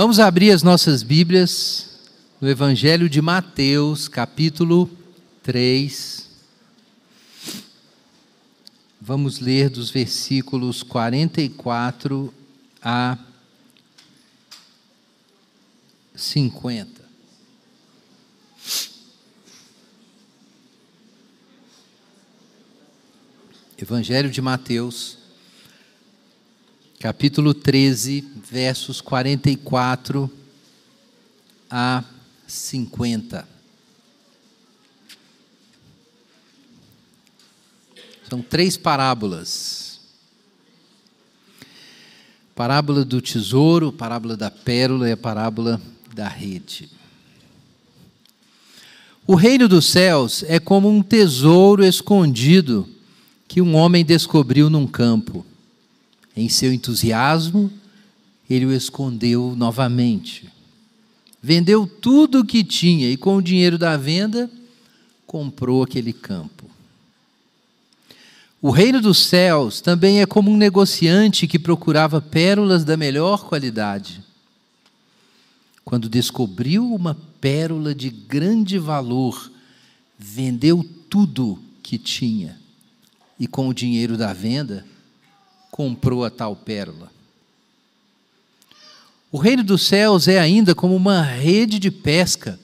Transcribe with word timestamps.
Vamos 0.00 0.20
abrir 0.20 0.52
as 0.52 0.62
nossas 0.62 1.02
Bíblias 1.02 1.98
no 2.40 2.48
Evangelho 2.48 3.08
de 3.08 3.20
Mateus, 3.20 4.06
capítulo 4.06 4.88
3. 5.42 6.30
Vamos 9.00 9.40
ler 9.40 9.68
dos 9.68 9.90
versículos 9.90 10.84
44 10.84 12.32
a 12.80 13.18
50. 16.14 17.02
Evangelho 23.76 24.30
de 24.30 24.40
Mateus, 24.40 25.17
capítulo 26.98 27.54
13, 27.54 28.24
versos 28.50 29.00
44 29.00 30.28
a 31.70 32.02
50. 32.44 33.48
São 38.28 38.42
três 38.42 38.76
parábolas. 38.76 40.00
Parábola 42.56 43.04
do 43.04 43.20
tesouro, 43.20 43.92
parábola 43.92 44.36
da 44.36 44.50
pérola 44.50 45.08
e 45.08 45.12
a 45.12 45.16
parábola 45.16 45.80
da 46.12 46.26
rede. 46.26 46.90
O 49.24 49.36
reino 49.36 49.68
dos 49.68 49.86
céus 49.86 50.42
é 50.48 50.58
como 50.58 50.90
um 50.90 51.00
tesouro 51.00 51.84
escondido 51.84 52.88
que 53.46 53.62
um 53.62 53.76
homem 53.76 54.04
descobriu 54.04 54.68
num 54.68 54.86
campo. 54.86 55.46
Em 56.38 56.48
seu 56.48 56.72
entusiasmo, 56.72 57.68
ele 58.48 58.64
o 58.64 58.72
escondeu 58.72 59.56
novamente. 59.56 60.48
Vendeu 61.42 61.84
tudo 61.84 62.38
o 62.38 62.44
que 62.44 62.62
tinha 62.62 63.10
e, 63.10 63.16
com 63.16 63.34
o 63.34 63.42
dinheiro 63.42 63.76
da 63.76 63.96
venda, 63.96 64.48
comprou 65.26 65.82
aquele 65.82 66.12
campo. 66.12 66.70
O 68.62 68.70
reino 68.70 69.00
dos 69.00 69.18
céus 69.18 69.80
também 69.80 70.20
é 70.20 70.26
como 70.26 70.48
um 70.48 70.56
negociante 70.56 71.48
que 71.48 71.58
procurava 71.58 72.20
pérolas 72.20 72.84
da 72.84 72.96
melhor 72.96 73.44
qualidade. 73.44 74.22
Quando 75.84 76.08
descobriu 76.08 76.94
uma 76.94 77.16
pérola 77.40 77.92
de 77.92 78.10
grande 78.10 78.78
valor, 78.78 79.50
vendeu 80.16 80.88
tudo 81.10 81.58
que 81.82 81.98
tinha 81.98 82.56
e, 83.40 83.48
com 83.48 83.68
o 83.68 83.74
dinheiro 83.74 84.16
da 84.16 84.32
venda, 84.32 84.86
comprou 85.70 86.24
a 86.24 86.30
tal 86.30 86.54
pérola. 86.54 87.10
O 89.30 89.38
reino 89.38 89.62
dos 89.62 89.82
céus 89.82 90.26
é 90.26 90.38
ainda 90.38 90.74
como 90.74 90.96
uma 90.96 91.22
rede 91.22 91.78
de 91.78 91.90
pesca 91.90 92.58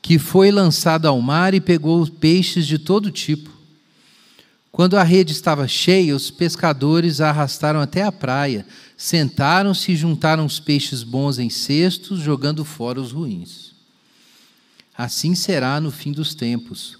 que 0.00 0.18
foi 0.18 0.50
lançada 0.50 1.08
ao 1.08 1.20
mar 1.20 1.54
e 1.54 1.60
pegou 1.60 2.06
peixes 2.06 2.66
de 2.66 2.78
todo 2.78 3.10
tipo. 3.10 3.50
Quando 4.70 4.96
a 4.96 5.02
rede 5.02 5.32
estava 5.32 5.66
cheia, 5.66 6.14
os 6.14 6.30
pescadores 6.30 7.20
a 7.20 7.30
arrastaram 7.30 7.80
até 7.80 8.02
a 8.02 8.12
praia, 8.12 8.64
sentaram-se 8.96 9.92
e 9.92 9.96
juntaram 9.96 10.44
os 10.46 10.60
peixes 10.60 11.02
bons 11.02 11.38
em 11.38 11.50
cestos, 11.50 12.20
jogando 12.20 12.64
fora 12.64 13.00
os 13.00 13.12
ruins. 13.12 13.74
Assim 14.96 15.34
será 15.34 15.80
no 15.80 15.90
fim 15.90 16.12
dos 16.12 16.34
tempos. 16.34 16.97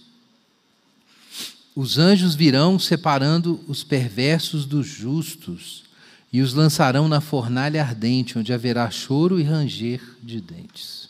Os 1.80 1.96
anjos 1.96 2.34
virão 2.34 2.76
separando 2.76 3.64
os 3.68 3.84
perversos 3.84 4.66
dos 4.66 4.84
justos 4.84 5.84
e 6.32 6.40
os 6.40 6.52
lançarão 6.52 7.06
na 7.06 7.20
fornalha 7.20 7.80
ardente, 7.80 8.36
onde 8.36 8.52
haverá 8.52 8.90
choro 8.90 9.38
e 9.38 9.44
ranger 9.44 10.02
de 10.20 10.40
dentes. 10.40 11.08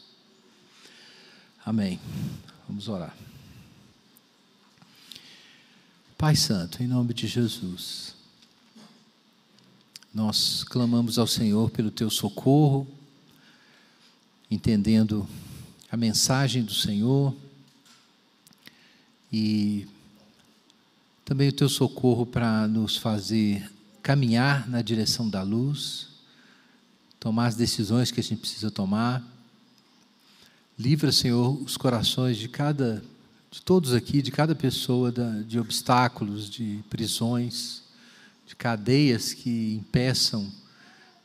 Amém. 1.65 1.99
Vamos 2.69 2.87
orar. 2.87 3.17
Pai 6.19 6.37
Santo, 6.37 6.83
em 6.83 6.87
nome 6.87 7.15
de 7.15 7.27
Jesus, 7.27 8.15
nós 10.13 10.65
clamamos 10.65 11.19
ao 11.19 11.27
Senhor 11.27 11.71
pelo 11.71 11.91
teu 11.91 12.11
socorro, 12.11 12.87
entendendo 14.51 15.27
a 15.91 15.97
mensagem 15.97 16.63
do 16.63 16.75
Senhor 16.75 17.35
e 19.33 19.89
também 21.29 21.51
o 21.51 21.53
teu 21.53 21.69
socorro 21.69 22.25
para 22.25 22.67
nos 22.67 22.97
fazer 22.97 23.71
caminhar 24.03 24.67
na 24.67 24.81
direção 24.81 25.29
da 25.29 25.43
luz, 25.43 26.09
tomar 27.21 27.49
as 27.49 27.55
decisões 27.55 28.11
que 28.11 28.19
a 28.19 28.23
gente 28.23 28.39
precisa 28.39 28.71
tomar. 28.71 29.23
Livra, 30.79 31.13
Senhor, 31.13 31.63
os 31.63 31.77
corações 31.77 32.39
de 32.39 32.49
cada, 32.49 33.05
de 33.51 33.61
todos 33.61 33.93
aqui, 33.93 34.23
de 34.23 34.31
cada 34.31 34.55
pessoa, 34.55 35.13
de 35.47 35.61
obstáculos, 35.61 36.49
de 36.49 36.83
prisões, 36.89 37.83
de 38.47 38.57
cadeias 38.57 39.35
que 39.35 39.75
impeçam 39.75 40.51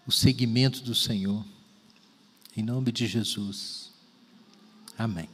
o 0.05 0.11
seguimento 0.11 0.83
do 0.83 0.93
Senhor. 0.93 1.45
Em 2.57 2.61
nome 2.61 2.91
de 2.91 3.07
Jesus. 3.07 3.89
Amém. 4.97 5.29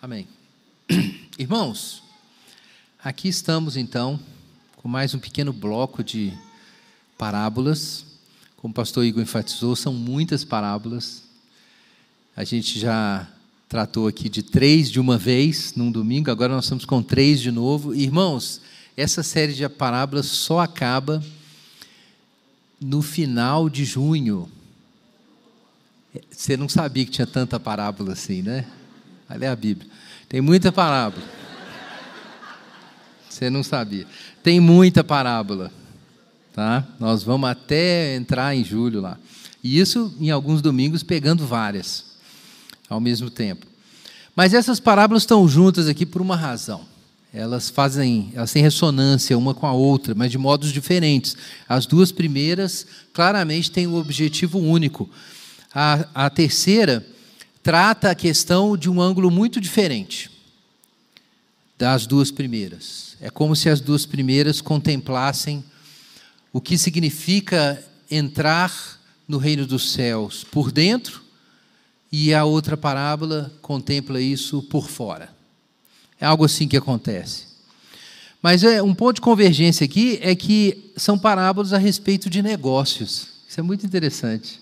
Amém. 0.00 0.28
Irmãos, 1.36 2.05
Aqui 3.06 3.28
estamos 3.28 3.76
então 3.76 4.18
com 4.78 4.88
mais 4.88 5.14
um 5.14 5.20
pequeno 5.20 5.52
bloco 5.52 6.02
de 6.02 6.32
parábolas. 7.16 8.04
Como 8.56 8.72
o 8.72 8.74
pastor 8.74 9.04
Igor 9.04 9.22
enfatizou, 9.22 9.76
são 9.76 9.94
muitas 9.94 10.44
parábolas. 10.44 11.22
A 12.36 12.42
gente 12.42 12.80
já 12.80 13.28
tratou 13.68 14.08
aqui 14.08 14.28
de 14.28 14.42
três 14.42 14.90
de 14.90 14.98
uma 14.98 15.16
vez 15.16 15.72
num 15.76 15.92
domingo, 15.92 16.32
agora 16.32 16.52
nós 16.52 16.64
estamos 16.64 16.84
com 16.84 17.00
três 17.00 17.40
de 17.40 17.52
novo. 17.52 17.94
Irmãos, 17.94 18.60
essa 18.96 19.22
série 19.22 19.54
de 19.54 19.68
parábolas 19.68 20.26
só 20.26 20.58
acaba 20.58 21.22
no 22.80 23.02
final 23.02 23.70
de 23.70 23.84
junho. 23.84 24.50
Você 26.28 26.56
não 26.56 26.68
sabia 26.68 27.04
que 27.04 27.12
tinha 27.12 27.24
tanta 27.24 27.60
parábola 27.60 28.14
assim, 28.14 28.42
né? 28.42 28.66
Olha 29.30 29.52
a 29.52 29.54
Bíblia. 29.54 29.88
Tem 30.28 30.40
muita 30.40 30.72
parábola. 30.72 31.45
Você 33.36 33.50
não 33.50 33.62
sabia. 33.62 34.06
Tem 34.42 34.58
muita 34.58 35.04
parábola. 35.04 35.70
Tá? 36.54 36.86
Nós 36.98 37.22
vamos 37.22 37.50
até 37.50 38.16
entrar 38.16 38.56
em 38.56 38.64
julho 38.64 39.02
lá. 39.02 39.18
E 39.62 39.78
isso 39.78 40.14
em 40.18 40.30
alguns 40.30 40.62
domingos 40.62 41.02
pegando 41.02 41.46
várias 41.46 42.16
ao 42.88 42.98
mesmo 42.98 43.28
tempo. 43.28 43.66
Mas 44.34 44.54
essas 44.54 44.80
parábolas 44.80 45.24
estão 45.24 45.46
juntas 45.46 45.86
aqui 45.86 46.06
por 46.06 46.22
uma 46.22 46.34
razão. 46.34 46.80
Elas 47.30 47.68
fazem, 47.68 48.32
elas 48.34 48.52
têm 48.52 48.62
ressonância 48.62 49.36
uma 49.36 49.52
com 49.52 49.66
a 49.66 49.72
outra, 49.72 50.14
mas 50.14 50.30
de 50.30 50.38
modos 50.38 50.72
diferentes. 50.72 51.36
As 51.68 51.84
duas 51.84 52.10
primeiras 52.10 52.86
claramente 53.12 53.70
têm 53.70 53.86
um 53.86 53.96
objetivo 53.96 54.58
único. 54.58 55.10
A, 55.74 56.06
a 56.14 56.30
terceira 56.30 57.06
trata 57.62 58.10
a 58.10 58.14
questão 58.14 58.78
de 58.78 58.88
um 58.88 58.98
ângulo 58.98 59.30
muito 59.30 59.60
diferente 59.60 60.35
das 61.78 62.06
duas 62.06 62.30
primeiras. 62.30 63.16
É 63.20 63.30
como 63.30 63.54
se 63.54 63.68
as 63.68 63.80
duas 63.80 64.06
primeiras 64.06 64.60
contemplassem 64.60 65.64
o 66.52 66.60
que 66.60 66.78
significa 66.78 67.82
entrar 68.10 69.00
no 69.28 69.38
reino 69.38 69.66
dos 69.66 69.92
céus 69.92 70.44
por 70.44 70.70
dentro, 70.70 71.22
e 72.10 72.32
a 72.32 72.44
outra 72.44 72.76
parábola 72.76 73.52
contempla 73.60 74.20
isso 74.20 74.62
por 74.62 74.88
fora. 74.88 75.28
É 76.20 76.24
algo 76.24 76.44
assim 76.44 76.68
que 76.68 76.76
acontece. 76.76 77.46
Mas 78.40 78.62
é, 78.62 78.82
um 78.82 78.94
ponto 78.94 79.16
de 79.16 79.20
convergência 79.20 79.84
aqui 79.84 80.18
é 80.22 80.34
que 80.34 80.92
são 80.96 81.18
parábolas 81.18 81.72
a 81.72 81.78
respeito 81.78 82.30
de 82.30 82.42
negócios. 82.42 83.28
Isso 83.48 83.58
é 83.58 83.62
muito 83.62 83.84
interessante. 83.84 84.60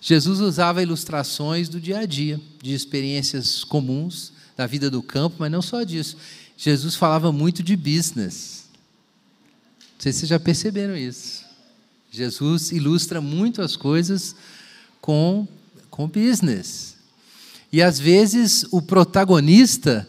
Jesus 0.00 0.40
usava 0.40 0.82
ilustrações 0.82 1.68
do 1.68 1.80
dia 1.80 1.98
a 1.98 2.06
dia, 2.06 2.40
de 2.62 2.72
experiências 2.72 3.62
comuns 3.62 4.32
da 4.56 4.66
vida 4.66 4.90
do 4.90 5.02
campo, 5.02 5.36
mas 5.38 5.52
não 5.52 5.60
só 5.60 5.82
disso. 5.82 6.16
Jesus 6.56 6.94
falava 6.94 7.30
muito 7.30 7.62
de 7.62 7.76
business. 7.76 8.64
Não 9.94 10.00
sei 10.00 10.12
se 10.12 10.20
vocês 10.20 10.30
já 10.30 10.40
perceberam 10.40 10.96
isso. 10.96 11.44
Jesus 12.10 12.72
ilustra 12.72 13.20
muito 13.20 13.60
as 13.60 13.76
coisas 13.76 14.34
com, 15.00 15.46
com 15.90 16.08
business. 16.08 16.96
E 17.72 17.82
às 17.82 17.98
vezes 17.98 18.64
o 18.70 18.80
protagonista 18.80 20.08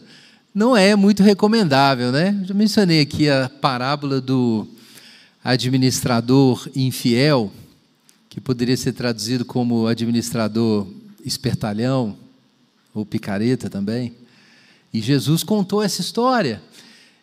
não 0.54 0.76
é 0.76 0.96
muito 0.96 1.22
recomendável, 1.22 2.10
né? 2.10 2.42
Já 2.44 2.54
mencionei 2.54 3.00
aqui 3.00 3.28
a 3.28 3.48
parábola 3.48 4.20
do 4.20 4.66
administrador 5.44 6.68
infiel, 6.74 7.52
que 8.28 8.40
poderia 8.40 8.76
ser 8.76 8.92
traduzido 8.92 9.44
como 9.44 9.86
administrador 9.86 10.86
espertalhão 11.24 12.16
ou 12.94 13.04
picareta 13.04 13.68
também. 13.68 14.14
E 14.92 15.00
Jesus 15.00 15.42
contou 15.42 15.82
essa 15.82 16.00
história. 16.00 16.62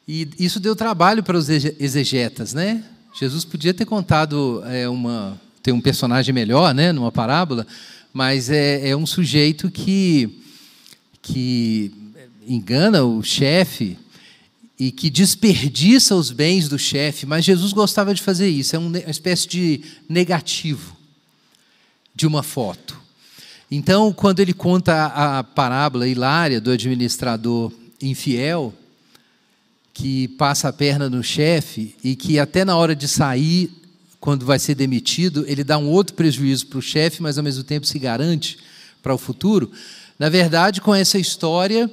E 0.08 0.28
isso 0.38 0.60
deu 0.60 0.76
trabalho 0.76 1.24
para 1.24 1.38
os 1.38 1.50
exegetas, 1.50 2.54
né? 2.54 2.84
Jesus 3.18 3.46
podia 3.46 3.74
ter 3.74 3.86
contado 3.86 4.62
é, 4.66 4.88
uma 4.88 5.40
ter 5.66 5.72
um 5.72 5.82
personagem 5.82 6.32
melhor, 6.32 6.76
né, 6.76 6.92
numa 6.92 7.12
parábola, 7.12 7.66
mas 8.14 8.52
é, 8.52 8.90
é 8.90 8.96
um 8.96 9.08
sujeito 9.08 9.72
que, 9.72 10.44
que 11.24 11.92
engana 12.48 13.04
o 13.04 13.24
chefe 13.24 13.98
e 14.78 14.92
que 14.92 15.10
desperdiça 15.10 16.16
os 16.16 16.30
bens 16.30 16.70
do 16.70 16.78
chefe, 16.78 17.26
mas 17.26 17.44
Jesus 17.44 17.74
gostava 17.74 18.14
de 18.14 18.22
fazer 18.22 18.48
isso, 18.48 18.76
é 18.76 18.80
uma 18.80 19.00
espécie 19.10 19.48
de 19.48 19.82
negativo 20.08 20.96
de 22.14 22.28
uma 22.28 22.44
foto. 22.44 23.02
Então, 23.70 24.14
quando 24.14 24.40
ele 24.40 24.54
conta 24.54 25.06
a 25.08 25.44
parábola 25.44 26.08
hilária 26.08 26.62
do 26.62 26.72
administrador 26.72 27.72
infiel, 28.02 28.74
que 29.94 30.28
passa 30.28 30.70
a 30.70 30.74
perna 30.74 31.10
no 31.10 31.24
chefe 31.24 31.96
e 32.04 32.16
que 32.16 32.38
até 32.38 32.66
na 32.66 32.76
hora 32.76 32.96
de 32.96 33.08
sair, 33.08 33.72
quando 34.20 34.46
vai 34.46 34.60
ser 34.60 34.76
demitido, 34.76 35.46
ele 35.48 35.64
dá 35.64 35.78
um 35.78 35.90
outro 35.90 36.16
prejuízo 36.16 36.68
para 36.68 36.80
o 36.80 36.82
chefe, 36.82 37.22
mas 37.22 37.38
ao 37.38 37.44
mesmo 37.44 37.64
tempo 37.64 37.88
se 37.88 37.98
garante 37.98 38.58
para 39.02 39.14
o 39.14 39.18
futuro. 39.18 39.72
Na 40.20 40.30
verdade, 40.30 40.82
com 40.82 40.94
essa 40.94 41.18
história, 41.18 41.92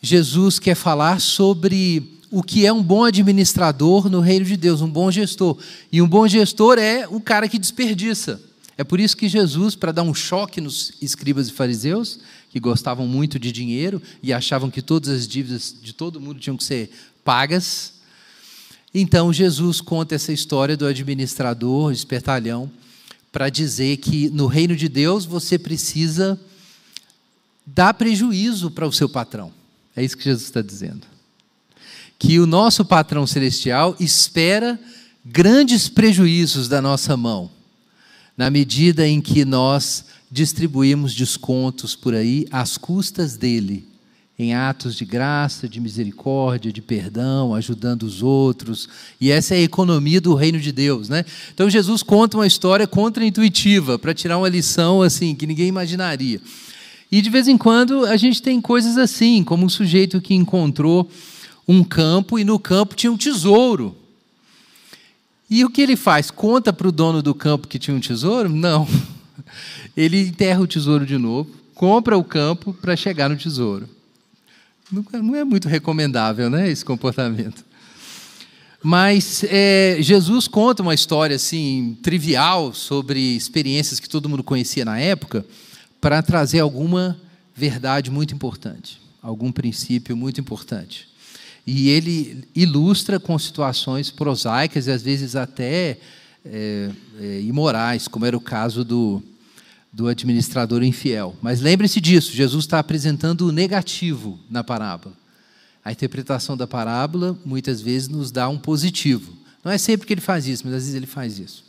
Jesus 0.00 0.58
quer 0.58 0.74
falar 0.74 1.20
sobre 1.20 2.18
o 2.30 2.42
que 2.42 2.66
é 2.66 2.72
um 2.72 2.82
bom 2.82 3.04
administrador 3.04 4.10
no 4.10 4.20
reino 4.20 4.44
de 4.44 4.56
Deus, 4.56 4.80
um 4.80 4.88
bom 4.88 5.10
gestor. 5.10 5.56
E 5.90 6.02
um 6.02 6.08
bom 6.08 6.28
gestor 6.28 6.78
é 6.78 7.06
o 7.08 7.20
cara 7.20 7.48
que 7.48 7.58
desperdiça. 7.58 8.40
É 8.78 8.84
por 8.84 9.00
isso 9.00 9.16
que 9.16 9.28
Jesus, 9.28 9.74
para 9.74 9.92
dar 9.92 10.04
um 10.04 10.14
choque 10.14 10.60
nos 10.60 10.92
escribas 11.02 11.48
e 11.48 11.52
fariseus, 11.52 12.20
que 12.48 12.60
gostavam 12.60 13.06
muito 13.06 13.38
de 13.38 13.52
dinheiro 13.52 14.00
e 14.22 14.32
achavam 14.32 14.70
que 14.70 14.80
todas 14.80 15.10
as 15.10 15.28
dívidas 15.28 15.74
de 15.82 15.92
todo 15.92 16.20
mundo 16.20 16.40
tinham 16.40 16.56
que 16.56 16.64
ser 16.64 16.90
pagas, 17.24 17.94
então 18.94 19.32
Jesus 19.32 19.80
conta 19.80 20.14
essa 20.14 20.32
história 20.32 20.76
do 20.76 20.86
administrador, 20.86 21.92
espertalhão, 21.92 22.70
para 23.30 23.50
dizer 23.50 23.98
que 23.98 24.30
no 24.30 24.46
reino 24.46 24.74
de 24.74 24.88
Deus 24.88 25.26
você 25.26 25.58
precisa 25.58 26.40
dar 27.66 27.92
prejuízo 27.92 28.70
para 28.70 28.86
o 28.86 28.92
seu 28.92 29.08
patrão. 29.08 29.52
É 29.94 30.02
isso 30.02 30.16
que 30.16 30.24
Jesus 30.24 30.44
está 30.44 30.62
dizendo 30.62 31.06
que 32.18 32.40
o 32.40 32.46
nosso 32.46 32.84
patrão 32.84 33.26
celestial 33.26 33.94
espera 34.00 34.78
grandes 35.24 35.88
prejuízos 35.88 36.68
da 36.68 36.82
nossa 36.82 37.16
mão, 37.16 37.48
na 38.38 38.48
medida 38.48 39.06
em 39.06 39.20
que 39.20 39.44
nós 39.44 40.04
distribuímos 40.30 41.12
descontos 41.12 41.96
por 41.96 42.14
aí 42.14 42.46
às 42.52 42.78
custas 42.78 43.36
dele, 43.36 43.84
em 44.38 44.54
atos 44.54 44.94
de 44.94 45.04
graça, 45.04 45.68
de 45.68 45.80
misericórdia, 45.80 46.72
de 46.72 46.80
perdão, 46.80 47.52
ajudando 47.52 48.04
os 48.04 48.22
outros. 48.22 48.88
E 49.20 49.32
essa 49.32 49.56
é 49.56 49.58
a 49.58 49.62
economia 49.62 50.20
do 50.20 50.34
reino 50.34 50.60
de 50.60 50.70
Deus, 50.70 51.08
né? 51.08 51.24
Então 51.52 51.68
Jesus 51.68 52.04
conta 52.04 52.36
uma 52.36 52.46
história 52.46 52.86
contraintuitiva 52.86 53.98
para 53.98 54.14
tirar 54.14 54.38
uma 54.38 54.48
lição 54.48 55.02
assim 55.02 55.34
que 55.34 55.44
ninguém 55.44 55.66
imaginaria. 55.66 56.40
E 57.10 57.20
de 57.20 57.30
vez 57.30 57.48
em 57.48 57.58
quando 57.58 58.04
a 58.06 58.16
gente 58.16 58.40
tem 58.40 58.60
coisas 58.60 58.96
assim, 58.96 59.42
como 59.42 59.66
um 59.66 59.68
sujeito 59.68 60.20
que 60.20 60.34
encontrou 60.34 61.10
um 61.66 61.82
campo 61.82 62.38
e 62.38 62.44
no 62.44 62.60
campo 62.60 62.94
tinha 62.94 63.10
um 63.10 63.16
tesouro. 63.16 63.96
E 65.50 65.64
o 65.64 65.70
que 65.70 65.80
ele 65.80 65.96
faz? 65.96 66.30
Conta 66.30 66.72
para 66.72 66.88
o 66.88 66.92
dono 66.92 67.22
do 67.22 67.34
campo 67.34 67.68
que 67.68 67.78
tinha 67.78 67.96
um 67.96 68.00
tesouro? 68.00 68.48
Não. 68.48 68.86
Ele 69.96 70.28
enterra 70.28 70.60
o 70.60 70.66
tesouro 70.66 71.06
de 71.06 71.16
novo, 71.16 71.50
compra 71.74 72.18
o 72.18 72.24
campo 72.24 72.74
para 72.74 72.94
chegar 72.94 73.30
no 73.30 73.36
tesouro. 73.36 73.88
Não 74.90 75.34
é 75.34 75.44
muito 75.44 75.68
recomendável, 75.68 76.50
né, 76.50 76.70
esse 76.70 76.84
comportamento. 76.84 77.64
Mas 78.82 79.44
é, 79.48 79.96
Jesus 80.00 80.46
conta 80.46 80.82
uma 80.82 80.94
história 80.94 81.36
assim 81.36 81.96
trivial 82.02 82.72
sobre 82.72 83.36
experiências 83.36 83.98
que 83.98 84.08
todo 84.08 84.28
mundo 84.28 84.44
conhecia 84.44 84.84
na 84.84 84.98
época, 84.98 85.44
para 86.00 86.22
trazer 86.22 86.60
alguma 86.60 87.20
verdade 87.54 88.10
muito 88.10 88.32
importante, 88.32 89.00
algum 89.20 89.50
princípio 89.50 90.16
muito 90.16 90.40
importante. 90.40 91.08
E 91.70 91.90
ele 91.90 92.48
ilustra 92.54 93.20
com 93.20 93.38
situações 93.38 94.10
prosaicas 94.10 94.86
e 94.86 94.90
às 94.90 95.02
vezes 95.02 95.36
até 95.36 95.98
é, 96.42 96.90
é, 97.20 97.40
imorais, 97.42 98.08
como 98.08 98.24
era 98.24 98.34
o 98.34 98.40
caso 98.40 98.82
do, 98.82 99.22
do 99.92 100.08
administrador 100.08 100.82
infiel. 100.82 101.36
Mas 101.42 101.60
lembre-se 101.60 102.00
disso: 102.00 102.32
Jesus 102.32 102.64
está 102.64 102.78
apresentando 102.78 103.46
o 103.46 103.52
negativo 103.52 104.40
na 104.48 104.64
parábola. 104.64 105.14
A 105.84 105.92
interpretação 105.92 106.56
da 106.56 106.66
parábola 106.66 107.38
muitas 107.44 107.82
vezes 107.82 108.08
nos 108.08 108.30
dá 108.30 108.48
um 108.48 108.56
positivo. 108.56 109.36
Não 109.62 109.70
é 109.70 109.76
sempre 109.76 110.06
que 110.06 110.14
ele 110.14 110.22
faz 110.22 110.46
isso, 110.46 110.62
mas 110.64 110.72
às 110.72 110.84
vezes 110.84 110.94
ele 110.94 111.06
faz 111.06 111.38
isso. 111.38 111.66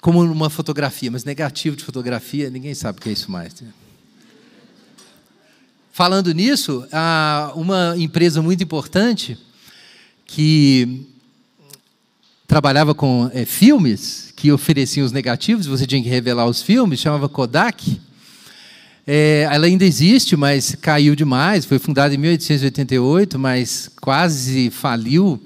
Como 0.00 0.22
uma 0.22 0.50
fotografia, 0.50 1.10
mas 1.10 1.24
negativo 1.24 1.74
de 1.74 1.82
fotografia, 1.82 2.48
ninguém 2.48 2.76
sabe 2.76 3.00
o 3.00 3.02
que 3.02 3.08
é 3.08 3.12
isso 3.12 3.28
mais. 3.28 3.60
Né? 3.60 3.72
Falando 5.96 6.34
nisso, 6.34 6.84
uma 7.54 7.94
empresa 7.96 8.42
muito 8.42 8.64
importante 8.64 9.38
que 10.26 11.06
trabalhava 12.48 12.92
com 12.96 13.30
é, 13.32 13.44
filmes 13.44 14.32
que 14.34 14.50
ofereciam 14.50 15.06
os 15.06 15.12
negativos, 15.12 15.66
você 15.66 15.86
tinha 15.86 16.02
que 16.02 16.08
revelar 16.08 16.46
os 16.46 16.60
filmes, 16.60 16.98
chamava 16.98 17.28
Kodak. 17.28 18.00
É, 19.06 19.46
ela 19.48 19.66
ainda 19.66 19.84
existe, 19.84 20.34
mas 20.34 20.74
caiu 20.74 21.14
demais. 21.14 21.64
Foi 21.64 21.78
fundada 21.78 22.12
em 22.12 22.18
1888, 22.18 23.38
mas 23.38 23.88
quase 24.00 24.70
faliu, 24.70 25.40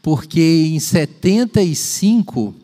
porque 0.00 0.70
em 0.72 0.80
75 0.80 2.54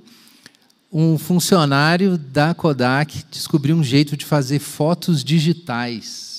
um 0.90 1.18
funcionário 1.18 2.16
da 2.16 2.54
Kodak 2.54 3.24
descobriu 3.30 3.76
um 3.76 3.84
jeito 3.84 4.16
de 4.16 4.24
fazer 4.24 4.58
fotos 4.58 5.22
digitais 5.22 6.29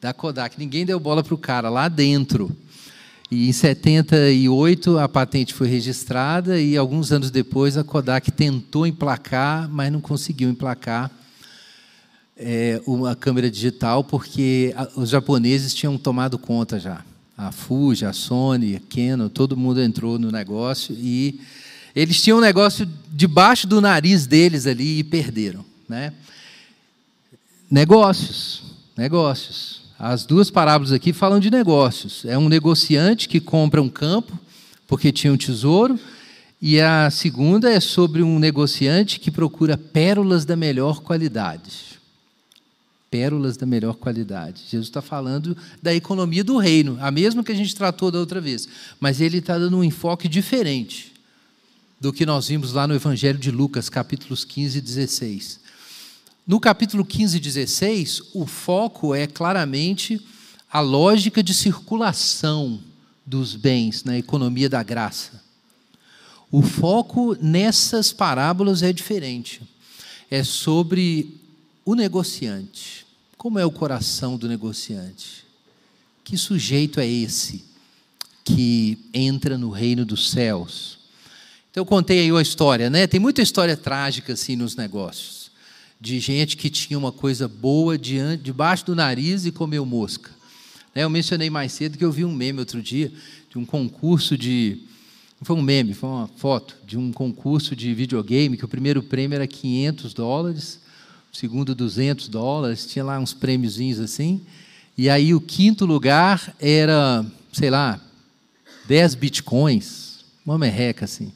da 0.00 0.14
Kodak. 0.14 0.58
Ninguém 0.58 0.86
deu 0.86 0.98
bola 0.98 1.22
para 1.22 1.34
o 1.34 1.38
cara 1.38 1.68
lá 1.68 1.88
dentro. 1.88 2.50
E 3.30 3.48
em 3.48 3.52
78 3.52 4.98
a 4.98 5.08
patente 5.08 5.54
foi 5.54 5.68
registrada 5.68 6.60
e 6.60 6.76
alguns 6.76 7.12
anos 7.12 7.30
depois 7.30 7.76
a 7.76 7.84
Kodak 7.84 8.32
tentou 8.32 8.86
emplacar, 8.86 9.68
mas 9.68 9.92
não 9.92 10.00
conseguiu 10.00 10.48
emplacar 10.48 11.10
é, 12.36 12.80
uma 12.86 13.14
câmera 13.14 13.48
digital 13.48 14.02
porque 14.02 14.74
os 14.96 15.10
japoneses 15.10 15.74
tinham 15.74 15.96
tomado 15.96 16.38
conta 16.38 16.80
já. 16.80 17.04
A 17.36 17.52
Fuji, 17.52 18.04
a 18.04 18.12
Sony, 18.12 18.76
a 18.76 18.80
Canon, 18.80 19.28
todo 19.28 19.56
mundo 19.56 19.80
entrou 19.80 20.18
no 20.18 20.32
negócio 20.32 20.94
e 20.98 21.40
eles 21.94 22.20
tinham 22.20 22.38
um 22.38 22.40
negócio 22.40 22.88
debaixo 23.12 23.66
do 23.66 23.80
nariz 23.80 24.26
deles 24.26 24.66
ali 24.66 24.98
e 24.98 25.04
perderam, 25.04 25.64
né? 25.88 26.12
Negócios, 27.70 28.62
negócios. 28.96 29.79
As 30.02 30.24
duas 30.24 30.50
parábolas 30.50 30.92
aqui 30.92 31.12
falam 31.12 31.38
de 31.38 31.50
negócios. 31.50 32.24
É 32.24 32.38
um 32.38 32.48
negociante 32.48 33.28
que 33.28 33.38
compra 33.38 33.82
um 33.82 33.88
campo 33.90 34.32
porque 34.88 35.12
tinha 35.12 35.30
um 35.30 35.36
tesouro, 35.36 36.00
e 36.60 36.80
a 36.80 37.10
segunda 37.10 37.70
é 37.70 37.78
sobre 37.78 38.22
um 38.22 38.38
negociante 38.38 39.20
que 39.20 39.30
procura 39.30 39.76
pérolas 39.76 40.46
da 40.46 40.56
melhor 40.56 41.00
qualidade. 41.00 42.00
Pérolas 43.10 43.58
da 43.58 43.66
melhor 43.66 43.94
qualidade. 43.94 44.62
Jesus 44.68 44.88
está 44.88 45.02
falando 45.02 45.54
da 45.82 45.94
economia 45.94 46.42
do 46.42 46.56
reino, 46.56 46.96
a 47.00 47.10
mesma 47.10 47.44
que 47.44 47.52
a 47.52 47.54
gente 47.54 47.76
tratou 47.76 48.10
da 48.10 48.18
outra 48.18 48.40
vez, 48.40 48.66
mas 48.98 49.20
ele 49.20 49.38
está 49.38 49.58
dando 49.58 49.76
um 49.76 49.84
enfoque 49.84 50.28
diferente 50.28 51.12
do 52.00 52.12
que 52.12 52.24
nós 52.24 52.48
vimos 52.48 52.72
lá 52.72 52.86
no 52.86 52.94
Evangelho 52.94 53.38
de 53.38 53.50
Lucas, 53.50 53.90
capítulos 53.90 54.46
15 54.46 54.78
e 54.78 54.80
16. 54.80 55.60
No 56.50 56.58
capítulo 56.58 57.04
15 57.04 57.36
e 57.36 57.40
16, 57.40 58.22
o 58.34 58.44
foco 58.44 59.14
é 59.14 59.24
claramente 59.24 60.20
a 60.68 60.80
lógica 60.80 61.44
de 61.44 61.54
circulação 61.54 62.80
dos 63.24 63.54
bens 63.54 64.02
na 64.02 64.18
economia 64.18 64.68
da 64.68 64.82
graça. 64.82 65.40
O 66.50 66.60
foco 66.60 67.36
nessas 67.40 68.12
parábolas 68.12 68.82
é 68.82 68.92
diferente. 68.92 69.62
É 70.28 70.42
sobre 70.42 71.38
o 71.84 71.94
negociante. 71.94 73.06
Como 73.38 73.56
é 73.56 73.64
o 73.64 73.70
coração 73.70 74.36
do 74.36 74.48
negociante? 74.48 75.44
Que 76.24 76.36
sujeito 76.36 76.98
é 76.98 77.06
esse 77.06 77.64
que 78.44 78.98
entra 79.14 79.56
no 79.56 79.70
reino 79.70 80.04
dos 80.04 80.32
céus? 80.32 80.98
Então 81.70 81.82
eu 81.82 81.86
contei 81.86 82.18
aí 82.18 82.36
a 82.36 82.42
história, 82.42 82.90
né? 82.90 83.06
Tem 83.06 83.20
muita 83.20 83.40
história 83.40 83.76
trágica 83.76 84.32
assim 84.32 84.56
nos 84.56 84.74
negócios 84.74 85.39
de 86.00 86.18
gente 86.18 86.56
que 86.56 86.70
tinha 86.70 86.98
uma 86.98 87.12
coisa 87.12 87.46
boa 87.46 87.98
diante, 87.98 88.42
debaixo 88.42 88.86
do 88.86 88.94
nariz 88.94 89.44
e 89.44 89.52
comeu 89.52 89.84
mosca. 89.84 90.30
Né, 90.94 91.04
eu 91.04 91.10
mencionei 91.10 91.50
mais 91.50 91.72
cedo 91.72 91.98
que 91.98 92.04
eu 92.04 92.10
vi 92.10 92.24
um 92.24 92.32
meme 92.32 92.58
outro 92.58 92.82
dia 92.82 93.12
de 93.50 93.58
um 93.58 93.66
concurso 93.66 94.36
de. 94.36 94.78
Não 95.38 95.44
foi 95.44 95.56
um 95.56 95.62
meme, 95.62 95.94
foi 95.94 96.08
uma 96.08 96.28
foto 96.36 96.76
de 96.86 96.98
um 96.98 97.12
concurso 97.12 97.76
de 97.76 97.92
videogame 97.94 98.56
que 98.56 98.64
o 98.64 98.68
primeiro 98.68 99.02
prêmio 99.02 99.36
era 99.36 99.46
500 99.46 100.14
dólares, 100.14 100.80
o 101.32 101.36
segundo 101.36 101.74
200 101.74 102.28
dólares, 102.28 102.86
tinha 102.86 103.04
lá 103.04 103.18
uns 103.18 103.32
prêmiozinhos 103.32 104.00
assim. 104.00 104.40
E 104.96 105.08
aí 105.08 105.34
o 105.34 105.40
quinto 105.40 105.86
lugar 105.86 106.54
era, 106.60 107.24
sei 107.52 107.70
lá, 107.70 108.00
10 108.86 109.14
bitcoins, 109.14 110.24
uma 110.44 110.58
merreca 110.58 111.04
assim. 111.04 111.32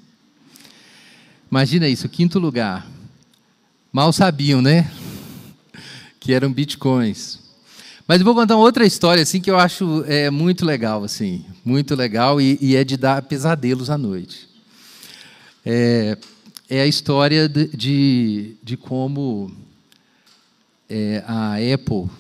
Imagina 1.51 1.89
isso, 1.89 2.09
quinto 2.09 2.39
lugar. 2.39 2.94
Mal 3.95 4.13
sabiam, 4.13 4.61
né? 4.61 4.91
Que 6.19 6.33
eram 6.33 6.53
bitcoins. 6.53 7.39
Mas 8.09 8.19
eu 8.19 8.25
vou 8.25 8.35
contar 8.35 8.57
outra 8.57 8.85
história 8.85 9.23
assim 9.23 9.41
que 9.41 9.49
eu 9.49 9.57
acho 9.57 10.05
é, 10.09 10.31
muito 10.31 10.67
legal, 10.67 11.05
assim, 11.05 11.45
muito 11.65 11.95
legal 11.95 12.41
e, 12.41 12.59
e 12.61 12.75
é 12.75 12.83
de 12.83 12.97
dar 12.97 13.23
pesadelos 13.23 13.91
à 13.91 13.97
noite. 13.97 14.49
É, 15.65 16.19
é 16.69 16.81
a 16.81 16.87
história 16.89 17.49
de, 17.49 17.69
de, 17.69 18.57
de 18.65 18.77
como 18.77 19.53
é, 20.91 21.23
a 21.25 21.55
Apple 21.55 22.11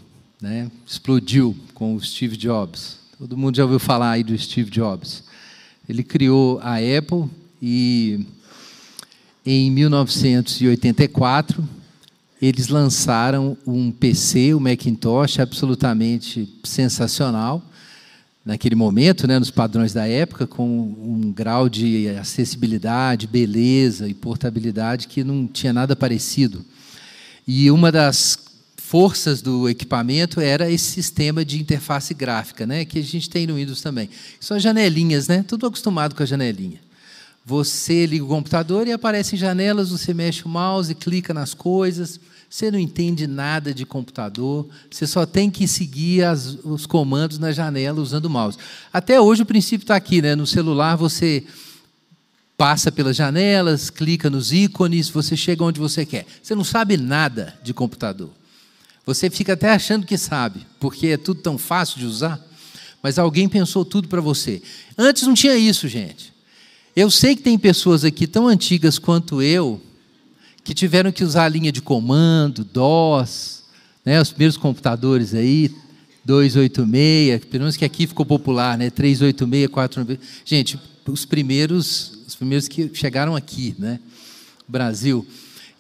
né, 0.41 0.71
explodiu 0.87 1.57
com 1.75 1.97
o 1.97 2.01
Steve 2.01 2.37
Jobs. 2.37 3.01
Todo 3.19 3.37
mundo 3.37 3.57
já 3.57 3.65
ouviu 3.65 3.81
falar 3.81 4.13
aí 4.13 4.23
do 4.23 4.39
Steve 4.39 4.71
Jobs. 4.71 5.25
Ele 5.89 6.05
criou 6.05 6.61
a 6.63 6.77
Apple 6.77 7.29
e 7.61 8.25
em 9.45 9.71
1984 9.71 11.67
eles 12.41 12.69
lançaram 12.69 13.57
um 13.67 13.91
PC, 13.91 14.53
o 14.55 14.61
Macintosh, 14.61 15.39
absolutamente 15.39 16.49
sensacional 16.63 17.63
naquele 18.45 18.75
momento, 18.75 19.27
né, 19.27 19.39
nos 19.39 19.51
padrões 19.51 19.95
da 19.95 20.07
época, 20.07 20.47
com 20.47 20.67
um 20.67 21.33
grau 21.33 21.69
de 21.69 22.09
acessibilidade, 22.11 23.27
beleza 23.27 24.07
e 24.07 24.13
portabilidade 24.13 25.09
que 25.09 25.25
não 25.25 25.47
tinha 25.47 25.73
nada 25.73 25.97
parecido. 25.97 26.63
E 27.49 27.71
uma 27.71 27.91
das 27.91 28.39
forças 28.77 29.41
do 29.41 29.67
equipamento 29.67 30.41
era 30.41 30.71
esse 30.71 30.85
sistema 30.93 31.43
de 31.45 31.59
interface 31.59 32.13
gráfica, 32.13 32.67
né, 32.67 32.85
que 32.85 32.99
a 32.99 33.03
gente 33.03 33.31
tem 33.31 33.47
no 33.47 33.55
Windows 33.55 33.81
também. 33.81 34.11
São 34.39 34.59
janelinhas, 34.59 35.27
né? 35.27 35.43
Tudo 35.43 35.67
acostumado 35.67 36.15
com 36.15 36.23
a 36.23 36.27
janelinha. 36.27 36.84
Você 37.45 38.07
liga 38.07 38.25
o 38.25 38.29
computador 38.29 38.89
e 38.89 38.93
aparecem 38.93 39.39
janelas, 39.39 39.91
você 39.91 40.15
mexe 40.15 40.45
o 40.45 40.49
mouse, 40.49 40.95
clica 40.95 41.35
nas 41.35 41.53
coisas. 41.53 42.19
Você 42.49 42.71
não 42.71 42.79
entende 42.79 43.27
nada 43.27 43.75
de 43.75 43.85
computador, 43.85 44.69
você 44.89 45.09
só 45.09 45.27
tem 45.27 45.51
que 45.51 45.67
seguir 45.67 46.23
as, 46.23 46.57
os 46.65 46.87
comandos 46.87 47.37
na 47.37 47.51
janela 47.51 48.01
usando 48.01 48.27
o 48.27 48.31
mouse. 48.31 48.57
Até 48.93 49.21
hoje 49.21 49.43
o 49.43 49.47
princípio 49.47 49.83
está 49.83 49.97
aqui, 49.97 50.23
né? 50.23 50.37
No 50.37 50.47
celular 50.47 50.95
você 50.95 51.45
passa 52.57 52.93
pelas 52.93 53.17
janelas, 53.17 53.91
clica 53.91 54.31
nos 54.31 54.53
ícones, 54.53 55.09
você 55.09 55.37
chega 55.37 55.65
onde 55.65 55.81
você 55.81 56.07
quer. 56.07 56.27
Você 56.41 56.55
não 56.55 56.63
sabe 56.63 56.97
nada 56.97 57.59
de 57.63 57.75
computador. 57.75 58.31
Você 59.05 59.29
fica 59.29 59.55
até 59.55 59.71
achando 59.71 60.07
que 60.07 60.17
sabe, 60.17 60.65
porque 60.79 61.09
é 61.09 61.17
tudo 61.17 61.43
tão 61.43 61.59
fácil 61.59 61.99
de 61.99 62.07
usar, 62.07 62.41
mas 63.03 63.19
alguém 63.19 63.49
pensou 63.49 63.85
tudo 63.85 64.07
para 64.07 64.21
você. 64.21 64.63
Antes 64.97 65.25
não 65.25 65.35
tinha 65.35 65.57
isso, 65.57 65.89
gente. 65.89 66.34
Eu 66.97 67.11
sei 67.11 67.35
que 67.35 67.43
tem 67.43 67.59
pessoas 67.59 68.05
aqui 68.05 68.25
tão 68.25 68.47
antigas 68.47 69.01
quanto 69.01 69.43
eu, 69.43 69.83
que 70.63 70.73
tiveram 70.73 71.11
que 71.11 71.25
usar 71.25 71.47
a 71.47 71.49
linha 71.49 71.73
de 71.73 71.83
comando, 71.83 72.65
DOS, 72.65 73.65
né, 74.05 74.21
os 74.21 74.31
primeiros 74.31 74.57
computadores 74.57 75.35
aí, 75.35 75.75
286, 76.25 77.47
pelo 77.47 77.65
menos 77.65 77.77
que 77.77 77.85
aqui 77.85 78.07
ficou 78.07 78.25
popular, 78.25 78.79
né, 78.79 78.91
386, 78.91 79.67
496. 79.73 80.43
Gente, 80.45 80.79
os 81.05 81.25
primeiros, 81.25 82.21
os 82.29 82.37
primeiros 82.37 82.69
que 82.69 82.89
chegaram 82.95 83.35
aqui, 83.35 83.75
né, 83.77 83.99
Brasil. 84.69 85.27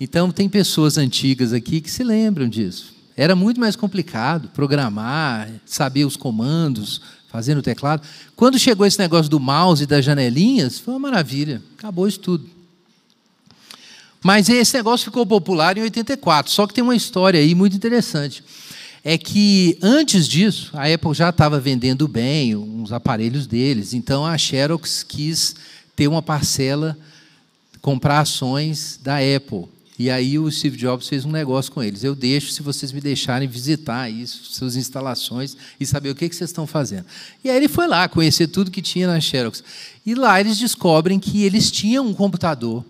Então 0.00 0.32
tem 0.32 0.48
pessoas 0.48 0.98
antigas 0.98 1.52
aqui 1.52 1.80
que 1.80 1.90
se 1.90 2.02
lembram 2.02 2.48
disso. 2.48 2.92
Era 3.16 3.36
muito 3.36 3.60
mais 3.60 3.76
complicado 3.76 4.48
programar, 4.48 5.48
saber 5.64 6.04
os 6.04 6.16
comandos, 6.16 7.00
fazer 7.34 7.56
no 7.56 7.62
teclado. 7.62 8.06
Quando 8.36 8.60
chegou 8.60 8.86
esse 8.86 8.96
negócio 8.96 9.28
do 9.28 9.40
mouse 9.40 9.82
e 9.82 9.86
das 9.86 10.04
janelinhas, 10.04 10.78
foi 10.78 10.94
uma 10.94 11.00
maravilha. 11.00 11.60
Acabou 11.76 12.06
isso 12.06 12.20
tudo. 12.20 12.48
Mas 14.22 14.48
esse 14.48 14.72
negócio 14.76 15.06
ficou 15.06 15.26
popular 15.26 15.76
em 15.76 15.80
84. 15.80 16.52
Só 16.52 16.64
que 16.64 16.72
tem 16.72 16.84
uma 16.84 16.94
história 16.94 17.40
aí 17.40 17.52
muito 17.52 17.74
interessante. 17.74 18.44
É 19.02 19.18
que 19.18 19.76
antes 19.82 20.28
disso, 20.28 20.70
a 20.74 20.86
Apple 20.86 21.12
já 21.12 21.30
estava 21.30 21.58
vendendo 21.58 22.06
bem 22.06 22.54
uns 22.54 22.92
aparelhos 22.92 23.48
deles. 23.48 23.94
Então 23.94 24.24
a 24.24 24.38
Xerox 24.38 25.02
quis 25.02 25.56
ter 25.96 26.06
uma 26.06 26.22
parcela, 26.22 26.96
comprar 27.82 28.20
ações 28.20 28.96
da 29.02 29.16
Apple. 29.16 29.64
E 29.98 30.10
aí 30.10 30.38
o 30.38 30.50
Steve 30.50 30.76
Jobs 30.76 31.08
fez 31.08 31.24
um 31.24 31.30
negócio 31.30 31.70
com 31.70 31.82
eles. 31.82 32.02
Eu 32.02 32.14
deixo 32.14 32.50
se 32.50 32.62
vocês 32.62 32.90
me 32.90 33.00
deixarem 33.00 33.46
visitar 33.46 34.10
isso, 34.10 34.44
suas 34.52 34.74
instalações 34.74 35.56
e 35.78 35.86
saber 35.86 36.10
o 36.10 36.14
que, 36.14 36.28
que 36.28 36.34
vocês 36.34 36.50
estão 36.50 36.66
fazendo. 36.66 37.06
E 37.44 37.50
aí 37.50 37.56
ele 37.56 37.68
foi 37.68 37.86
lá 37.86 38.08
conhecer 38.08 38.48
tudo 38.48 38.70
que 38.70 38.82
tinha 38.82 39.06
na 39.06 39.20
Xerox. 39.20 39.62
E 40.04 40.14
lá 40.14 40.40
eles 40.40 40.58
descobrem 40.58 41.20
que 41.20 41.44
eles 41.44 41.70
tinham 41.70 42.06
um 42.06 42.14
computador 42.14 42.84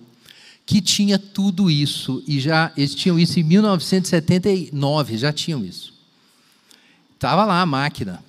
que 0.66 0.80
tinha 0.80 1.18
tudo 1.18 1.70
isso 1.70 2.22
e 2.26 2.40
já 2.40 2.72
eles 2.76 2.94
tinham 2.94 3.18
isso 3.18 3.38
em 3.38 3.42
1979, 3.42 5.18
já 5.18 5.32
tinham 5.32 5.62
isso. 5.62 5.92
Tava 7.18 7.44
lá 7.44 7.60
a 7.60 7.66
máquina. 7.66 8.24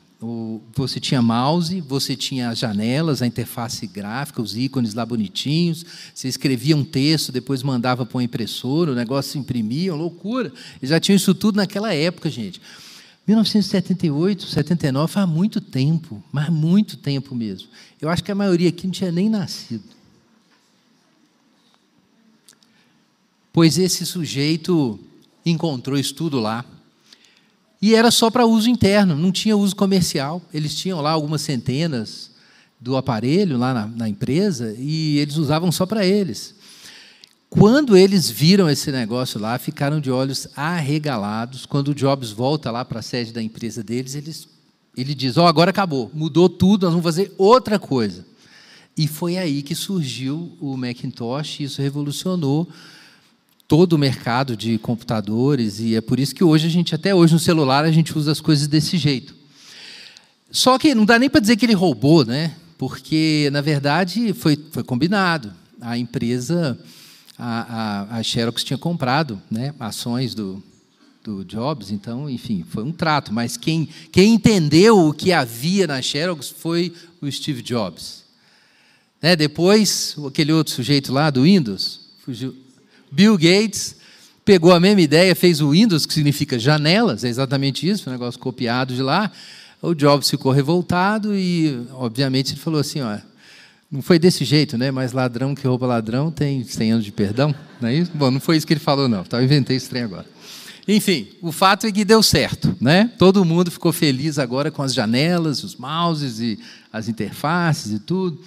Você 0.74 1.00
tinha 1.00 1.22
mouse, 1.22 1.82
você 1.82 2.16
tinha 2.16 2.50
as 2.50 2.58
janelas, 2.58 3.22
a 3.22 3.28
interface 3.28 3.86
gráfica, 3.86 4.42
os 4.42 4.56
ícones 4.56 4.94
lá 4.94 5.06
bonitinhos. 5.06 5.86
Você 6.14 6.28
escrevia 6.28 6.76
um 6.76 6.84
texto, 6.84 7.32
depois 7.32 7.62
mandava 7.62 8.06
para 8.06 8.18
uma 8.18 8.24
impressora, 8.24 8.92
o 8.92 8.96
negócio 8.96 9.34
se 9.34 9.38
imprimia, 9.38 9.94
loucura. 9.94 10.52
Eles 10.82 10.90
já 10.90 11.00
tinham 11.00 11.16
isso 11.16 11.36
tudo 11.36 11.58
naquela 11.58 11.94
época, 11.94 12.30
gente. 12.30 12.62
1978, 13.28 14.46
79, 14.46 15.12
faz 15.12 15.28
muito 15.28 15.60
tempo, 15.60 16.24
mas 16.32 16.50
muito 16.50 16.98
tempo 16.98 17.36
mesmo. 17.36 17.68
Eu 18.02 18.10
acho 18.10 18.24
que 18.24 18.32
a 18.32 18.36
maioria 18.36 18.70
aqui 18.70 18.86
não 18.86 18.92
tinha 18.92 19.12
nem 19.12 19.30
nascido. 19.30 19.96
pois 23.56 23.78
esse 23.78 24.06
sujeito 24.06 25.00
encontrou 25.46 25.98
estudo 25.98 26.42
lá. 26.42 26.66
E 27.86 27.94
era 27.94 28.10
só 28.10 28.32
para 28.32 28.48
uso 28.48 28.68
interno, 28.68 29.16
não 29.16 29.32
tinha 29.32 29.56
uso 29.56 29.76
comercial. 29.76 30.42
Eles 30.52 30.74
tinham 30.74 31.02
lá 31.02 31.12
algumas 31.12 31.44
centenas 31.44 32.32
do 32.80 32.98
aparelho 32.98 33.60
lá 33.60 33.76
na, 33.76 33.86
na 33.86 34.10
empresa 34.10 34.76
e 34.76 35.20
eles 35.20 35.38
usavam 35.38 35.72
só 35.72 35.86
para 35.86 36.04
eles. 36.04 36.56
Quando 37.48 37.96
eles 37.96 38.28
viram 38.28 38.68
esse 38.68 38.92
negócio 38.92 39.40
lá, 39.40 39.60
ficaram 39.60 40.02
de 40.02 40.10
olhos 40.10 40.48
arregalados. 40.56 41.68
Quando 41.68 41.90
o 41.90 41.94
Jobs 41.94 42.32
volta 42.32 42.72
lá 42.72 42.84
para 42.84 43.02
a 43.02 43.04
sede 43.04 43.32
da 43.32 43.40
empresa 43.40 43.84
deles, 43.84 44.16
eles, 44.16 44.48
ele 44.98 45.14
diz: 45.14 45.38
Ó, 45.38 45.44
oh, 45.44 45.48
agora 45.48 45.70
acabou, 45.70 46.10
mudou 46.12 46.50
tudo, 46.50 46.88
nós 46.88 46.94
vamos 46.94 47.06
fazer 47.06 47.36
outra 47.38 47.78
coisa. 47.78 48.26
E 48.98 49.08
foi 49.08 49.38
aí 49.38 49.62
que 49.62 49.76
surgiu 49.76 50.58
o 50.60 50.76
Macintosh, 50.76 51.60
e 51.60 51.66
isso 51.66 51.84
revolucionou 51.84 52.68
todo 53.68 53.94
o 53.94 53.98
mercado 53.98 54.56
de 54.56 54.78
computadores 54.78 55.80
e 55.80 55.96
é 55.96 56.02
por 56.02 56.20
isso 56.20 56.36
que 56.36 56.44
hoje 56.44 56.68
a 56.68 56.70
gente 56.70 56.94
até 56.94 57.16
hoje 57.16 57.34
no 57.34 57.40
celular 57.40 57.84
a 57.84 57.92
gente 57.92 58.18
usa 58.18 58.32
as 58.32 58.42
coisas 58.42 58.68
desse 58.68 58.98
jeito. 58.98 59.36
Só 60.52 60.78
que 60.78 60.94
não 60.94 61.06
dá 61.06 61.18
nem 61.18 61.30
para 61.30 61.42
dizer 61.42 61.58
que 61.58 61.66
ele 61.66 61.74
roubou, 61.74 62.24
né? 62.24 62.56
Porque 62.78 63.50
na 63.52 63.62
verdade 63.62 64.34
foi, 64.34 64.58
foi 64.72 64.84
combinado. 64.84 65.52
A 65.82 65.98
empresa, 65.98 66.80
a, 67.38 68.14
a, 68.14 68.18
a 68.18 68.24
Xerox 68.24 68.64
tinha 68.64 68.78
comprado, 68.78 69.42
né, 69.52 69.74
ações 69.80 70.34
do, 70.34 70.64
do 71.24 71.44
Jobs, 71.44 71.92
então, 71.92 72.30
enfim, 72.30 72.64
foi 72.70 72.84
um 72.84 72.92
trato. 72.92 73.34
Mas 73.34 73.58
quem, 73.58 73.90
quem 74.12 74.36
entendeu 74.36 75.08
o 75.08 75.14
que 75.14 75.34
havia 75.34 75.88
na 75.88 76.02
Xerox 76.02 76.50
foi 76.50 76.94
o 77.22 77.30
Steve 77.30 77.62
Jobs. 77.62 78.24
Né, 79.22 79.36
depois, 79.36 80.16
aquele 80.28 80.54
outro 80.54 80.74
sujeito 80.74 81.12
lá 81.12 81.30
do 81.30 81.44
Windows, 81.44 82.02
fugiu, 82.24 82.56
Bill 83.16 83.38
Gates 83.38 83.96
pegou 84.44 84.74
a 84.74 84.80
mesma 84.80 85.00
ideia, 85.00 85.34
fez 85.34 85.62
o 85.62 85.70
Windows, 85.70 86.06
que 86.06 86.14
significa 86.14 86.60
janelas, 86.60 87.24
é 87.24 87.30
exatamente 87.30 87.88
isso, 87.88 88.10
um 88.10 88.12
negócio 88.12 88.38
copiado 88.38 88.94
de 88.94 89.02
lá. 89.02 89.32
O 89.82 89.94
Jobs 89.96 90.30
ficou 90.30 90.52
revoltado 90.52 91.34
e, 91.34 91.80
obviamente, 91.94 92.52
ele 92.52 92.60
falou 92.60 92.82
assim: 92.82 93.00
ó, 93.00 93.18
não 93.90 94.02
foi 94.02 94.20
desse 94.20 94.44
jeito, 94.44 94.78
né? 94.78 94.92
Mas 94.92 95.14
ladrão 95.14 95.56
que 95.56 95.66
rouba 95.66 95.88
ladrão 95.88 96.30
tem 96.30 96.66
100 96.66 96.92
anos 96.92 97.06
de 97.06 97.12
perdão, 97.14 97.56
não 97.80 97.88
é 97.88 97.96
isso? 97.96 98.12
Bom, 98.14 98.30
não 98.30 98.42
foi 98.42 98.58
isso 98.58 98.68
que 98.68 98.74
ele 98.74 98.82
falou, 98.82 99.08
não. 99.08 99.24
Tá, 99.24 99.38
eu 99.38 99.46
inventei 99.46 99.78
esse 99.78 99.88
trem 99.88 100.04
agora. 100.04 100.26
Enfim, 100.86 101.30
o 101.42 101.54
fato 101.54 101.88
é 101.88 101.92
que 101.94 102.04
deu 102.04 102.22
certo, 102.22 102.76
né? 102.82 103.10
Todo 103.18 103.46
mundo 103.46 103.72
ficou 103.72 103.94
feliz 103.94 104.38
agora 104.38 104.70
com 104.70 104.84
as 104.84 104.94
janelas, 104.94 105.64
os 105.64 105.78
mouses 105.78 106.42
e 106.42 106.60
as 106.92 107.08
interfaces 107.08 107.94
e 107.94 108.00
tudo. 108.00 108.38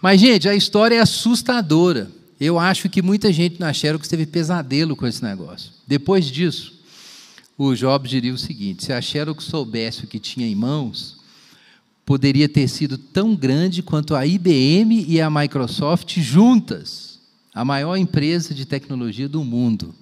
Mas, 0.00 0.20
gente, 0.20 0.48
a 0.48 0.54
história 0.54 0.94
é 0.94 1.00
assustadora. 1.00 2.08
Eu 2.38 2.58
acho 2.58 2.88
que 2.90 3.00
muita 3.00 3.32
gente 3.32 3.58
na 3.58 3.72
Xerox 3.72 4.08
teve 4.08 4.26
pesadelo 4.26 4.94
com 4.94 5.06
esse 5.06 5.22
negócio. 5.22 5.72
Depois 5.86 6.26
disso, 6.26 6.74
o 7.56 7.74
Jobs 7.74 8.10
diria 8.10 8.34
o 8.34 8.38
seguinte: 8.38 8.84
se 8.84 8.92
a 8.92 9.00
Xerox 9.00 9.44
soubesse 9.44 10.04
o 10.04 10.06
que 10.06 10.18
tinha 10.18 10.46
em 10.46 10.54
mãos, 10.54 11.16
poderia 12.04 12.48
ter 12.48 12.68
sido 12.68 12.98
tão 12.98 13.34
grande 13.34 13.82
quanto 13.82 14.14
a 14.14 14.26
IBM 14.26 15.06
e 15.08 15.20
a 15.20 15.30
Microsoft 15.30 16.18
juntas, 16.20 17.18
a 17.54 17.64
maior 17.64 17.96
empresa 17.96 18.54
de 18.54 18.66
tecnologia 18.66 19.28
do 19.28 19.42
mundo. 19.42 19.94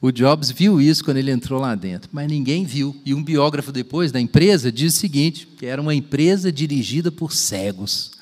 O 0.00 0.12
Jobs 0.12 0.50
viu 0.50 0.80
isso 0.80 1.04
quando 1.04 1.18
ele 1.18 1.30
entrou 1.30 1.60
lá 1.60 1.74
dentro, 1.74 2.08
mas 2.12 2.26
ninguém 2.26 2.64
viu. 2.64 2.96
E 3.04 3.12
um 3.12 3.22
biógrafo 3.22 3.70
depois 3.72 4.12
da 4.12 4.20
empresa 4.20 4.70
diz 4.70 4.94
o 4.94 4.96
seguinte: 4.96 5.48
que 5.58 5.66
era 5.66 5.82
uma 5.82 5.94
empresa 5.94 6.52
dirigida 6.52 7.10
por 7.10 7.32
cegos 7.32 8.19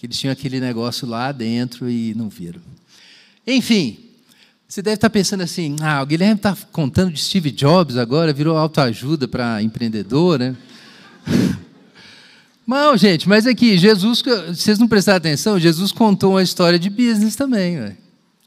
que 0.00 0.06
eles 0.06 0.18
tinham 0.18 0.32
aquele 0.32 0.58
negócio 0.60 1.06
lá 1.06 1.30
dentro 1.30 1.90
e 1.90 2.14
não 2.14 2.30
viram. 2.30 2.62
Enfim, 3.46 3.98
você 4.66 4.80
deve 4.80 4.94
estar 4.94 5.10
pensando 5.10 5.42
assim: 5.42 5.76
ah, 5.82 6.00
o 6.02 6.06
Guilherme 6.06 6.36
está 6.36 6.56
contando 6.72 7.12
de 7.12 7.20
Steve 7.20 7.50
Jobs 7.50 7.98
agora, 7.98 8.32
virou 8.32 8.56
autoajuda 8.56 9.28
para 9.28 9.62
empreendedor, 9.62 10.38
né? 10.38 10.56
Não, 12.66 12.96
gente, 12.96 13.28
mas 13.28 13.46
aqui, 13.46 13.76
Jesus, 13.76 14.22
vocês 14.48 14.78
não 14.78 14.86
prestaram 14.86 15.16
atenção, 15.16 15.58
Jesus 15.58 15.90
contou 15.90 16.34
uma 16.34 16.42
história 16.42 16.78
de 16.78 16.88
business 16.88 17.34
também. 17.34 17.96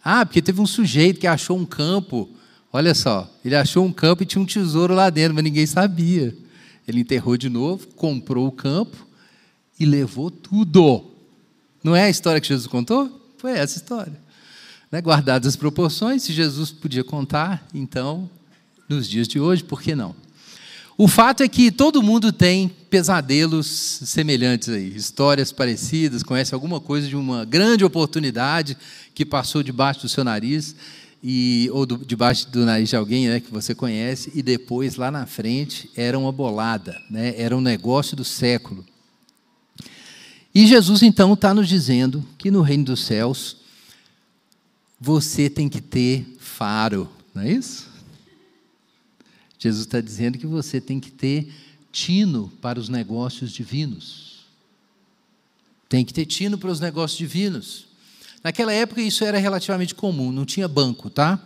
Ah, 0.02 0.26
porque 0.26 0.42
teve 0.42 0.62
um 0.62 0.66
sujeito 0.66 1.20
que 1.20 1.28
achou 1.28 1.58
um 1.58 1.66
campo, 1.66 2.30
olha 2.72 2.96
só, 2.96 3.30
ele 3.44 3.54
achou 3.54 3.84
um 3.86 3.92
campo 3.92 4.24
e 4.24 4.26
tinha 4.26 4.42
um 4.42 4.46
tesouro 4.46 4.94
lá 4.94 5.10
dentro, 5.10 5.36
mas 5.36 5.44
ninguém 5.44 5.66
sabia. 5.66 6.34
Ele 6.88 7.02
enterrou 7.02 7.36
de 7.36 7.50
novo, 7.50 7.86
comprou 7.96 8.48
o 8.48 8.52
campo 8.52 9.06
e 9.78 9.86
levou 9.86 10.32
tudo. 10.32 11.13
Não 11.84 11.96
é 11.96 12.04
a 12.04 12.10
história 12.10 12.40
que 12.40 12.48
Jesus 12.48 12.68
contou? 12.68 13.22
Foi 13.38 13.52
essa 13.52 13.78
história. 13.78 14.14
Né? 14.92 15.02
Guardadas 15.02 15.48
as 15.48 15.56
proporções, 15.56 16.24
se 16.24 16.32
Jesus 16.32 16.72
podia 16.72 17.04
contar, 17.04 17.68
então, 17.74 18.30
nos 18.88 19.10
dias 19.10 19.28
de 19.28 19.40
hoje, 19.40 19.64
por 19.64 19.82
que 19.82 19.96
não? 19.96 20.16
O 20.96 21.08
fato 21.08 21.42
é 21.42 21.48
que 21.48 21.72
todo 21.72 22.04
mundo 22.04 22.32
tem 22.32 22.70
pesadelos 22.90 23.66
semelhantes 24.06 24.70
aí, 24.70 24.96
histórias 24.96 25.52
parecidas, 25.52 26.22
conhece 26.22 26.54
alguma 26.54 26.80
coisa 26.80 27.08
de 27.08 27.16
uma 27.16 27.44
grande 27.44 27.84
oportunidade 27.84 28.78
que 29.16 29.26
passou 29.26 29.64
debaixo 29.64 30.02
do 30.02 30.10
seu 30.10 30.24
nariz 30.24 30.76
e 31.24 31.68
ou 31.74 31.86
do, 31.86 31.98
debaixo 31.98 32.48
do 32.52 32.64
nariz 32.64 32.90
de 32.90 32.96
alguém 32.96 33.28
né, 33.28 33.40
que 33.40 33.52
você 33.52 33.74
conhece 33.74 34.32
e 34.36 34.44
depois 34.44 34.96
lá 34.96 35.10
na 35.10 35.26
frente 35.26 35.90
era 35.96 36.18
uma 36.18 36.32
bolada, 36.32 37.02
né, 37.10 37.34
era 37.38 37.58
um 37.58 37.62
negócio 37.62 38.16
do 38.16 38.24
século. 38.24 38.86
E 40.54 40.68
Jesus 40.68 41.02
então 41.02 41.34
está 41.34 41.54
nos 41.54 41.68
dizendo 41.68 42.24
que 42.38 42.52
no 42.52 42.62
reino 42.62 42.86
dos 42.86 43.04
céus 43.04 43.58
você 45.00 45.50
tem 45.50 45.68
que 45.68 45.82
ter 45.82 46.26
faro, 46.40 47.10
não 47.34 47.42
é 47.42 47.52
isso? 47.52 47.90
Jesus 49.58 49.86
está 49.86 50.00
dizendo 50.00 50.38
que 50.38 50.46
você 50.46 50.80
tem 50.80 51.00
que 51.00 51.12
ter 51.12 51.52
tino 51.92 52.52
para 52.62 52.80
os 52.80 52.90
negócios 52.90 53.52
divinos. 53.52 54.46
Tem 55.90 56.04
que 56.06 56.14
ter 56.14 56.26
tino 56.26 56.58
para 56.58 56.70
os 56.70 56.80
negócios 56.80 57.18
divinos. 57.18 57.86
Naquela 58.44 58.74
época 58.74 59.02
isso 59.02 59.24
era 59.24 59.38
relativamente 59.38 59.96
comum, 59.96 60.32
não 60.32 60.46
tinha 60.46 60.68
banco, 60.68 61.10
tá? 61.10 61.40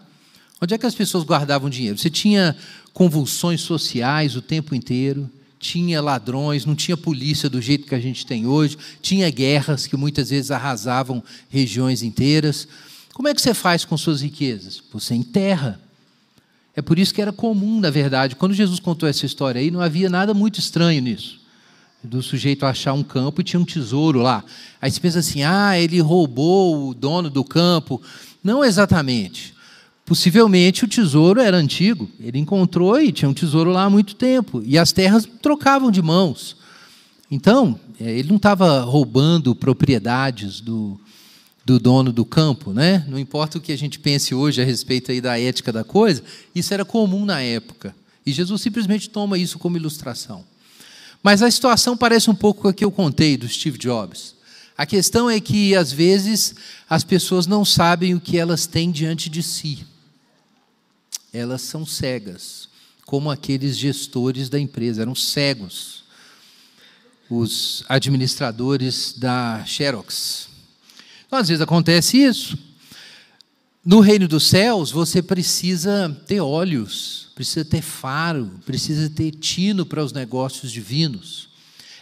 Onde 0.60 0.74
é 0.74 0.78
que 0.78 0.86
as 0.86 0.96
pessoas 0.96 1.24
guardavam 1.24 1.70
dinheiro? 1.70 1.98
Você 1.98 2.10
tinha 2.10 2.56
convulsões 2.92 3.62
sociais 3.62 4.36
o 4.36 4.42
tempo 4.42 4.74
inteiro, 4.74 5.30
tinha 5.60 6.02
ladrões, 6.02 6.66
não 6.66 6.76
tinha 6.76 6.96
polícia 6.96 7.50
do 7.50 7.62
jeito 7.62 7.88
que 7.88 7.96
a 7.96 8.00
gente 8.00 8.26
tem 8.26 8.46
hoje, 8.46 8.78
tinha 9.02 9.30
guerras 9.30 9.88
que 9.88 9.98
muitas 9.98 10.30
vezes 10.30 10.52
arrasavam 10.52 11.24
regiões 11.50 12.04
inteiras. 12.04 12.68
Como 13.14 13.28
é 13.28 13.34
que 13.34 13.42
você 13.42 13.54
faz 13.54 13.84
com 13.84 13.98
suas 13.98 14.22
riquezas? 14.22 14.82
Você 14.92 15.16
enterra. 15.16 15.80
É 16.76 16.82
por 16.82 17.00
isso 17.00 17.14
que 17.14 17.22
era 17.22 17.34
comum, 17.34 17.80
na 17.80 17.90
verdade, 17.90 18.36
quando 18.36 18.54
Jesus 18.54 18.80
contou 18.80 19.10
essa 19.10 19.26
história 19.26 19.60
aí, 19.60 19.72
não 19.72 19.82
havia 19.82 20.10
nada 20.10 20.34
muito 20.34 20.60
estranho 20.60 21.02
nisso. 21.02 21.40
Do 22.04 22.22
sujeito 22.22 22.66
achar 22.66 22.94
um 22.94 23.02
campo 23.02 23.42
e 23.42 23.44
tinha 23.44 23.60
um 23.60 23.66
tesouro 23.66 24.22
lá. 24.22 24.44
Aí 24.80 24.92
você 24.92 25.00
pensa 25.00 25.18
assim: 25.18 25.42
ah, 25.42 25.78
ele 25.78 26.00
roubou 26.00 26.90
o 26.90 26.94
dono 26.94 27.32
do 27.32 27.44
campo. 27.44 28.00
Não 28.44 28.64
exatamente. 28.64 29.57
Possivelmente 30.08 30.86
o 30.86 30.88
tesouro 30.88 31.42
era 31.42 31.58
antigo. 31.58 32.10
Ele 32.18 32.40
encontrou 32.40 32.98
e 32.98 33.12
tinha 33.12 33.28
um 33.28 33.34
tesouro 33.34 33.72
lá 33.72 33.84
há 33.84 33.90
muito 33.90 34.16
tempo. 34.16 34.64
E 34.66 34.78
as 34.78 34.94
terras 34.94 35.28
trocavam 35.42 35.92
de 35.92 36.02
mãos. 36.02 36.56
Então, 37.30 37.78
é, 38.00 38.18
ele 38.18 38.30
não 38.30 38.38
estava 38.38 38.80
roubando 38.80 39.54
propriedades 39.54 40.62
do, 40.62 40.98
do 41.66 41.78
dono 41.78 42.14
do 42.14 42.24
campo, 42.24 42.72
né? 42.72 43.06
Não 43.10 43.20
importa 43.20 43.58
o 43.58 43.62
que 43.62 43.74
a 43.74 43.78
gente 43.78 44.00
pense 44.00 44.34
hoje 44.34 44.62
a 44.62 44.64
respeito 44.64 45.12
aí 45.12 45.20
da 45.20 45.38
ética 45.38 45.74
da 45.74 45.84
coisa, 45.84 46.24
isso 46.56 46.74
era 46.74 46.86
comum 46.86 47.26
na 47.26 47.42
época. 47.42 47.94
E 48.26 48.32
Jesus 48.32 48.62
simplesmente 48.62 49.10
toma 49.10 49.38
isso 49.38 49.60
como 49.60 49.76
ilustração. 49.76 50.46
Mas 51.22 51.42
a 51.42 51.52
situação 51.52 51.98
parece 51.98 52.30
um 52.30 52.36
pouco 52.36 52.62
com 52.62 52.68
a 52.70 52.74
que 52.74 52.86
eu 52.86 52.92
contei 52.92 53.36
do 53.36 53.50
Steve 53.50 53.78
Jobs. 53.78 54.36
A 54.78 54.86
questão 54.86 55.30
é 55.30 55.42
que, 55.42 55.76
às 55.76 55.92
vezes, 55.92 56.56
as 56.90 57.04
pessoas 57.04 57.46
não 57.46 57.66
sabem 57.66 58.16
o 58.16 58.22
que 58.22 58.38
elas 58.38 58.66
têm 58.66 58.90
diante 58.90 59.30
de 59.30 59.44
si. 59.44 59.86
Elas 61.38 61.62
são 61.62 61.86
cegas, 61.86 62.68
como 63.06 63.32
aqueles 63.32 63.78
gestores 63.78 64.50
da 64.50 64.60
empresa, 64.60 65.02
eram 65.02 65.16
cegos. 65.16 66.04
Os 67.30 67.84
administradores 67.88 69.14
da 69.18 69.64
Xerox, 69.66 70.48
então, 71.28 71.40
às 71.40 71.50
vezes 71.50 71.62
acontece 71.62 72.18
isso. 72.18 72.58
No 73.86 74.00
reino 74.00 74.28
dos 74.28 74.48
céus, 74.48 74.92
você 74.92 75.22
precisa 75.22 76.10
ter 76.26 76.40
olhos, 76.40 77.30
precisa 77.36 77.64
ter 77.66 77.82
faro, 77.82 78.52
precisa 78.66 79.10
ter 79.10 79.32
tino 79.32 79.86
para 79.86 80.04
os 80.04 80.14
negócios 80.14 80.72
divinos. 80.72 81.50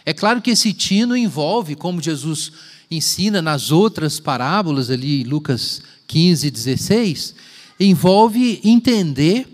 É 0.04 0.12
claro 0.12 0.40
que 0.40 0.50
esse 0.50 0.72
tino 0.72 1.16
envolve, 1.16 1.74
como 1.74 2.00
Jesus 2.00 2.52
ensina 2.88 3.42
nas 3.42 3.72
outras 3.72 4.20
parábolas, 4.20 4.90
ali 4.90 5.24
Lucas 5.24 5.82
15, 6.06 6.50
16, 6.50 7.34
envolve 7.78 8.60
entender 8.64 9.46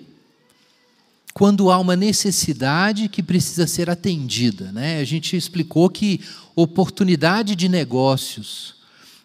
quando 1.34 1.70
há 1.70 1.78
uma 1.78 1.96
necessidade 1.96 3.08
que 3.08 3.22
precisa 3.22 3.66
ser 3.66 3.88
atendida. 3.88 4.70
Né? 4.70 5.00
A 5.00 5.04
gente 5.04 5.36
explicou 5.36 5.88
que 5.88 6.20
oportunidade 6.54 7.56
de 7.56 7.68
negócios 7.68 8.74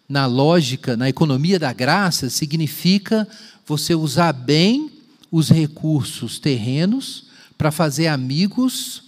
na 0.08 0.26
lógica, 0.26 0.96
na 0.96 1.10
economia 1.10 1.60
da 1.60 1.74
graça, 1.74 2.30
significa 2.30 3.28
você 3.66 3.94
usar 3.94 4.32
bem 4.32 4.90
os 5.30 5.50
recursos 5.50 6.40
terrenos 6.40 7.26
para 7.58 7.72
fazer 7.72 8.08
amigos 8.08 9.04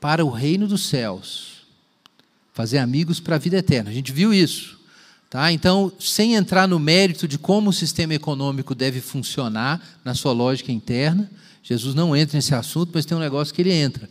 para 0.00 0.24
o 0.24 0.30
reino 0.30 0.66
dos 0.66 0.86
céus. 0.88 1.58
Fazer 2.54 2.78
amigos 2.78 3.20
para 3.20 3.36
a 3.36 3.38
vida 3.38 3.58
eterna. 3.58 3.90
A 3.90 3.92
gente 3.92 4.10
viu 4.10 4.32
isso. 4.32 4.77
Tá? 5.30 5.52
Então, 5.52 5.92
sem 6.00 6.34
entrar 6.34 6.66
no 6.66 6.78
mérito 6.78 7.28
de 7.28 7.38
como 7.38 7.68
o 7.68 7.72
sistema 7.72 8.14
econômico 8.14 8.74
deve 8.74 9.00
funcionar 9.00 9.80
na 10.02 10.14
sua 10.14 10.32
lógica 10.32 10.72
interna, 10.72 11.30
Jesus 11.62 11.94
não 11.94 12.16
entra 12.16 12.38
nesse 12.38 12.54
assunto, 12.54 12.92
mas 12.94 13.04
tem 13.04 13.16
um 13.16 13.20
negócio 13.20 13.52
que 13.52 13.60
ele 13.60 13.72
entra. 13.72 14.08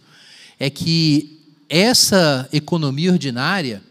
É 0.59 0.69
que 0.69 1.39
essa 1.67 2.47
economia 2.53 3.11
ordinária 3.11 3.81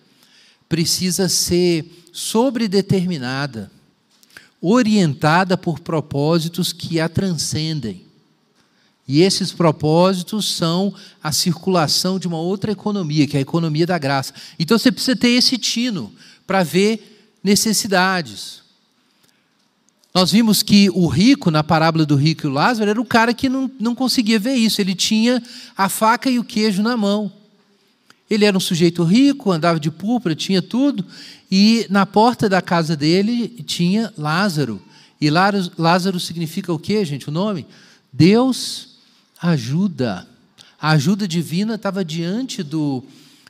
precisa 0.69 1.29
ser 1.29 1.85
sobredeterminada, 2.13 3.73
orientada 4.61 5.57
por 5.57 5.81
propósitos 5.81 6.73
que 6.73 7.01
a 7.01 7.09
transcendem. 7.09 8.07
E 9.09 9.21
esses 9.21 9.53
propósitos 9.53 10.53
são 10.53 10.95
a 11.23 11.31
circulação 11.33 12.19
de 12.19 12.27
uma 12.27 12.39
outra 12.39 12.73
economia, 12.73 13.27
que 13.27 13.37
é 13.37 13.39
a 13.39 13.43
economia 13.43 13.87
da 13.87 13.99
graça. 13.99 14.33
Então 14.59 14.79
você 14.79 14.91
precisa 14.93 15.17
ter 15.17 15.31
esse 15.31 15.59
tino 15.59 16.13
para 16.47 16.63
ver 16.63 17.16
necessidades. 17.47 18.61
Nós 20.13 20.33
vimos 20.33 20.65
que 20.65 20.91
o 20.91 21.07
rico, 21.07 21.49
na 21.49 21.63
parábola 21.63 22.05
do 22.05 22.17
rico 22.17 22.45
e 22.45 22.51
o 22.51 22.53
Lázaro, 22.53 22.91
era 22.91 23.01
o 23.01 23.05
cara 23.05 23.33
que 23.33 23.49
não, 23.49 23.71
não 23.79 23.95
conseguia 23.95 24.37
ver 24.37 24.55
isso. 24.55 24.81
Ele 24.81 24.97
tinha 24.97 25.41
a 25.77 25.89
faca 25.89 26.29
e 26.29 26.41
o 26.41 26.45
queijo 26.45 26.83
na 26.83 26.97
mão. 26.97 27.33
Ele 28.29 28.45
era 28.45 28.57
um 28.57 28.61
sujeito 28.61 29.05
rico, 29.05 29.53
andava 29.53 29.79
de 29.79 29.93
púrpura, 29.93 30.35
tinha 30.35 30.61
tudo, 30.61 31.07
e 31.49 31.87
na 31.89 32.05
porta 32.05 32.49
da 32.49 32.61
casa 32.61 32.97
dele 32.97 33.47
tinha 33.65 34.13
Lázaro. 34.19 34.83
E 35.21 35.31
Lázaro 35.31 36.19
significa 36.19 36.73
o 36.73 36.81
que, 36.81 37.05
gente? 37.05 37.29
O 37.29 37.33
nome? 37.33 37.65
Deus 38.13 38.97
ajuda. 39.41 40.27
A 40.81 40.91
ajuda 40.91 41.29
divina 41.29 41.77
estava 41.77 42.05
diante 42.05 42.65
do, 42.65 43.05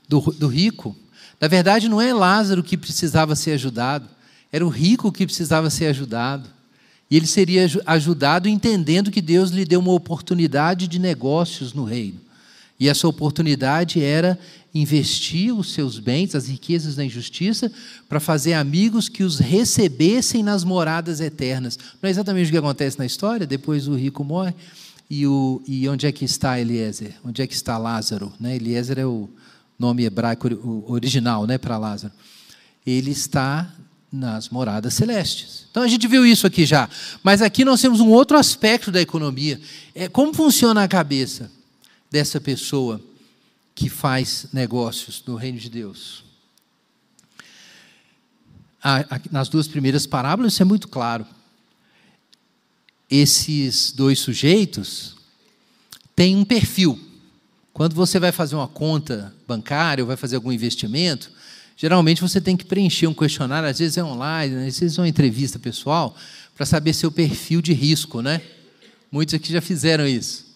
do, 0.06 0.20
do 0.20 0.48
rico. 0.48 0.94
Na 1.40 1.48
verdade, 1.48 1.88
não 1.88 2.00
é 2.00 2.12
Lázaro 2.14 2.62
que 2.62 2.76
precisava 2.76 3.36
ser 3.36 3.52
ajudado, 3.52 4.08
era 4.50 4.64
o 4.64 4.70
rico 4.70 5.12
que 5.12 5.26
precisava 5.26 5.68
ser 5.70 5.86
ajudado. 5.86 6.48
E 7.10 7.16
ele 7.16 7.26
seria 7.26 7.68
ajudado 7.84 8.48
entendendo 8.48 9.10
que 9.10 9.20
Deus 9.20 9.50
lhe 9.50 9.64
deu 9.64 9.80
uma 9.80 9.92
oportunidade 9.92 10.88
de 10.88 10.98
negócios 10.98 11.72
no 11.72 11.84
reino. 11.84 12.20
E 12.78 12.88
essa 12.88 13.06
oportunidade 13.06 14.02
era 14.02 14.38
investir 14.74 15.56
os 15.56 15.72
seus 15.72 15.98
bens, 15.98 16.34
as 16.34 16.48
riquezas 16.48 16.96
da 16.96 17.04
injustiça, 17.04 17.72
para 18.08 18.20
fazer 18.20 18.54
amigos 18.54 19.08
que 19.08 19.22
os 19.22 19.38
recebessem 19.38 20.42
nas 20.42 20.64
moradas 20.64 21.20
eternas. 21.20 21.78
Não 22.02 22.08
é 22.08 22.10
exatamente 22.10 22.48
o 22.48 22.50
que 22.50 22.58
acontece 22.58 22.98
na 22.98 23.06
história? 23.06 23.46
Depois 23.46 23.88
o 23.88 23.94
rico 23.94 24.22
morre. 24.22 24.54
E, 25.08 25.26
o, 25.26 25.62
e 25.66 25.88
onde 25.88 26.06
é 26.06 26.12
que 26.12 26.24
está 26.24 26.60
Eliezer? 26.60 27.14
Onde 27.24 27.40
é 27.40 27.46
que 27.46 27.54
está 27.54 27.78
Lázaro? 27.78 28.32
Né? 28.40 28.56
Eliezer 28.56 28.98
é 28.98 29.06
o 29.06 29.30
nome 29.78 30.04
hebraico 30.04 30.48
original 30.88 31.46
né, 31.46 31.58
para 31.58 31.78
Lázaro. 31.78 32.12
Ele 32.86 33.10
está 33.10 33.72
nas 34.10 34.48
moradas 34.48 34.94
celestes. 34.94 35.66
Então 35.70 35.82
a 35.82 35.88
gente 35.88 36.06
viu 36.06 36.24
isso 36.24 36.46
aqui 36.46 36.64
já. 36.64 36.88
Mas 37.22 37.42
aqui 37.42 37.64
nós 37.64 37.80
temos 37.80 38.00
um 38.00 38.08
outro 38.08 38.36
aspecto 38.38 38.90
da 38.90 39.00
economia. 39.00 39.60
É 39.94 40.08
como 40.08 40.32
funciona 40.32 40.82
a 40.82 40.88
cabeça 40.88 41.50
dessa 42.10 42.40
pessoa 42.40 43.00
que 43.74 43.88
faz 43.90 44.46
negócios 44.52 45.22
no 45.26 45.36
reino 45.36 45.58
de 45.58 45.68
Deus. 45.68 46.24
Nas 49.30 49.48
duas 49.48 49.66
primeiras 49.68 50.06
parábolas, 50.06 50.52
isso 50.52 50.62
é 50.62 50.64
muito 50.64 50.88
claro. 50.88 51.26
esses 53.10 53.92
dois 53.92 54.18
sujeitos 54.18 55.16
têm 56.14 56.36
um 56.36 56.44
perfil. 56.44 56.98
Quando 57.76 57.92
você 57.92 58.18
vai 58.18 58.32
fazer 58.32 58.54
uma 58.56 58.66
conta 58.66 59.34
bancária 59.46 60.02
ou 60.02 60.08
vai 60.08 60.16
fazer 60.16 60.36
algum 60.36 60.50
investimento, 60.50 61.30
geralmente 61.76 62.22
você 62.22 62.40
tem 62.40 62.56
que 62.56 62.64
preencher 62.64 63.06
um 63.06 63.12
questionário, 63.12 63.68
às 63.68 63.78
vezes 63.78 63.98
é 63.98 64.02
online, 64.02 64.54
né? 64.54 64.66
às 64.66 64.80
vezes 64.80 64.96
é 64.96 65.02
uma 65.02 65.08
entrevista 65.08 65.58
pessoal, 65.58 66.16
para 66.56 66.64
saber 66.64 66.94
seu 66.94 67.12
perfil 67.12 67.60
de 67.60 67.74
risco, 67.74 68.22
né? 68.22 68.40
Muitos 69.12 69.34
aqui 69.34 69.52
já 69.52 69.60
fizeram 69.60 70.06
isso. 70.06 70.46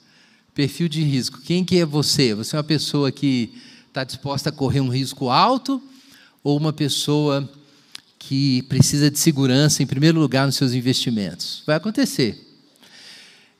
Perfil 0.54 0.88
de 0.88 1.02
risco. 1.02 1.42
Quem 1.42 1.62
que 1.62 1.78
é 1.78 1.84
você? 1.84 2.34
Você 2.34 2.56
é 2.56 2.58
uma 2.58 2.64
pessoa 2.64 3.12
que 3.12 3.52
está 3.88 4.02
disposta 4.02 4.48
a 4.48 4.52
correr 4.52 4.80
um 4.80 4.88
risco 4.88 5.28
alto 5.28 5.78
ou 6.42 6.56
uma 6.56 6.72
pessoa 6.72 7.46
que 8.18 8.62
precisa 8.62 9.10
de 9.10 9.18
segurança 9.18 9.82
em 9.82 9.86
primeiro 9.86 10.18
lugar 10.18 10.46
nos 10.46 10.56
seus 10.56 10.72
investimentos? 10.72 11.62
Vai 11.66 11.76
acontecer. 11.76 12.49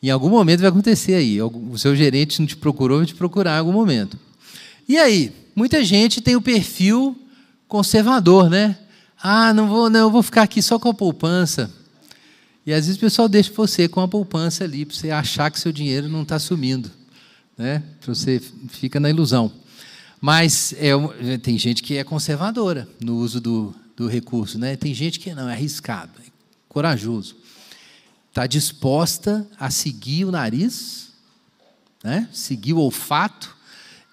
Em 0.03 0.09
algum 0.09 0.31
momento 0.31 0.61
vai 0.61 0.71
acontecer 0.71 1.15
aí. 1.15 1.41
O 1.43 1.77
seu 1.77 1.95
gerente 1.95 2.41
não 2.41 2.47
te 2.47 2.57
procurou, 2.57 2.99
vai 2.99 3.07
te 3.07 3.15
procurar 3.15 3.57
em 3.57 3.59
algum 3.59 3.73
momento. 3.73 4.19
E 4.89 4.99
aí? 4.99 5.33
Muita 5.55 5.85
gente 5.85 6.21
tem 6.21 6.37
o 6.37 6.41
perfil 6.41 7.17
conservador, 7.69 8.49
né? 8.49 8.79
Ah, 9.23 9.53
não 9.53 9.69
vou, 9.69 9.91
não, 9.91 10.01
eu 10.01 10.11
vou 10.11 10.23
ficar 10.23 10.43
aqui 10.43 10.63
só 10.63 10.79
com 10.79 10.89
a 10.89 10.95
poupança. 10.95 11.71
E 12.65 12.73
às 12.73 12.87
vezes 12.87 12.97
o 12.97 13.01
pessoal 13.01 13.29
deixa 13.29 13.53
você 13.53 13.87
com 13.87 14.01
a 14.01 14.09
poupança 14.09 14.65
ali, 14.65 14.87
para 14.87 14.97
você 14.97 15.11
achar 15.11 15.51
que 15.51 15.61
seu 15.61 15.73
dinheiro 15.73 16.09
não 16.09 16.23
está 16.23 16.39
sumindo. 16.39 16.91
Né? 17.59 17.83
Você 18.07 18.41
fica 18.69 18.99
na 18.99 19.11
ilusão. 19.11 19.53
Mas 20.21 20.75
é, 20.79 20.93
tem 21.39 21.59
gente 21.59 21.83
que 21.83 21.97
é 21.97 22.05
conservadora 22.05 22.89
no 23.01 23.17
uso 23.17 23.41
do, 23.41 23.75
do 23.97 24.07
recurso. 24.07 24.59
Né? 24.59 24.77
Tem 24.77 24.95
gente 24.95 25.21
que 25.21 25.35
não, 25.35 25.49
é 25.49 25.53
arriscado, 25.53 26.13
é 26.27 26.31
corajoso 26.69 27.39
está 28.31 28.47
disposta 28.47 29.47
a 29.59 29.71
seguir 29.71 30.25
o 30.25 30.31
nariz, 30.31 31.11
né? 32.03 32.29
seguir 32.33 32.73
o 32.73 32.79
olfato 32.79 33.55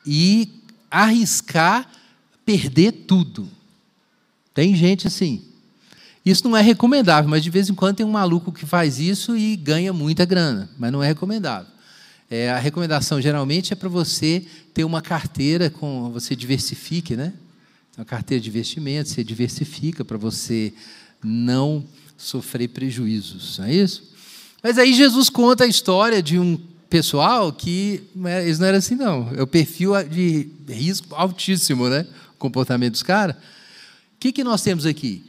e 0.05 0.49
arriscar 0.89 1.89
perder 2.45 2.91
tudo. 2.91 3.47
Tem 4.53 4.75
gente 4.75 5.07
assim. 5.07 5.43
Isso 6.25 6.49
não 6.49 6.57
é 6.57 6.61
recomendável, 6.61 7.29
mas 7.29 7.43
de 7.43 7.49
vez 7.49 7.69
em 7.69 7.73
quando 7.73 7.97
tem 7.97 8.05
um 8.05 8.11
maluco 8.11 8.51
que 8.51 8.65
faz 8.65 8.99
isso 8.99 9.37
e 9.37 9.55
ganha 9.55 9.93
muita 9.93 10.25
grana, 10.25 10.69
mas 10.77 10.91
não 10.91 11.01
é 11.01 11.07
recomendável. 11.07 11.71
É, 12.29 12.49
a 12.49 12.57
recomendação 12.57 13.21
geralmente 13.21 13.71
é 13.71 13.75
para 13.75 13.87
você 13.87 14.45
ter 14.73 14.83
uma 14.83 15.01
carteira 15.01 15.69
com 15.69 16.11
você 16.11 16.35
diversifique, 16.35 17.15
né? 17.15 17.33
Uma 17.97 18.03
carteira 18.03 18.41
de 18.41 18.49
investimentos, 18.49 19.13
você 19.13 19.23
diversifica 19.23 20.03
para 20.03 20.17
você 20.17 20.73
não 21.23 21.85
sofrer 22.17 22.67
prejuízos, 22.69 23.59
não 23.59 23.65
é 23.65 23.73
isso? 23.73 24.03
Mas 24.61 24.77
aí 24.77 24.93
Jesus 24.93 25.29
conta 25.29 25.63
a 25.63 25.67
história 25.67 26.21
de 26.21 26.39
um 26.39 26.59
pessoal 26.89 27.53
que 27.53 28.03
é, 28.25 28.43
eles 28.43 28.59
não 28.59 28.67
eram 28.67 28.77
assim, 28.79 28.95
não. 28.95 29.31
É 29.35 29.41
o 29.41 29.47
perfil 29.47 29.91
de 30.03 30.49
risco 30.67 31.13
altíssimo, 31.13 31.87
né? 31.87 32.07
O 32.33 32.37
comportamento 32.37 32.93
dos 32.93 33.03
caras. 33.03 33.35
O 33.35 34.19
que, 34.19 34.31
que 34.31 34.43
nós 34.43 34.61
temos 34.61 34.85
aqui? 34.85 35.23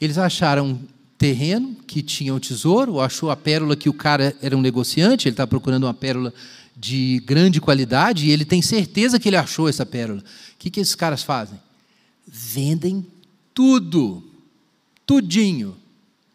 Eles 0.00 0.18
acharam 0.18 0.80
terreno 1.16 1.76
que 1.86 2.02
tinha 2.02 2.34
um 2.34 2.40
tesouro, 2.40 3.00
achou 3.00 3.30
a 3.30 3.36
pérola 3.36 3.76
que 3.76 3.88
o 3.88 3.94
cara 3.94 4.36
era 4.42 4.56
um 4.56 4.60
negociante, 4.60 5.28
ele 5.28 5.34
está 5.34 5.46
procurando 5.46 5.84
uma 5.84 5.94
pérola 5.94 6.34
de 6.76 7.22
grande 7.24 7.60
qualidade 7.60 8.26
e 8.26 8.30
ele 8.30 8.44
tem 8.44 8.60
certeza 8.60 9.20
que 9.20 9.28
ele 9.28 9.36
achou 9.36 9.68
essa 9.68 9.86
pérola. 9.86 10.20
O 10.20 10.58
que, 10.58 10.68
que 10.70 10.80
esses 10.80 10.94
caras 10.94 11.22
fazem? 11.22 11.58
Vendem 12.26 13.06
tudo, 13.54 14.22
tudinho 15.06 15.76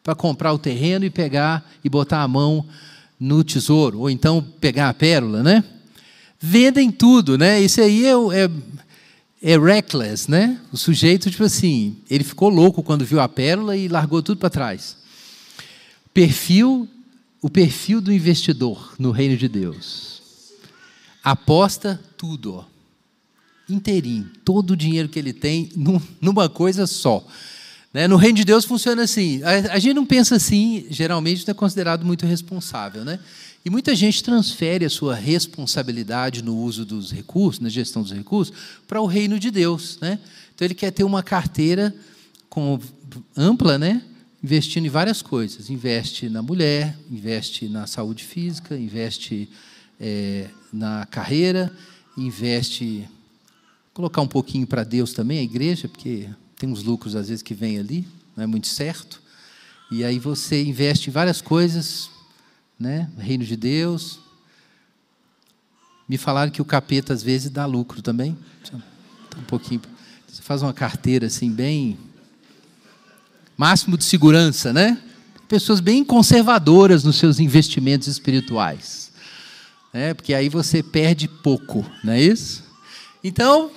para 0.04 0.16
comprar 0.16 0.54
o 0.54 0.60
terreno 0.60 1.06
e 1.06 1.10
pegar 1.10 1.70
e 1.84 1.90
botar 1.90 2.22
a 2.22 2.28
mão 2.28 2.66
no 3.20 3.44
tesouro, 3.44 4.00
ou 4.00 4.10
então 4.10 4.42
pegar 4.62 4.90
a 4.90 4.94
pérola, 4.94 5.44
né? 5.44 5.64
Vendem 6.40 6.90
tudo, 6.90 7.38
né? 7.38 7.62
Isso 7.62 7.82
aí 7.82 8.06
é, 8.06 8.14
é, 8.14 8.50
é 9.54 9.58
reckless, 9.58 10.32
né? 10.32 10.60
O 10.72 10.78
sujeito, 10.78 11.30
tipo 11.30 11.44
assim, 11.44 11.98
ele 12.10 12.24
ficou 12.24 12.50
louco 12.50 12.82
quando 12.82 13.04
viu 13.04 13.20
a 13.20 13.28
pérola 13.28 13.76
e 13.76 13.90
largou 13.90 14.24
tudo 14.24 14.38
para 14.38 14.50
trás. 14.50 14.96
Perfil, 16.14 16.88
o 17.42 17.50
perfil 17.50 18.00
do 18.00 18.14
investidor 18.14 18.94
no 18.98 19.12
reino 19.12 19.36
de 19.36 19.50
Deus. 19.50 20.22
Aposta 21.22 22.00
tudo, 22.18 22.56
ó. 22.56 22.66
Inteirinho, 23.70 24.32
todo 24.44 24.72
o 24.72 24.78
dinheiro 24.78 25.10
que 25.10 25.20
ele 25.20 25.34
tem 25.34 25.70
numa 26.22 26.50
coisa 26.50 26.88
só. 26.88 27.24
Né? 27.94 28.08
No 28.08 28.16
reino 28.18 28.38
de 28.38 28.46
Deus 28.46 28.66
funciona 28.66 29.04
assim. 29.04 29.42
A, 29.44 29.74
a 29.74 29.80
gente 29.80 29.96
não 29.96 30.06
pensa 30.06 30.36
assim, 30.36 30.86
geralmente 30.90 31.46
não 31.46 31.52
é 31.52 31.56
considerado 31.56 32.06
muito 32.06 32.26
responsável. 32.26 33.04
Né? 33.04 33.20
E 33.66 33.70
muita 33.70 33.96
gente 33.96 34.24
transfere 34.24 34.86
a 34.86 34.90
sua 34.90 35.16
responsabilidade 35.16 36.44
no 36.44 36.58
uso 36.58 36.86
dos 36.86 37.12
recursos, 37.12 37.60
na 37.60 37.70
gestão 37.70 38.02
dos 38.02 38.12
recursos, 38.12 38.56
para 38.88 39.02
o 39.02 39.06
reino 39.06 39.40
de 39.40 39.52
Deus. 39.52 39.98
Né? 40.00 40.20
Então 40.54 40.66
ele 40.66 40.76
quer 40.76 40.92
ter 40.92 41.04
uma 41.04 41.24
carteira 41.24 41.96
com, 42.50 42.80
ampla, 43.36 43.78
né? 43.78 44.04
investindo 44.44 44.86
em 44.86 44.90
várias 44.90 45.22
coisas. 45.22 45.70
Investe 45.70 46.30
na 46.30 46.42
mulher, 46.42 46.98
investe 47.12 47.68
na 47.68 47.86
saúde 47.88 48.24
física, 48.24 48.78
investe 48.78 49.50
é, 50.00 50.50
na 50.72 51.06
carreira, 51.06 51.72
investe. 52.18 53.08
Colocar 53.94 54.22
um 54.22 54.28
pouquinho 54.28 54.66
para 54.66 54.84
Deus 54.84 55.12
também, 55.12 55.40
a 55.40 55.44
igreja, 55.44 55.90
porque 55.90 56.30
tem 56.60 56.70
uns 56.70 56.84
lucros 56.84 57.16
às 57.16 57.30
vezes 57.30 57.42
que 57.42 57.54
vêm 57.54 57.80
ali, 57.80 58.06
não 58.36 58.44
é 58.44 58.48
muito 58.48 58.68
certo. 58.68 59.22
E 59.90 60.04
aí 60.04 60.20
você 60.20 60.62
investe 60.62 61.10
em 61.10 61.14
várias 61.14 61.42
coisas, 61.42 62.12
né? 62.78 63.10
Reino 63.18 63.46
de 63.46 63.56
Deus. 63.56 64.20
Me 66.08 66.18
falaram 66.18 66.52
que 66.52 66.62
o 66.62 66.66
capeta 66.66 67.14
às 67.14 67.24
vezes 67.24 67.50
dá 67.50 67.66
lucro 67.66 68.02
também. 68.02 68.38
Um 69.38 69.44
pouquinho. 69.44 69.82
Você 70.28 70.42
faz 70.42 70.62
uma 70.62 70.74
carteira 70.74 71.28
assim 71.28 71.50
bem 71.50 71.98
máximo 73.58 73.98
de 73.98 74.04
segurança, 74.04 74.74
né? 74.74 75.02
Pessoas 75.48 75.80
bem 75.80 76.04
conservadoras 76.04 77.06
nos 77.06 77.16
seus 77.16 77.40
investimentos 77.40 78.10
espirituais. 78.10 79.12
Né? 79.94 80.14
Porque 80.14 80.34
aí 80.34 80.50
você 80.50 80.84
perde 80.84 81.28
pouco, 81.28 81.90
não 82.04 82.14
é 82.14 82.22
isso? 82.22 82.64
Então, 83.24 83.72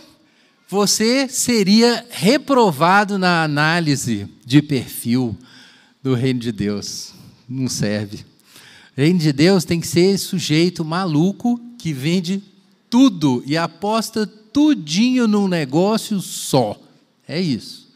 você 0.72 1.28
seria 1.28 2.02
reprovado 2.08 3.18
na 3.18 3.42
análise 3.44 4.26
de 4.42 4.62
perfil 4.62 5.36
do 6.02 6.14
reino 6.14 6.40
de 6.40 6.50
Deus. 6.50 7.12
Não 7.46 7.68
serve. 7.68 8.24
O 8.96 9.00
reino 9.02 9.18
de 9.18 9.34
Deus 9.34 9.66
tem 9.66 9.78
que 9.78 9.86
ser 9.86 10.16
sujeito 10.16 10.82
maluco 10.82 11.60
que 11.76 11.92
vende 11.92 12.42
tudo 12.88 13.42
e 13.46 13.54
aposta 13.54 14.26
tudinho 14.26 15.28
num 15.28 15.46
negócio 15.46 16.22
só. 16.22 16.80
É 17.28 17.38
isso. 17.38 17.90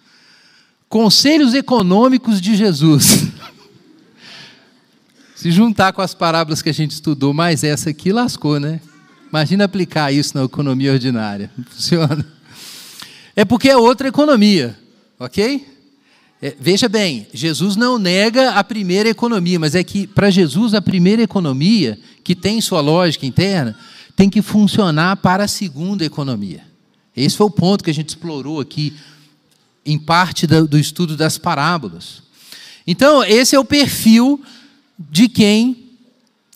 Conselhos 0.87 1.55
econômicos 1.55 2.43
de 2.43 2.55
Jesus. 2.55 3.29
Se 5.35 5.51
juntar 5.51 5.95
com 5.95 6.03
as 6.03 6.12
parábolas 6.12 6.61
que 6.61 6.69
a 6.69 6.75
gente 6.75 6.91
estudou, 6.91 7.33
mais 7.33 7.65
essa 7.65 7.89
aqui 7.89 8.12
lascou, 8.12 8.61
né? 8.61 8.83
Imagina 9.31 9.65
aplicar 9.65 10.12
isso 10.12 10.37
na 10.37 10.45
economia 10.45 10.93
ordinária. 10.93 11.51
Não 11.57 11.65
funciona. 11.65 12.37
É 13.37 13.44
porque 13.44 13.68
é 13.68 13.77
outra 13.77 14.09
economia, 14.09 14.77
ok? 15.20 15.77
É, 16.40 16.57
veja 16.59 16.88
bem, 16.88 17.27
Jesus 17.35 17.77
não 17.77 17.99
nega 17.99 18.53
a 18.53 18.64
primeira 18.64 19.11
economia, 19.11 19.59
mas 19.59 19.75
é 19.75 19.85
que 19.85 20.07
para 20.07 20.31
Jesus 20.31 20.72
a 20.72 20.81
primeira 20.81 21.22
economia, 21.22 21.99
que 22.25 22.35
tem 22.35 22.61
sua 22.62 22.81
lógica 22.81 23.27
interna, 23.27 23.79
tem 24.16 24.31
que 24.31 24.40
funcionar 24.40 25.16
para 25.16 25.44
a 25.44 25.49
segunda 25.49 26.03
economia. 26.03 26.64
Esse 27.14 27.37
foi 27.37 27.46
o 27.46 27.51
ponto 27.51 27.85
que 27.85 27.90
a 27.90 27.94
gente 27.94 28.09
explorou 28.09 28.59
aqui, 28.59 28.94
em 29.85 29.99
parte 29.99 30.46
do, 30.46 30.66
do 30.66 30.79
estudo 30.79 31.16
das 31.16 31.37
parábolas. 31.38 32.22
Então, 32.87 33.22
esse 33.22 33.55
é 33.55 33.59
o 33.59 33.64
perfil 33.64 34.42
de 34.99 35.29
quem, 35.29 35.90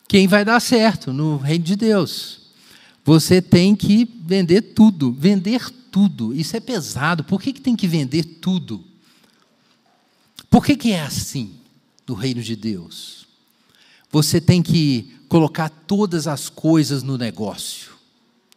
quem 0.08 0.26
vai 0.26 0.44
dar 0.44 0.60
certo 0.60 1.12
no 1.12 1.36
reino 1.36 1.64
de 1.64 1.76
Deus. 1.76 2.39
Você 3.10 3.42
tem 3.42 3.74
que 3.74 4.08
vender 4.22 4.62
tudo, 4.62 5.10
vender 5.10 5.68
tudo. 5.90 6.32
Isso 6.32 6.56
é 6.56 6.60
pesado. 6.60 7.24
Por 7.24 7.42
que, 7.42 7.52
que 7.52 7.60
tem 7.60 7.74
que 7.74 7.88
vender 7.88 8.22
tudo? 8.22 8.84
Por 10.48 10.64
que, 10.64 10.76
que 10.76 10.92
é 10.92 11.00
assim 11.00 11.56
no 12.06 12.14
reino 12.14 12.40
de 12.40 12.54
Deus? 12.54 13.26
Você 14.12 14.40
tem 14.40 14.62
que 14.62 15.12
colocar 15.28 15.68
todas 15.68 16.28
as 16.28 16.48
coisas 16.48 17.02
no 17.02 17.18
negócio. 17.18 17.90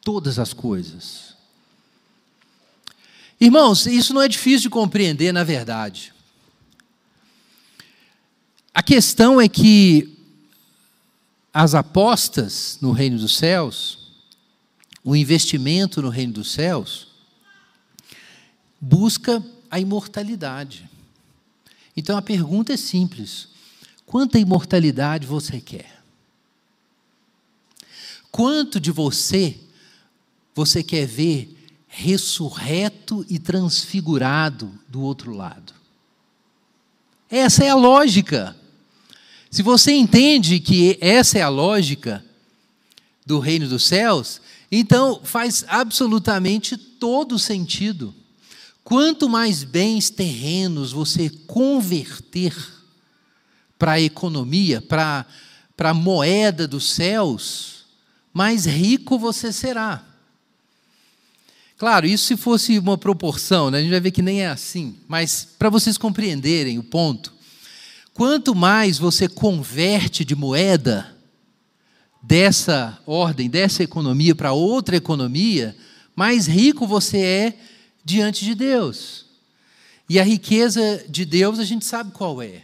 Todas 0.04 0.38
as 0.38 0.54
coisas. 0.54 1.36
Irmãos, 3.42 3.88
isso 3.88 4.14
não 4.14 4.22
é 4.22 4.28
difícil 4.28 4.62
de 4.62 4.70
compreender, 4.70 5.34
na 5.34 5.44
verdade. 5.44 6.14
A 8.72 8.84
questão 8.84 9.42
é 9.42 9.50
que 9.50 10.16
as 11.52 11.74
apostas 11.74 12.78
no 12.80 12.92
reino 12.92 13.18
dos 13.18 13.36
céus, 13.36 14.03
o 15.04 15.16
investimento 15.16 16.02
no 16.02 16.10
reino 16.10 16.34
dos 16.34 16.52
céus, 16.52 17.08
busca 18.80 19.44
a 19.70 19.80
imortalidade. 19.80 20.90
Então 21.96 22.18
a 22.18 22.22
pergunta 22.22 22.74
é 22.74 22.78
simples: 22.78 23.50
Quanta 24.06 24.40
imortalidade 24.40 25.28
você 25.28 25.60
quer? 25.60 26.04
Quanto 28.32 28.80
de 28.80 28.92
você 28.92 29.60
você 30.56 30.84
quer 30.84 31.06
ver 31.06 31.56
ressurreto 31.88 33.26
e 33.30 33.38
transfigurado 33.38 34.72
do 34.88 35.02
outro 35.02 35.36
lado? 35.36 35.74
Essa 37.30 37.64
é 37.64 37.70
a 37.70 37.76
lógica. 37.76 38.56
Se 39.50 39.62
você 39.62 39.92
entende 39.92 40.60
que 40.60 40.98
essa 41.00 41.38
é 41.38 41.42
a 41.42 41.50
lógica 41.50 42.24
do 43.26 43.40
reino 43.40 43.68
dos 43.68 43.86
céus, 43.86 44.42
então 44.76 45.22
faz 45.24 45.64
absolutamente 45.68 46.76
todo 46.76 47.38
sentido. 47.38 48.12
Quanto 48.84 49.30
mais 49.30 49.64
bens 49.64 50.10
terrenos 50.10 50.92
você 50.92 51.30
converter 51.46 52.56
para 53.78 53.94
a 53.94 54.02
economia, 54.02 54.82
para 54.82 55.28
a 55.78 55.94
moeda 55.94 56.68
dos 56.68 56.92
céus, 56.92 57.86
mais 58.34 58.66
rico 58.66 59.20
você 59.20 59.54
será. 59.54 60.04
Claro, 61.78 62.08
isso 62.08 62.26
se 62.26 62.36
fosse 62.36 62.80
uma 62.80 62.98
proporção, 62.98 63.70
né? 63.70 63.78
a 63.78 63.82
gente 63.82 63.92
vai 63.92 64.00
ver 64.00 64.12
que 64.12 64.24
nem 64.24 64.42
é 64.42 64.48
assim, 64.48 64.96
mas 65.08 65.48
para 65.60 65.70
vocês 65.70 66.00
compreenderem 66.00 66.80
o 66.80 66.84
ponto, 66.84 67.32
quanto 68.12 68.56
mais 68.56 68.98
você 68.98 69.28
converte 69.28 70.26
de 70.26 70.36
moeda 70.36 71.13
dessa 72.24 72.98
ordem, 73.06 73.50
dessa 73.50 73.84
economia 73.84 74.34
para 74.34 74.54
outra 74.54 74.96
economia, 74.96 75.76
mais 76.16 76.48
rico 76.48 76.88
você 76.88 77.18
é 77.18 77.60
diante 78.04 78.46
de 78.46 78.56
Deus. 78.56 79.26
E 80.08 80.18
a 80.18 80.24
riqueza 80.24 81.04
de 81.10 81.26
Deus 81.26 81.60
a 81.60 81.66
gente 81.66 81.84
sabe 81.84 82.12
qual 82.12 82.42
é. 82.42 82.64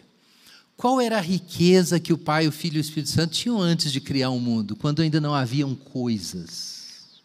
Qual 0.77 1.01
era 1.01 1.17
a 1.17 1.21
riqueza 1.21 1.99
que 1.99 2.13
o 2.13 2.17
Pai, 2.17 2.47
o 2.47 2.53
Filho 2.53 2.77
e 2.77 2.79
o 2.79 2.81
Espírito 2.81 3.09
Santo 3.09 3.33
tinham 3.33 3.59
antes 3.59 3.91
de 3.91 3.99
criar 3.99 4.29
o 4.29 4.37
um 4.37 4.39
mundo, 4.39 4.77
quando 4.77 5.01
ainda 5.01 5.19
não 5.19 5.35
haviam 5.35 5.75
coisas? 5.75 7.19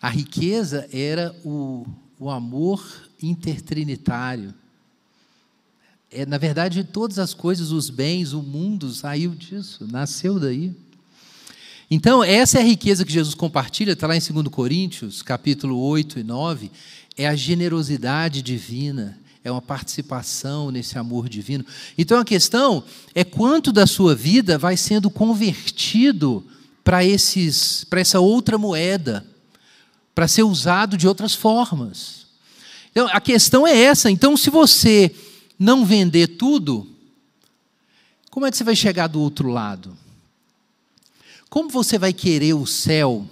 A 0.00 0.08
riqueza 0.08 0.88
era 0.92 1.34
o, 1.44 1.84
o 2.16 2.30
amor 2.30 3.08
intertrinitário. 3.20 4.54
É, 6.12 6.24
na 6.24 6.38
verdade, 6.38 6.84
todas 6.84 7.18
as 7.18 7.34
coisas, 7.34 7.72
os 7.72 7.90
bens, 7.90 8.32
o 8.32 8.40
mundo 8.40 8.88
saiu 8.90 9.34
disso, 9.34 9.88
nasceu 9.90 10.38
daí. 10.38 10.72
Então, 11.90 12.22
essa 12.22 12.58
é 12.58 12.60
a 12.60 12.64
riqueza 12.64 13.04
que 13.04 13.12
Jesus 13.12 13.34
compartilha, 13.34 13.92
está 13.92 14.06
lá 14.06 14.14
em 14.14 14.20
2 14.20 14.48
Coríntios, 14.48 15.22
capítulo 15.22 15.78
8 15.78 16.18
e 16.18 16.22
9, 16.22 16.70
é 17.16 17.26
a 17.26 17.34
generosidade 17.34 18.42
divina, 18.42 19.18
é 19.42 19.50
uma 19.50 19.62
participação 19.62 20.70
nesse 20.70 20.98
amor 20.98 21.30
divino. 21.30 21.64
Então, 21.96 22.20
a 22.20 22.24
questão 22.24 22.84
é 23.14 23.24
quanto 23.24 23.72
da 23.72 23.86
sua 23.86 24.14
vida 24.14 24.58
vai 24.58 24.76
sendo 24.76 25.08
convertido 25.08 26.44
para 26.84 27.00
essa 27.04 28.20
outra 28.20 28.58
moeda 28.58 29.26
para 30.14 30.28
ser 30.28 30.42
usado 30.42 30.96
de 30.96 31.08
outras 31.08 31.34
formas. 31.34 32.26
Então, 32.90 33.08
a 33.10 33.20
questão 33.20 33.66
é 33.66 33.74
essa. 33.74 34.10
Então, 34.10 34.36
se 34.36 34.50
você 34.50 35.14
não 35.58 35.86
vender 35.86 36.36
tudo, 36.36 36.86
como 38.30 38.44
é 38.44 38.50
que 38.50 38.56
você 38.58 38.64
vai 38.64 38.76
chegar 38.76 39.06
do 39.06 39.20
outro 39.20 39.48
lado? 39.48 39.96
Como 41.48 41.70
você 41.70 41.98
vai 41.98 42.12
querer 42.12 42.54
o 42.54 42.66
céu 42.66 43.26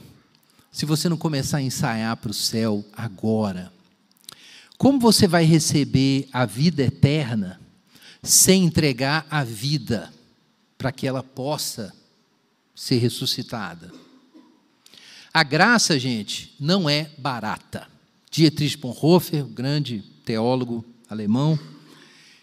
se 0.72 0.86
você 0.86 1.08
não 1.08 1.18
começar 1.18 1.58
a 1.58 1.62
ensaiar 1.62 2.16
para 2.16 2.30
o 2.30 2.34
céu 2.34 2.84
agora? 2.92 3.72
Como 4.78 4.98
você 4.98 5.26
vai 5.26 5.44
receber 5.44 6.28
a 6.32 6.46
vida 6.46 6.82
eterna 6.82 7.60
sem 8.22 8.64
entregar 8.64 9.26
a 9.30 9.44
vida 9.44 10.12
para 10.78 10.92
que 10.92 11.06
ela 11.06 11.22
possa 11.22 11.94
ser 12.74 12.96
ressuscitada? 12.98 13.92
A 15.32 15.42
graça, 15.42 15.98
gente, 15.98 16.54
não 16.58 16.88
é 16.88 17.10
barata. 17.18 17.86
Dietrich 18.30 18.78
Bonhoeffer, 18.78 19.44
grande 19.44 20.02
teólogo 20.24 20.82
alemão, 21.08 21.58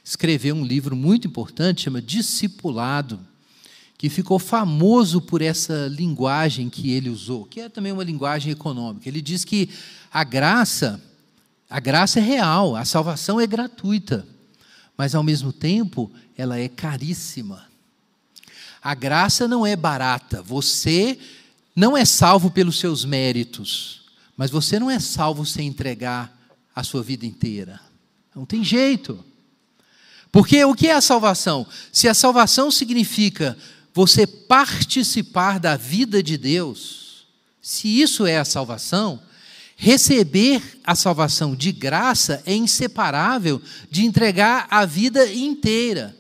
escreveu 0.04 0.56
um 0.56 0.64
livro 0.64 0.96
muito 0.96 1.28
importante, 1.28 1.84
chama 1.84 2.02
Discipulado, 2.02 3.20
que 3.98 4.10
ficou 4.10 4.38
famoso 4.38 5.22
por 5.22 5.42
essa 5.42 5.88
linguagem 5.88 6.70
que 6.70 6.92
ele 6.92 7.10
usou, 7.10 7.46
que 7.46 7.62
é 7.62 7.70
também 7.70 7.92
uma 7.92 8.04
linguagem 8.04 8.52
econômica. 8.52 9.08
Ele 9.08 9.22
diz 9.22 9.46
que 9.46 9.70
a 10.12 10.24
graça, 10.24 11.02
a 11.70 11.80
graça 11.80 12.20
é 12.20 12.22
real, 12.22 12.76
a 12.76 12.84
salvação 12.84 13.40
é 13.40 13.48
gratuita, 13.48 14.28
mas 14.98 15.16
ao 15.16 15.24
mesmo 15.24 15.54
tempo 15.54 16.12
ela 16.38 16.60
é 16.60 16.68
caríssima. 16.68 17.66
A 18.82 18.94
graça 18.94 19.48
não 19.48 19.66
é 19.66 19.76
barata. 19.76 20.42
Você 20.42 21.18
não 21.74 21.96
é 21.96 22.04
salvo 22.04 22.52
pelos 22.52 22.78
seus 22.80 23.06
méritos, 23.06 24.02
mas 24.36 24.52
você 24.52 24.78
não 24.78 24.92
é 24.92 25.00
salvo 25.00 25.46
sem 25.46 25.68
entregar 25.68 26.38
a 26.76 26.84
sua 26.84 27.02
vida 27.02 27.26
inteira. 27.26 27.80
Não 28.36 28.46
tem 28.46 28.64
jeito. 28.64 29.24
Porque 30.32 30.66
o 30.66 30.74
que 30.74 30.88
é 30.88 30.94
a 30.94 31.02
salvação? 31.02 31.66
Se 31.92 32.08
a 32.10 32.14
salvação 32.14 32.70
significa 32.72 33.58
você 33.94 34.26
participar 34.26 35.60
da 35.60 35.78
vida 35.78 36.24
de 36.24 36.38
Deus, 36.38 37.28
se 37.62 38.02
isso 38.02 38.26
é 38.26 38.38
a 38.38 38.46
salvação, 38.46 39.22
receber 39.76 40.80
a 40.84 40.96
salvação 40.96 41.56
de 41.56 41.72
graça 41.72 42.42
é 42.46 42.56
inseparável 42.56 43.62
de 43.90 44.04
entregar 44.04 44.68
a 44.70 44.86
vida 44.86 45.32
inteira. 45.32 46.16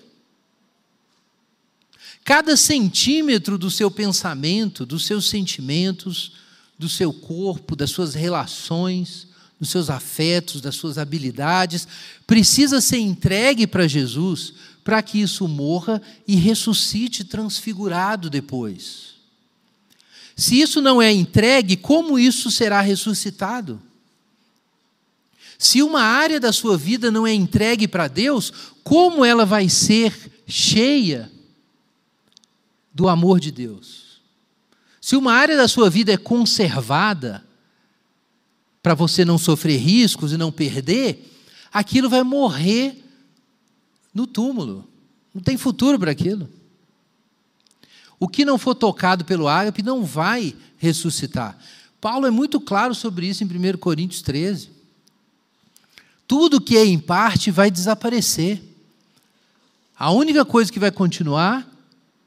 Cada 2.23 2.55
centímetro 2.55 3.57
do 3.57 3.69
seu 3.69 3.91
pensamento, 3.91 4.85
dos 4.85 5.05
seus 5.05 5.29
sentimentos, 5.29 6.33
do 6.77 6.87
seu 6.87 7.11
corpo, 7.11 7.75
das 7.75 7.89
suas 7.89 8.13
relações, 8.13 9.27
dos 9.59 9.69
seus 9.69 9.89
afetos, 9.89 10.61
das 10.61 10.75
suas 10.75 10.97
habilidades, 10.97 11.87
precisa 12.25 12.79
ser 12.79 12.97
entregue 12.97 13.67
para 13.67 13.87
Jesus 13.87 14.53
para 14.83 15.01
que 15.01 15.21
isso 15.21 15.47
morra 15.47 16.01
e 16.27 16.35
ressuscite 16.35 17.23
transfigurado 17.23 18.29
depois. 18.29 19.13
Se 20.35 20.59
isso 20.59 20.81
não 20.81 21.01
é 21.01 21.11
entregue, 21.11 21.77
como 21.77 22.19
isso 22.19 22.51
será 22.51 22.81
ressuscitado? 22.81 23.81
Se 25.57 25.81
uma 25.81 26.01
área 26.01 26.39
da 26.39 26.51
sua 26.51 26.77
vida 26.77 27.11
não 27.11 27.25
é 27.25 27.33
entregue 27.33 27.87
para 27.87 28.07
Deus, 28.07 28.51
como 28.83 29.23
ela 29.23 29.45
vai 29.45 29.69
ser 29.69 30.43
cheia 30.45 31.31
do 32.93 33.07
amor 33.07 33.39
de 33.39 33.51
Deus. 33.51 34.21
Se 34.99 35.15
uma 35.15 35.33
área 35.33 35.55
da 35.55 35.67
sua 35.67 35.89
vida 35.89 36.11
é 36.11 36.17
conservada, 36.17 37.43
para 38.81 38.93
você 38.93 39.23
não 39.23 39.37
sofrer 39.37 39.77
riscos 39.77 40.33
e 40.33 40.37
não 40.37 40.51
perder, 40.51 41.31
aquilo 41.71 42.09
vai 42.09 42.23
morrer 42.23 43.02
no 44.13 44.27
túmulo. 44.27 44.87
Não 45.33 45.41
tem 45.41 45.57
futuro 45.57 45.97
para 45.97 46.11
aquilo. 46.11 46.49
O 48.19 48.27
que 48.27 48.45
não 48.45 48.57
for 48.57 48.75
tocado 48.75 49.25
pelo 49.25 49.47
ágape 49.47 49.81
não 49.81 50.05
vai 50.05 50.55
ressuscitar. 50.77 51.57
Paulo 51.99 52.27
é 52.27 52.31
muito 52.31 52.59
claro 52.59 52.93
sobre 52.93 53.27
isso 53.27 53.43
em 53.43 53.47
1 53.47 53.77
Coríntios 53.77 54.21
13. 54.21 54.69
Tudo 56.27 56.61
que 56.61 56.77
é 56.77 56.85
em 56.85 56.99
parte 56.99 57.51
vai 57.51 57.71
desaparecer. 57.71 58.61
A 59.97 60.11
única 60.11 60.45
coisa 60.45 60.71
que 60.71 60.79
vai 60.79 60.91
continuar 60.91 61.67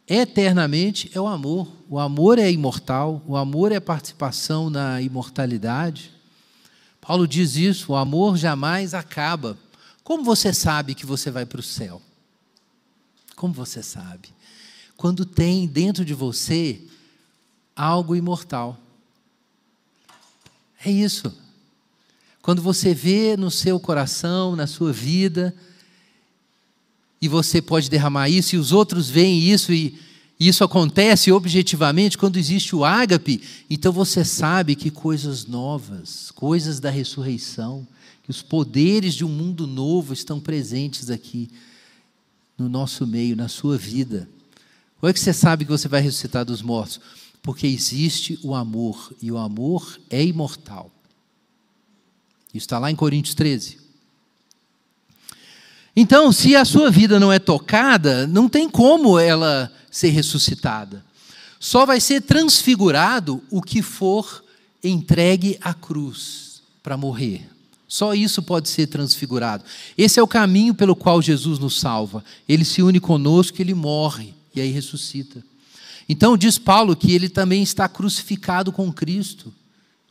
eternamente 0.09 1.11
é 1.15 1.21
o 1.21 1.27
amor. 1.27 1.69
O 1.89 1.99
amor 1.99 2.39
é 2.39 2.51
imortal, 2.51 3.23
o 3.27 3.37
amor 3.37 3.73
é 3.73 3.81
participação 3.81 4.71
na 4.71 5.01
imortalidade. 5.01 6.13
Paulo 7.01 7.27
diz 7.27 7.57
isso: 7.57 7.93
o 7.93 7.97
amor 7.97 8.37
jamais 8.37 8.95
acaba. 8.95 9.57
Como 10.07 10.23
você 10.23 10.55
sabe 10.55 10.95
que 10.95 11.05
você 11.05 11.33
vai 11.33 11.45
para 11.45 11.59
o 11.59 11.65
céu? 11.65 12.01
Como 13.35 13.53
você 13.53 13.83
sabe? 13.83 14.29
Quando 14.97 15.27
tem 15.27 15.67
dentro 15.67 16.05
de 16.05 16.15
você 16.15 16.81
algo 17.75 18.15
imortal. 18.15 18.79
É 20.85 20.93
isso. 20.93 21.37
Quando 22.41 22.63
você 22.63 22.95
vê 22.95 23.37
no 23.37 23.51
seu 23.51 23.81
coração, 23.81 24.55
na 24.55 24.69
sua 24.69 24.93
vida, 24.93 25.53
e 27.21 27.27
você 27.27 27.61
pode 27.61 27.91
derramar 27.91 28.29
isso, 28.29 28.55
e 28.55 28.59
os 28.59 28.71
outros 28.71 29.11
veem 29.11 29.41
isso, 29.41 29.73
e, 29.73 29.99
isso 30.39 30.63
acontece 30.63 31.33
objetivamente 31.33 32.17
quando 32.17 32.37
existe 32.37 32.77
o 32.77 32.85
ágape, 32.85 33.43
então 33.69 33.91
você 33.91 34.25
sabe 34.25 34.77
que 34.77 34.89
coisas 34.89 35.47
novas, 35.47 36.31
coisas 36.31 36.79
da 36.79 36.91
ressurreição, 36.91 37.85
que 38.27 38.31
os 38.33 38.43
poderes 38.43 39.15
de 39.15 39.25
um 39.25 39.29
mundo 39.29 39.69
novo 39.69 40.13
estão 40.13 40.41
presentes 40.41 41.11
aqui 41.11 41.49
no 42.59 42.69
nosso 42.69 43.07
meio, 43.07 43.37
na 43.37 43.47
sua 43.47 43.79
vida. 43.79 44.29
Como 44.99 45.09
é 45.09 45.13
que 45.13 45.21
você 45.21 45.33
sabe 45.33 45.65
que 45.65 45.71
você 45.71 45.87
vai 45.87 46.01
ressuscitar 46.01 46.45
dos 46.45 46.61
mortos? 46.61 47.01
Porque 47.41 47.69
existe 47.69 48.37
o 48.43 48.53
amor, 48.53 49.15
e 49.23 49.31
o 49.31 49.39
amor 49.39 50.01
é 50.11 50.25
imortal. 50.25 50.91
Isso 52.49 52.65
está 52.65 52.81
lá 52.81 52.91
em 52.91 52.97
Coríntios 52.97 53.37
13. 53.37 53.79
Então, 55.95 56.33
se 56.33 56.57
a 56.57 56.65
sua 56.65 56.91
vida 56.91 57.21
não 57.21 57.33
é 57.33 57.39
tocada, 57.39 58.27
não 58.27 58.49
tem 58.49 58.69
como 58.69 59.21
ela 59.21 59.73
ser 59.89 60.09
ressuscitada. 60.09 61.05
Só 61.61 61.87
vai 61.87 62.01
ser 62.01 62.23
transfigurado 62.23 63.41
o 63.53 63.63
que 63.63 63.83
for 63.83 64.43
entregue 64.83 65.57
à 65.61 65.73
cruz 65.73 66.61
para 66.83 66.97
morrer. 66.97 67.56
Só 67.89 68.15
isso 68.15 68.43
pode 68.43 68.69
ser 68.69 68.89
transfigurado. 68.89 69.65
Esse 69.97 70.19
é 70.19 70.23
o 70.23 70.27
caminho 70.27 70.75
pelo 70.75 70.97
qual 70.97 71.23
Jesus 71.23 71.59
nos 71.59 71.79
salva. 71.79 72.25
Ele 72.49 72.65
se 72.65 72.83
une 72.83 72.99
conosco, 72.99 73.61
ele 73.63 73.75
morre 73.75 74.35
e 74.55 74.61
aí 74.61 74.71
ressuscita. 74.71 75.43
Então 76.09 76.37
diz 76.37 76.59
Paulo 76.59 76.97
que 76.97 77.13
ele 77.13 77.29
também 77.29 77.63
está 77.63 77.89
crucificado 77.89 78.73
com 78.73 78.93
Cristo 78.93 79.53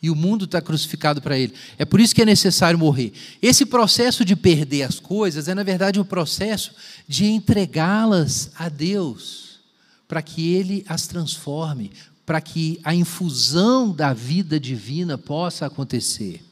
e 0.01 0.09
o 0.09 0.15
mundo 0.15 0.45
está 0.45 0.61
crucificado 0.61 1.21
para 1.21 1.37
ele. 1.37 1.53
É 1.77 1.85
por 1.85 1.99
isso 1.99 2.13
que 2.13 2.21
é 2.21 2.25
necessário 2.25 2.77
morrer. 2.77 3.11
Esse 3.41 3.65
processo 3.65 4.23
de 4.23 4.35
perder 4.35 4.83
as 4.83 4.99
coisas 4.99 5.47
é, 5.47 5.55
na 5.55 5.63
verdade, 5.63 5.99
o 5.99 6.05
processo 6.05 6.73
de 7.07 7.25
entregá-las 7.25 8.51
a 8.55 8.69
Deus, 8.69 9.59
para 10.07 10.21
que 10.21 10.53
Ele 10.53 10.85
as 10.87 11.07
transforme, 11.07 11.91
para 12.25 12.39
que 12.39 12.79
a 12.83 12.93
infusão 12.93 13.91
da 13.91 14.13
vida 14.13 14.59
divina 14.59 15.17
possa 15.17 15.65
acontecer. 15.65 16.43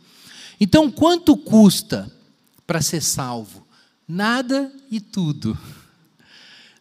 Então, 0.59 0.91
quanto 0.91 1.35
custa 1.35 2.11
para 2.65 2.81
ser 2.81 3.01
salvo? 3.01 3.65
Nada 4.07 4.71
e 4.91 4.99
tudo. 4.99 5.57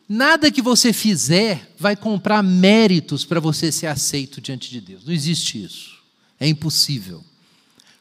Nada 0.09 0.51
que 0.51 0.61
você 0.61 0.93
fizer 0.93 1.73
vai 1.79 1.97
comprar 1.97 2.43
méritos 2.43 3.25
para 3.25 3.41
você 3.41 3.73
ser 3.73 3.87
aceito 3.87 4.41
diante 4.41 4.71
de 4.71 4.81
Deus. 4.81 5.05
Não 5.05 5.13
existe 5.13 5.63
isso. 5.63 5.99
É 6.39 6.47
impossível. 6.47 7.25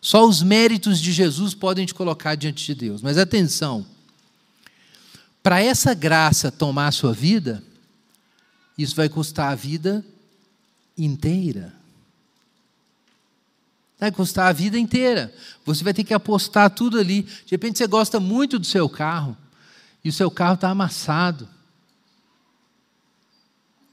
Só 0.01 0.27
os 0.27 0.41
méritos 0.41 0.99
de 0.99 1.11
Jesus 1.11 1.53
podem 1.53 1.85
te 1.85 1.93
colocar 1.93 2.35
diante 2.35 2.65
de 2.65 2.73
Deus. 2.73 3.01
Mas 3.01 3.17
atenção, 3.17 3.85
para 5.43 5.61
essa 5.61 5.93
graça 5.93 6.51
tomar 6.51 6.87
a 6.87 6.91
sua 6.91 7.13
vida, 7.13 7.63
isso 8.77 8.95
vai 8.95 9.07
custar 9.07 9.51
a 9.51 9.55
vida 9.55 10.03
inteira. 10.97 11.80
Vai 14.01 14.11
custar 14.11 14.47
a 14.47 14.51
vida 14.51 14.77
inteira. 14.79 15.31
Você 15.63 15.83
vai 15.83 15.93
ter 15.93 16.03
que 16.03 16.11
apostar 16.11 16.71
tudo 16.71 16.97
ali. 16.97 17.21
De 17.21 17.51
repente 17.51 17.77
você 17.77 17.85
gosta 17.85 18.19
muito 18.19 18.57
do 18.57 18.65
seu 18.65 18.89
carro 18.89 19.37
e 20.03 20.09
o 20.09 20.13
seu 20.13 20.31
carro 20.31 20.55
está 20.55 20.71
amassado. 20.71 21.47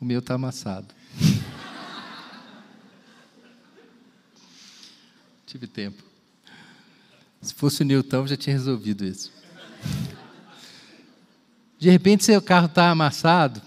O 0.01 0.07
meu 0.07 0.21
está 0.21 0.33
amassado. 0.33 0.95
Tive 5.47 5.67
tempo. 5.67 6.03
Se 7.43 7.53
fosse 7.53 7.83
o 7.83 7.85
Newton, 7.85 8.27
já 8.27 8.39
tinha 8.39 8.57
resolvido 8.57 9.05
isso. 9.05 9.31
De 11.79 11.91
repente, 11.91 12.25
seu 12.25 12.41
carro 12.41 12.65
está 12.65 12.89
amassado 12.89 13.61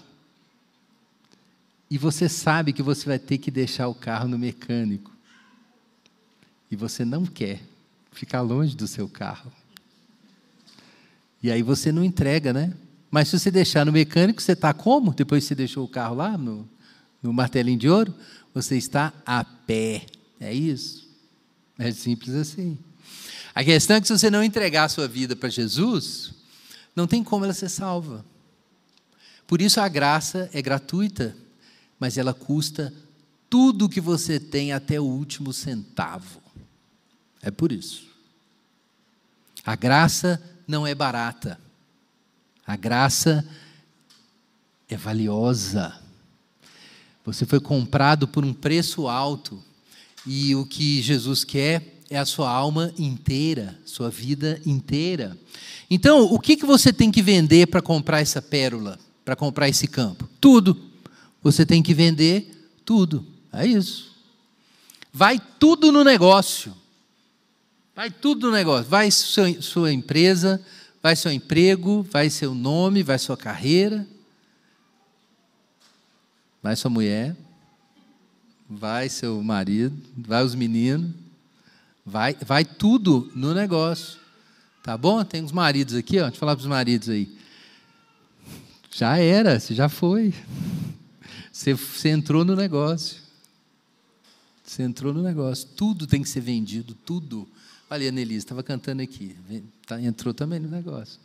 e 1.88 1.96
você 1.96 2.28
sabe 2.28 2.72
que 2.72 2.82
você 2.82 3.06
vai 3.06 3.20
ter 3.20 3.38
que 3.38 3.48
deixar 3.48 3.86
o 3.86 3.94
carro 3.94 4.26
no 4.26 4.36
mecânico. 4.36 5.11
E 6.72 6.76
você 6.76 7.04
não 7.04 7.26
quer 7.26 7.60
ficar 8.12 8.40
longe 8.40 8.74
do 8.74 8.88
seu 8.88 9.06
carro. 9.06 9.52
E 11.42 11.50
aí 11.50 11.62
você 11.62 11.92
não 11.92 12.02
entrega, 12.02 12.50
né? 12.50 12.72
Mas 13.10 13.28
se 13.28 13.38
você 13.38 13.50
deixar 13.50 13.84
no 13.84 13.92
mecânico, 13.92 14.40
você 14.40 14.52
está 14.52 14.72
como? 14.72 15.12
Depois 15.12 15.44
que 15.44 15.48
você 15.48 15.54
deixou 15.54 15.84
o 15.84 15.88
carro 15.88 16.14
lá 16.14 16.38
no, 16.38 16.66
no 17.22 17.30
martelinho 17.30 17.78
de 17.78 17.90
ouro, 17.90 18.14
você 18.54 18.78
está 18.78 19.12
a 19.26 19.44
pé. 19.44 20.06
É 20.40 20.54
isso. 20.54 21.06
É 21.78 21.92
simples 21.92 22.34
assim. 22.34 22.78
A 23.54 23.62
questão 23.62 23.96
é 23.96 24.00
que 24.00 24.06
se 24.06 24.16
você 24.16 24.30
não 24.30 24.42
entregar 24.42 24.84
a 24.84 24.88
sua 24.88 25.06
vida 25.06 25.36
para 25.36 25.50
Jesus, 25.50 26.32
não 26.96 27.06
tem 27.06 27.22
como 27.22 27.44
ela 27.44 27.52
ser 27.52 27.68
salva. 27.68 28.24
Por 29.46 29.60
isso 29.60 29.78
a 29.78 29.88
graça 29.88 30.48
é 30.54 30.62
gratuita, 30.62 31.36
mas 32.00 32.16
ela 32.16 32.32
custa 32.32 32.94
tudo 33.50 33.90
que 33.90 34.00
você 34.00 34.40
tem 34.40 34.72
até 34.72 34.98
o 34.98 35.04
último 35.04 35.52
centavo. 35.52 36.41
É 37.42 37.50
por 37.50 37.72
isso. 37.72 38.04
A 39.66 39.74
graça 39.74 40.40
não 40.66 40.86
é 40.86 40.94
barata. 40.94 41.60
A 42.66 42.76
graça 42.76 43.46
é 44.88 44.96
valiosa. 44.96 46.00
Você 47.24 47.44
foi 47.44 47.60
comprado 47.60 48.26
por 48.26 48.44
um 48.44 48.54
preço 48.54 49.08
alto. 49.08 49.62
E 50.26 50.54
o 50.54 50.64
que 50.64 51.02
Jesus 51.02 51.42
quer 51.42 52.00
é 52.08 52.18
a 52.18 52.24
sua 52.24 52.50
alma 52.50 52.92
inteira, 52.98 53.78
sua 53.84 54.08
vida 54.10 54.60
inteira. 54.64 55.36
Então, 55.90 56.22
o 56.24 56.38
que, 56.38 56.56
que 56.56 56.66
você 56.66 56.92
tem 56.92 57.10
que 57.10 57.22
vender 57.22 57.66
para 57.66 57.82
comprar 57.82 58.20
essa 58.20 58.40
pérola, 58.40 58.98
para 59.24 59.34
comprar 59.34 59.68
esse 59.68 59.86
campo? 59.88 60.28
Tudo. 60.40 60.80
Você 61.42 61.66
tem 61.66 61.82
que 61.82 61.94
vender 61.94 62.70
tudo. 62.84 63.26
É 63.52 63.66
isso. 63.66 64.12
Vai 65.12 65.40
tudo 65.58 65.90
no 65.90 66.04
negócio. 66.04 66.74
Vai 67.94 68.10
tudo 68.10 68.46
no 68.46 68.52
negócio. 68.52 68.88
Vai 68.88 69.10
sua, 69.10 69.60
sua 69.60 69.92
empresa, 69.92 70.60
vai 71.02 71.14
seu 71.16 71.30
emprego, 71.30 72.02
vai 72.02 72.30
seu 72.30 72.54
nome, 72.54 73.02
vai 73.02 73.18
sua 73.18 73.36
carreira, 73.36 74.06
vai 76.62 76.76
sua 76.76 76.90
mulher, 76.90 77.36
vai 78.68 79.08
seu 79.08 79.42
marido, 79.42 79.96
vai 80.16 80.42
os 80.42 80.54
meninos, 80.54 81.10
vai, 82.04 82.34
vai 82.34 82.64
tudo 82.64 83.30
no 83.34 83.52
negócio. 83.52 84.20
Tá 84.82 84.96
bom? 84.96 85.22
Tem 85.24 85.42
uns 85.42 85.52
maridos 85.52 85.94
aqui, 85.94 86.18
ó. 86.18 86.22
Deixa 86.22 86.36
eu 86.36 86.40
falar 86.40 86.56
para 86.56 86.62
os 86.62 86.68
maridos 86.68 87.08
aí. 87.08 87.36
Já 88.90 89.16
era, 89.16 89.60
você 89.60 89.74
já 89.74 89.88
foi. 89.88 90.34
Você, 91.52 91.74
você 91.74 92.08
entrou 92.08 92.44
no 92.44 92.56
negócio. 92.56 93.18
Você 94.64 94.82
entrou 94.82 95.12
no 95.12 95.22
negócio. 95.22 95.68
Tudo 95.76 96.06
tem 96.06 96.22
que 96.22 96.28
ser 96.28 96.40
vendido, 96.40 96.94
tudo. 96.94 97.48
Olha, 97.92 98.08
Annelise, 98.08 98.38
estava 98.38 98.62
cantando 98.62 99.02
aqui. 99.02 99.36
Tá, 99.86 100.00
entrou 100.00 100.32
também 100.32 100.58
no 100.58 100.68
negócio. 100.68 101.20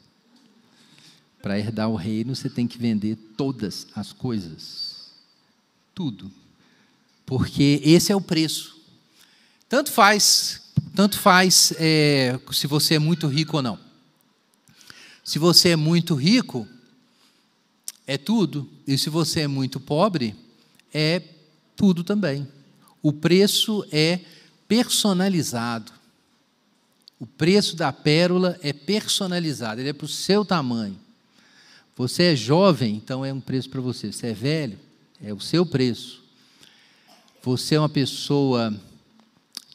Para 1.42 1.58
herdar 1.58 1.90
o 1.90 1.96
reino, 1.96 2.36
você 2.36 2.50
tem 2.50 2.68
que 2.68 2.78
vender 2.78 3.18
todas 3.38 3.88
as 3.96 4.12
coisas. 4.12 5.12
Tudo 5.96 6.32
porque 7.28 7.82
esse 7.84 8.12
é 8.12 8.16
o 8.16 8.22
preço. 8.22 8.80
Tanto 9.68 9.92
faz, 9.92 10.62
tanto 10.96 11.20
faz 11.20 11.74
é, 11.78 12.40
se 12.54 12.66
você 12.68 12.96
é 12.96 13.00
muito 13.00 13.28
rico 13.28 13.58
ou 13.58 13.62
não. 13.62 13.78
Se 15.26 15.38
você 15.38 15.70
é 15.70 15.76
muito 15.76 16.16
rico, 16.16 16.66
é 18.08 18.18
tudo, 18.18 18.68
e 18.88 18.98
se 18.98 19.10
você 19.10 19.42
é 19.42 19.48
muito 19.48 19.78
pobre, 19.78 20.34
é 20.94 21.22
tudo 21.76 22.02
também. 22.02 22.48
O 23.04 23.12
preço 23.12 23.86
é 23.92 24.22
personalizado. 24.70 25.97
O 27.20 27.26
preço 27.26 27.76
da 27.76 27.92
pérola 27.92 28.58
é 28.62 28.72
personalizado, 28.72 29.82
ele 29.82 29.90
é 29.90 29.94
para 29.94 30.06
o 30.06 30.10
seu 30.10 30.46
tamanho. 30.46 30.98
Você 31.96 32.24
é 32.24 32.36
jovem, 32.36 32.96
então 32.96 33.26
é 33.26 33.34
um 33.34 33.42
preço 33.42 33.70
para 33.70 33.82
você. 33.82 34.12
Você 34.12 34.28
é 34.28 34.34
velho, 34.34 34.78
é 35.22 35.34
o 35.34 35.40
seu 35.40 35.66
preço. 35.66 36.24
Você 37.42 37.74
é 37.74 37.80
uma 37.80 37.90
pessoa 37.90 38.72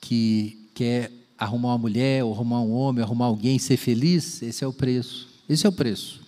que 0.00 0.68
quer 0.72 1.10
arrumar 1.36 1.70
uma 1.70 1.78
mulher, 1.78 2.22
ou 2.22 2.32
arrumar 2.32 2.60
um 2.60 2.70
homem, 2.70 3.02
arrumar 3.02 3.26
alguém, 3.26 3.58
ser 3.58 3.76
feliz, 3.76 4.40
esse 4.42 4.62
é 4.62 4.66
o 4.66 4.72
preço. 4.72 5.28
Esse 5.48 5.66
é 5.66 5.68
o 5.68 5.72
preço. 5.72 6.20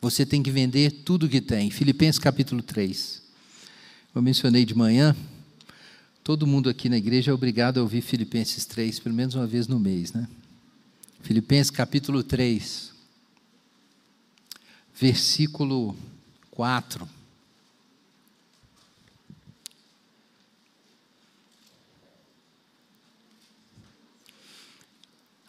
Você 0.00 0.24
tem 0.24 0.42
que 0.42 0.50
vender 0.50 0.90
tudo 1.04 1.28
que 1.28 1.40
tem. 1.40 1.70
Filipenses 1.70 2.18
capítulo 2.18 2.62
3. 2.62 3.22
Eu 4.14 4.22
mencionei 4.22 4.64
de 4.64 4.74
manhã, 4.74 5.14
todo 6.24 6.46
mundo 6.46 6.70
aqui 6.70 6.88
na 6.88 6.96
igreja 6.96 7.32
é 7.32 7.34
obrigado 7.34 7.78
a 7.78 7.82
ouvir 7.82 8.00
Filipenses 8.00 8.64
3, 8.64 9.00
pelo 9.00 9.14
menos 9.14 9.34
uma 9.34 9.46
vez 9.46 9.66
no 9.66 9.78
mês, 9.78 10.12
né? 10.12 10.28
Filipenses 11.20 11.70
capítulo 11.70 12.22
3, 12.22 12.92
versículo 14.94 15.96
4. 16.52 17.08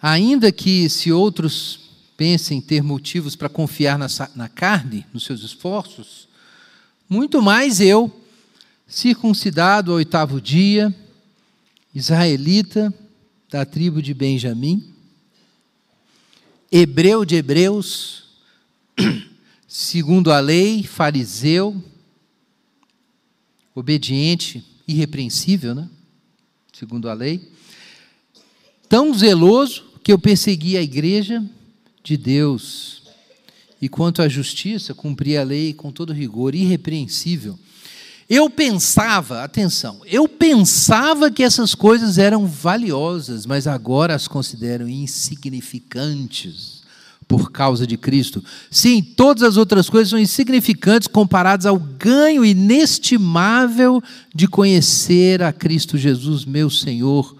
Ainda 0.01 0.51
que 0.51 0.89
se 0.89 1.11
outros 1.11 1.79
pensem 2.17 2.59
ter 2.59 2.81
motivos 2.81 3.35
para 3.35 3.47
confiar 3.47 3.97
na, 3.97 4.07
na 4.35 4.49
carne, 4.49 5.05
nos 5.13 5.23
seus 5.23 5.43
esforços, 5.43 6.27
muito 7.07 7.41
mais 7.41 7.79
eu, 7.79 8.22
circuncidado 8.87 9.91
ao 9.91 9.97
oitavo 9.97 10.39
dia, 10.39 10.93
israelita 11.93 12.93
da 13.49 13.65
tribo 13.65 14.01
de 14.01 14.13
Benjamim, 14.13 14.93
hebreu 16.71 17.23
de 17.23 17.35
hebreus, 17.35 18.23
segundo 19.67 20.31
a 20.31 20.39
lei, 20.39 20.83
fariseu, 20.83 21.83
obediente, 23.75 24.63
irrepreensível, 24.87 25.73
né? 25.73 25.89
segundo 26.71 27.09
a 27.09 27.13
lei, 27.13 27.51
tão 28.89 29.13
zeloso 29.13 29.85
que 30.03 30.11
eu 30.11 30.19
persegui 30.19 30.77
a 30.77 30.81
igreja 30.81 31.43
de 32.03 32.17
Deus. 32.17 33.01
e 33.81 33.89
quanto 33.89 34.21
à 34.21 34.29
justiça, 34.29 34.93
cumpria 34.93 35.41
a 35.41 35.43
lei 35.43 35.73
com 35.73 35.91
todo 35.91 36.13
rigor, 36.13 36.55
irrepreensível. 36.55 37.59
Eu 38.35 38.49
pensava, 38.49 39.43
atenção, 39.43 40.01
eu 40.07 40.27
pensava 40.27 41.29
que 41.29 41.43
essas 41.43 41.75
coisas 41.75 42.17
eram 42.17 42.47
valiosas, 42.47 43.45
mas 43.45 43.67
agora 43.67 44.15
as 44.15 44.27
considero 44.27 44.89
insignificantes 44.89 46.81
por 47.27 47.51
causa 47.51 47.85
de 47.85 47.95
Cristo. 47.95 48.43
Sim, 48.71 49.03
todas 49.03 49.43
as 49.43 49.55
outras 49.55 49.87
coisas 49.87 50.09
são 50.09 50.17
insignificantes 50.17 51.07
comparadas 51.07 51.67
ao 51.67 51.77
ganho 51.77 52.43
inestimável 52.43 54.01
de 54.33 54.47
conhecer 54.47 55.43
a 55.43 55.53
Cristo 55.53 55.95
Jesus, 55.95 56.43
meu 56.43 56.71
Senhor, 56.71 57.37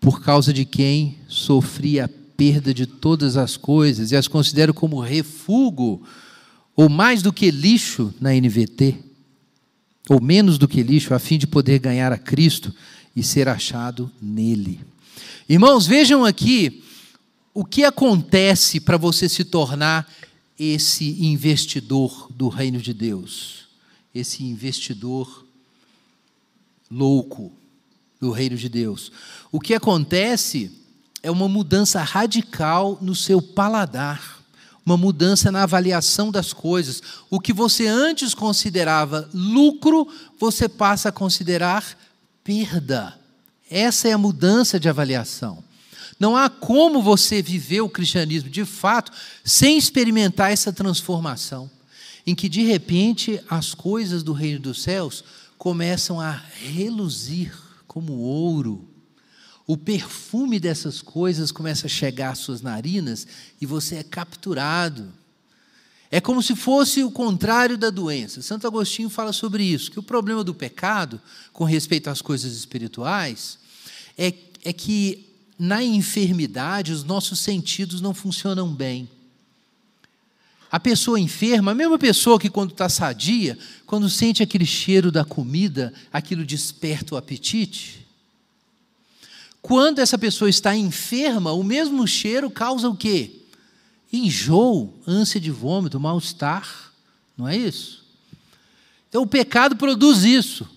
por 0.00 0.22
causa 0.22 0.50
de 0.50 0.64
quem 0.64 1.18
sofri 1.28 2.00
a 2.00 2.08
perda 2.38 2.72
de 2.72 2.86
todas 2.86 3.36
as 3.36 3.54
coisas 3.54 4.12
e 4.12 4.16
as 4.16 4.26
considero 4.26 4.72
como 4.72 4.98
refúgio, 4.98 6.00
ou 6.74 6.88
mais 6.88 7.20
do 7.20 7.34
que 7.34 7.50
lixo 7.50 8.14
na 8.18 8.32
NVT 8.32 9.09
ou 10.08 10.20
menos 10.20 10.58
do 10.58 10.68
que 10.68 10.82
lixo, 10.82 11.14
a 11.14 11.18
fim 11.18 11.38
de 11.38 11.46
poder 11.46 11.78
ganhar 11.78 12.12
a 12.12 12.18
Cristo 12.18 12.74
e 13.14 13.22
ser 13.22 13.48
achado 13.48 14.10
nele. 14.20 14.80
Irmãos, 15.48 15.86
vejam 15.86 16.24
aqui 16.24 16.82
o 17.52 17.64
que 17.64 17.84
acontece 17.84 18.80
para 18.80 18.96
você 18.96 19.28
se 19.28 19.44
tornar 19.44 20.08
esse 20.58 21.24
investidor 21.24 22.28
do 22.30 22.48
reino 22.48 22.80
de 22.80 22.92
Deus, 22.92 23.68
esse 24.14 24.44
investidor 24.44 25.46
louco 26.90 27.52
do 28.20 28.30
reino 28.30 28.56
de 28.56 28.68
Deus. 28.68 29.10
O 29.50 29.58
que 29.58 29.74
acontece 29.74 30.70
é 31.22 31.30
uma 31.30 31.48
mudança 31.48 32.02
radical 32.02 32.98
no 33.00 33.14
seu 33.14 33.40
paladar 33.40 34.39
uma 34.84 34.96
mudança 34.96 35.50
na 35.52 35.62
avaliação 35.62 36.30
das 36.30 36.52
coisas. 36.52 37.02
O 37.28 37.38
que 37.38 37.52
você 37.52 37.86
antes 37.86 38.34
considerava 38.34 39.28
lucro, 39.32 40.08
você 40.38 40.68
passa 40.68 41.10
a 41.10 41.12
considerar 41.12 41.96
perda. 42.42 43.18
Essa 43.70 44.08
é 44.08 44.12
a 44.12 44.18
mudança 44.18 44.80
de 44.80 44.88
avaliação. 44.88 45.62
Não 46.18 46.36
há 46.36 46.50
como 46.50 47.00
você 47.00 47.40
viver 47.40 47.80
o 47.80 47.88
cristianismo 47.88 48.50
de 48.50 48.64
fato 48.64 49.12
sem 49.44 49.78
experimentar 49.78 50.52
essa 50.52 50.72
transformação, 50.72 51.70
em 52.26 52.34
que 52.34 52.48
de 52.48 52.62
repente 52.62 53.40
as 53.48 53.74
coisas 53.74 54.22
do 54.22 54.32
reino 54.32 54.60
dos 54.60 54.82
céus 54.82 55.24
começam 55.56 56.20
a 56.20 56.32
reluzir 56.32 57.56
como 57.86 58.14
ouro, 58.14 58.89
o 59.72 59.76
perfume 59.76 60.58
dessas 60.58 61.00
coisas 61.00 61.52
começa 61.52 61.86
a 61.86 61.88
chegar 61.88 62.30
às 62.30 62.40
suas 62.40 62.60
narinas 62.60 63.24
e 63.60 63.64
você 63.64 63.98
é 63.98 64.02
capturado. 64.02 65.12
É 66.10 66.20
como 66.20 66.42
se 66.42 66.56
fosse 66.56 67.04
o 67.04 67.10
contrário 67.12 67.78
da 67.78 67.88
doença. 67.88 68.42
Santo 68.42 68.66
Agostinho 68.66 69.08
fala 69.08 69.32
sobre 69.32 69.62
isso, 69.62 69.92
que 69.92 69.98
o 70.00 70.02
problema 70.02 70.42
do 70.42 70.52
pecado, 70.52 71.20
com 71.52 71.62
respeito 71.62 72.10
às 72.10 72.20
coisas 72.20 72.52
espirituais, 72.52 73.60
é, 74.18 74.34
é 74.64 74.72
que 74.72 75.24
na 75.56 75.84
enfermidade 75.84 76.90
os 76.90 77.04
nossos 77.04 77.38
sentidos 77.38 78.00
não 78.00 78.12
funcionam 78.12 78.74
bem. 78.74 79.08
A 80.68 80.80
pessoa 80.80 81.20
enferma, 81.20 81.70
a 81.70 81.76
mesma 81.76 81.96
pessoa 81.96 82.40
que 82.40 82.50
quando 82.50 82.72
está 82.72 82.88
sadia, 82.88 83.56
quando 83.86 84.10
sente 84.10 84.42
aquele 84.42 84.66
cheiro 84.66 85.12
da 85.12 85.24
comida, 85.24 85.94
aquilo 86.12 86.44
desperta 86.44 87.14
o 87.14 87.18
apetite. 87.18 87.99
Quando 89.62 89.98
essa 89.98 90.16
pessoa 90.16 90.48
está 90.48 90.74
enferma, 90.74 91.52
o 91.52 91.62
mesmo 91.62 92.06
cheiro 92.06 92.50
causa 92.50 92.88
o 92.88 92.96
quê? 92.96 93.42
Enjoo, 94.12 94.92
ânsia 95.06 95.40
de 95.40 95.50
vômito, 95.50 96.00
mal-estar. 96.00 96.92
Não 97.36 97.46
é 97.46 97.56
isso? 97.56 98.04
Então 99.08 99.22
o 99.22 99.26
pecado 99.26 99.76
produz 99.76 100.24
isso. 100.24 100.68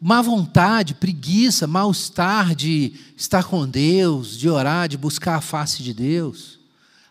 Má 0.00 0.20
vontade, 0.20 0.94
preguiça, 0.94 1.66
mal-estar 1.66 2.54
de 2.54 2.92
estar 3.16 3.44
com 3.44 3.66
Deus, 3.66 4.36
de 4.36 4.48
orar, 4.48 4.88
de 4.88 4.96
buscar 4.96 5.36
a 5.36 5.40
face 5.40 5.82
de 5.82 5.94
Deus. 5.94 6.58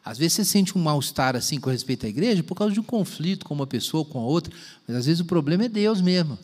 Às 0.03 0.17
vezes 0.17 0.33
você 0.33 0.45
sente 0.45 0.77
um 0.77 0.81
mal-estar 0.81 1.35
assim 1.35 1.59
com 1.59 1.69
respeito 1.69 2.05
à 2.05 2.09
igreja 2.09 2.43
por 2.43 2.55
causa 2.55 2.73
de 2.73 2.79
um 2.79 2.83
conflito 2.83 3.45
com 3.45 3.53
uma 3.53 3.67
pessoa, 3.67 4.05
com 4.05 4.19
a 4.19 4.23
outra, 4.23 4.53
mas 4.87 4.95
às 4.95 5.05
vezes 5.05 5.21
o 5.21 5.25
problema 5.25 5.65
é 5.65 5.69
Deus 5.69 5.99
mesmo 6.01 6.37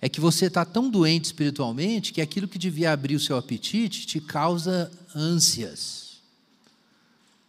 é 0.00 0.08
que 0.08 0.20
você 0.20 0.46
está 0.46 0.64
tão 0.64 0.88
doente 0.88 1.26
espiritualmente 1.26 2.12
que 2.12 2.20
aquilo 2.20 2.46
que 2.46 2.58
devia 2.58 2.92
abrir 2.92 3.16
o 3.16 3.20
seu 3.20 3.36
apetite 3.36 4.06
te 4.06 4.20
causa 4.20 4.90
ânsias. 5.14 6.18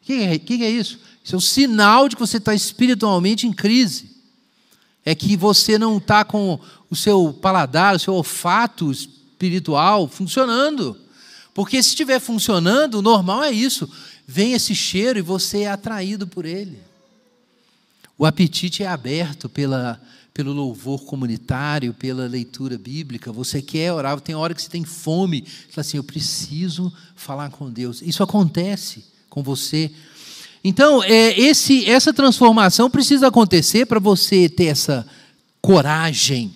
O 0.01 0.05
que, 0.05 0.13
é, 0.13 0.39
que 0.39 0.63
é 0.63 0.69
isso? 0.69 0.99
Isso 1.23 1.35
é 1.35 1.37
o 1.37 1.41
sinal 1.41 2.09
de 2.09 2.15
que 2.15 2.21
você 2.21 2.37
está 2.37 2.55
espiritualmente 2.55 3.45
em 3.45 3.53
crise. 3.53 4.17
É 5.05 5.13
que 5.13 5.37
você 5.37 5.77
não 5.77 5.97
está 5.97 6.25
com 6.25 6.59
o 6.89 6.95
seu 6.95 7.31
paladar, 7.39 7.95
o 7.95 7.99
seu 7.99 8.15
olfato 8.15 8.91
espiritual 8.91 10.07
funcionando. 10.07 10.97
Porque 11.53 11.81
se 11.83 11.89
estiver 11.89 12.19
funcionando, 12.19 12.95
o 12.95 13.01
normal 13.01 13.43
é 13.43 13.51
isso. 13.51 13.87
Vem 14.27 14.53
esse 14.53 14.73
cheiro 14.73 15.19
e 15.19 15.23
você 15.23 15.61
é 15.61 15.71
atraído 15.71 16.25
por 16.25 16.45
ele. 16.45 16.79
O 18.17 18.25
apetite 18.25 18.83
é 18.83 18.87
aberto 18.87 19.47
pela 19.47 20.01
pelo 20.39 20.53
louvor 20.53 21.03
comunitário, 21.03 21.93
pela 21.93 22.25
leitura 22.25 22.77
bíblica, 22.77 23.29
você 23.29 23.61
quer 23.61 23.91
orar, 23.91 24.21
tem 24.21 24.33
hora 24.33 24.53
que 24.53 24.61
você 24.61 24.69
tem 24.69 24.85
fome, 24.85 25.41
você 25.41 25.73
fala 25.73 25.81
assim, 25.81 25.97
eu 25.97 26.03
preciso 26.03 26.93
falar 27.13 27.49
com 27.49 27.69
Deus. 27.69 28.01
Isso 28.01 28.23
acontece 28.23 29.03
com 29.29 29.43
você. 29.43 29.91
Então, 30.63 31.03
é, 31.03 31.37
esse, 31.37 31.89
essa 31.89 32.13
transformação 32.13 32.89
precisa 32.89 33.27
acontecer 33.27 33.85
para 33.85 33.99
você 33.99 34.47
ter 34.47 34.67
essa 34.67 35.05
coragem 35.61 36.55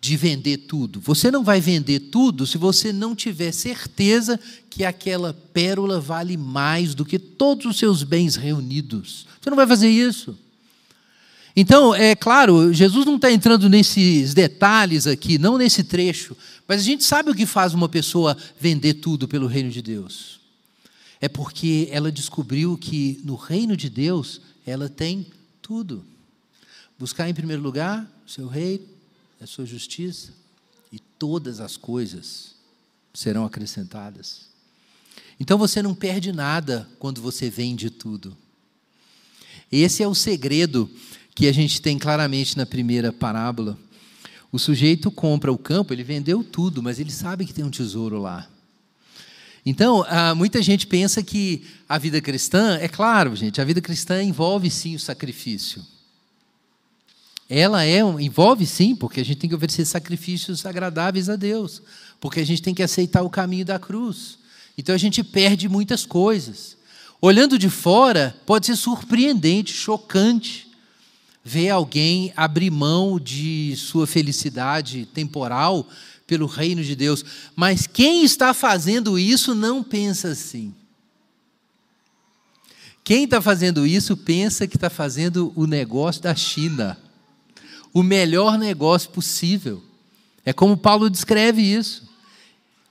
de 0.00 0.16
vender 0.16 0.56
tudo. 0.56 0.98
Você 0.98 1.30
não 1.30 1.44
vai 1.44 1.60
vender 1.60 2.00
tudo 2.10 2.44
se 2.44 2.58
você 2.58 2.92
não 2.92 3.14
tiver 3.14 3.52
certeza 3.52 4.36
que 4.68 4.84
aquela 4.84 5.32
pérola 5.32 6.00
vale 6.00 6.36
mais 6.36 6.92
do 6.92 7.04
que 7.04 7.20
todos 7.20 7.66
os 7.66 7.78
seus 7.78 8.02
bens 8.02 8.34
reunidos. 8.34 9.28
Você 9.40 9.48
não 9.48 9.56
vai 9.56 9.66
fazer 9.68 9.88
isso. 9.88 10.36
Então, 11.60 11.92
é 11.92 12.14
claro, 12.14 12.72
Jesus 12.72 13.04
não 13.04 13.16
está 13.16 13.32
entrando 13.32 13.68
nesses 13.68 14.32
detalhes 14.32 15.08
aqui, 15.08 15.38
não 15.38 15.58
nesse 15.58 15.82
trecho, 15.82 16.36
mas 16.68 16.80
a 16.80 16.84
gente 16.84 17.02
sabe 17.02 17.32
o 17.32 17.34
que 17.34 17.44
faz 17.44 17.74
uma 17.74 17.88
pessoa 17.88 18.36
vender 18.60 18.94
tudo 18.94 19.26
pelo 19.26 19.48
reino 19.48 19.68
de 19.68 19.82
Deus. 19.82 20.38
É 21.20 21.28
porque 21.28 21.88
ela 21.90 22.12
descobriu 22.12 22.78
que 22.78 23.20
no 23.24 23.34
reino 23.34 23.76
de 23.76 23.90
Deus 23.90 24.40
ela 24.64 24.88
tem 24.88 25.26
tudo. 25.60 26.04
Buscar 26.96 27.28
em 27.28 27.34
primeiro 27.34 27.60
lugar 27.60 28.08
o 28.24 28.30
seu 28.30 28.46
reino, 28.46 28.84
a 29.40 29.46
sua 29.48 29.66
justiça, 29.66 30.32
e 30.92 31.00
todas 31.00 31.58
as 31.58 31.76
coisas 31.76 32.54
serão 33.12 33.44
acrescentadas. 33.44 34.42
Então 35.40 35.58
você 35.58 35.82
não 35.82 35.92
perde 35.92 36.30
nada 36.30 36.88
quando 37.00 37.20
você 37.20 37.50
vende 37.50 37.90
tudo. 37.90 38.36
Esse 39.72 40.04
é 40.04 40.08
o 40.08 40.14
segredo 40.14 40.88
que 41.38 41.46
a 41.46 41.52
gente 41.52 41.80
tem 41.80 41.96
claramente 41.96 42.56
na 42.56 42.66
primeira 42.66 43.12
parábola. 43.12 43.78
O 44.50 44.58
sujeito 44.58 45.08
compra 45.08 45.52
o 45.52 45.56
campo, 45.56 45.94
ele 45.94 46.02
vendeu 46.02 46.42
tudo, 46.42 46.82
mas 46.82 46.98
ele 46.98 47.12
sabe 47.12 47.46
que 47.46 47.54
tem 47.54 47.64
um 47.64 47.70
tesouro 47.70 48.20
lá. 48.20 48.48
Então, 49.64 50.04
muita 50.36 50.60
gente 50.60 50.84
pensa 50.84 51.22
que 51.22 51.64
a 51.88 51.96
vida 51.96 52.20
cristã, 52.20 52.76
é 52.80 52.88
claro, 52.88 53.36
gente, 53.36 53.60
a 53.60 53.64
vida 53.64 53.80
cristã 53.80 54.20
envolve 54.20 54.68
sim 54.68 54.96
o 54.96 54.98
sacrifício. 54.98 55.80
Ela 57.48 57.84
é, 57.84 58.00
envolve 58.00 58.66
sim, 58.66 58.96
porque 58.96 59.20
a 59.20 59.24
gente 59.24 59.38
tem 59.38 59.48
que 59.48 59.54
oferecer 59.54 59.84
sacrifícios 59.84 60.66
agradáveis 60.66 61.28
a 61.28 61.36
Deus, 61.36 61.80
porque 62.18 62.40
a 62.40 62.44
gente 62.44 62.62
tem 62.62 62.74
que 62.74 62.82
aceitar 62.82 63.22
o 63.22 63.30
caminho 63.30 63.64
da 63.64 63.78
cruz. 63.78 64.40
Então 64.76 64.92
a 64.92 64.98
gente 64.98 65.22
perde 65.22 65.68
muitas 65.68 66.04
coisas. 66.04 66.76
Olhando 67.20 67.56
de 67.56 67.70
fora, 67.70 68.36
pode 68.44 68.66
ser 68.66 68.74
surpreendente, 68.74 69.72
chocante 69.72 70.67
ver 71.48 71.70
alguém 71.70 72.30
abrir 72.36 72.70
mão 72.70 73.18
de 73.18 73.74
sua 73.74 74.06
felicidade 74.06 75.06
temporal 75.06 75.88
pelo 76.26 76.44
reino 76.46 76.84
de 76.84 76.94
Deus. 76.94 77.24
Mas 77.56 77.86
quem 77.86 78.22
está 78.22 78.52
fazendo 78.52 79.18
isso 79.18 79.54
não 79.54 79.82
pensa 79.82 80.28
assim. 80.28 80.74
Quem 83.02 83.24
está 83.24 83.40
fazendo 83.40 83.86
isso 83.86 84.14
pensa 84.14 84.68
que 84.68 84.76
está 84.76 84.90
fazendo 84.90 85.50
o 85.56 85.66
negócio 85.66 86.20
da 86.20 86.34
China, 86.34 86.98
o 87.94 88.02
melhor 88.02 88.58
negócio 88.58 89.08
possível. 89.08 89.82
É 90.44 90.52
como 90.52 90.76
Paulo 90.76 91.08
descreve 91.08 91.62
isso. 91.62 92.06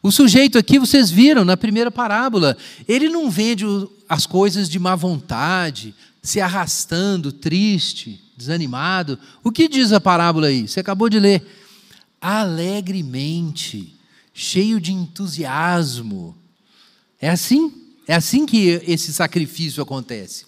O 0.01 0.11
sujeito 0.11 0.57
aqui, 0.57 0.79
vocês 0.79 1.09
viram 1.09 1.43
na 1.43 1.57
primeira 1.57 1.91
parábola, 1.91 2.57
ele 2.87 3.09
não 3.09 3.29
vende 3.29 3.65
as 4.07 4.25
coisas 4.25 4.69
de 4.69 4.79
má 4.79 4.95
vontade, 4.95 5.93
se 6.21 6.39
arrastando, 6.39 7.31
triste 7.31 8.21
desanimado. 8.37 9.17
O 9.43 9.51
que 9.51 9.67
diz 9.67 9.91
a 9.91 9.99
parábola 9.99 10.47
aí? 10.47 10.67
Você 10.67 10.79
acabou 10.79 11.09
de 11.09 11.19
ler. 11.19 11.43
Alegremente, 12.21 13.95
cheio 14.33 14.79
de 14.79 14.93
entusiasmo. 14.93 16.37
É 17.19 17.29
assim? 17.29 17.73
É 18.07 18.13
assim 18.13 18.45
que 18.45 18.81
esse 18.87 19.11
sacrifício 19.11 19.81
acontece. 19.81 20.45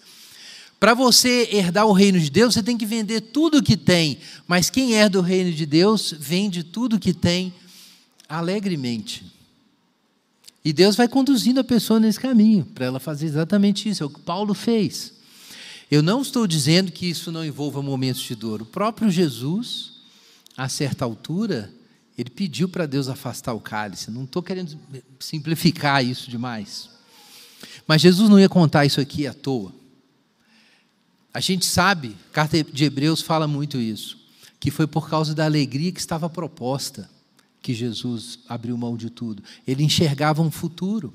Para 0.80 0.93
você 0.93 1.50
herdar 1.52 1.86
o 1.88 1.91
reino 1.91 2.20
de 2.20 2.30
Deus, 2.30 2.54
você 2.54 2.64
tem 2.64 2.78
que 2.78 2.86
vender 2.86 3.20
tudo 3.20 3.64
que 3.64 3.76
tem. 3.76 4.20
Mas 4.47 4.70
quem 4.70 4.93
herda 4.93 5.20
o 5.20 5.24
reino 5.24 5.52
de 5.52 5.66
Deus, 5.66 6.14
vende 6.18 6.64
tudo 6.64 7.00
que 7.00 7.14
tem 7.14 7.54
alegremente. 8.30 9.26
E 10.64 10.74
Deus 10.74 10.95
vai 10.95 11.07
conduzindo 11.07 11.60
a 11.60 11.64
pessoa 11.64 11.99
nesse 11.99 12.20
caminho, 12.20 12.66
para 12.66 12.86
ela 12.86 12.99
fazer 12.99 13.28
exatamente 13.28 13.88
isso. 13.88 14.03
É 14.03 14.05
o 14.05 14.10
que 14.10 14.20
Paulo 14.20 14.53
fez. 14.53 15.14
Eu 15.89 16.03
não 16.03 16.22
estou 16.22 16.45
dizendo 16.45 16.91
que 16.91 17.10
isso 17.10 17.32
não 17.32 17.43
envolva 17.43 17.82
momentos 17.82 18.22
de 18.22 18.36
dor. 18.36 18.62
O 18.62 18.66
próprio 18.66 19.10
Jesus, 19.10 19.93
a 20.55 20.68
certa 20.68 21.05
altura, 21.05 21.74
ele 22.18 22.30
pediu 22.30 22.68
para 22.68 22.86
Deus 22.86 23.07
afastar 23.07 23.53
o 23.53 23.62
cálice. 23.62 24.12
Não 24.12 24.26
estou 24.26 24.43
querendo 24.43 24.78
simplificar 25.20 26.05
isso 26.05 26.30
demais. 26.30 26.89
Mas 27.88 28.01
Jesus 28.01 28.30
não 28.30 28.39
ia 28.39 28.49
contar 28.49 28.86
isso 28.86 28.99
aqui 28.99 29.26
à 29.26 29.34
toa. 29.34 29.74
A 31.34 31.39
gente 31.39 31.66
sabe, 31.66 32.16
a 32.30 32.34
carta 32.34 32.64
de 32.64 32.84
Hebreus 32.84 33.22
fala 33.22 33.47
muito 33.47 33.78
isso, 33.78 34.18
que 34.60 34.70
foi 34.70 34.86
por 34.86 35.10
causa 35.10 35.34
da 35.34 35.45
alegria 35.45 35.91
que 35.91 35.99
estava 35.99 36.30
proposta 36.30 37.10
que 37.62 37.74
Jesus 37.74 38.39
abriu 38.47 38.78
mão 38.78 38.95
de 38.95 39.10
tudo. 39.10 39.43
Ele 39.68 39.84
enxergava 39.84 40.41
um 40.41 40.51
futuro. 40.51 41.14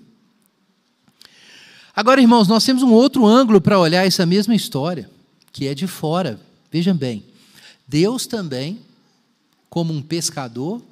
Agora, 1.95 2.21
irmãos, 2.21 2.49
nós 2.49 2.65
temos 2.65 2.83
um 2.83 2.93
outro 2.93 3.25
ângulo 3.25 3.61
para 3.61 3.79
olhar 3.79 4.07
essa 4.07 4.27
mesma 4.27 4.55
história, 4.55 5.11
que 5.53 5.67
é 5.67 5.75
de 5.75 5.87
fora. 5.87 6.41
Vejam 6.71 6.97
bem, 6.97 7.25
Deus 7.87 8.27
também, 8.27 8.81
como 9.71 9.93
um 9.93 10.03
pescador, 10.03 10.83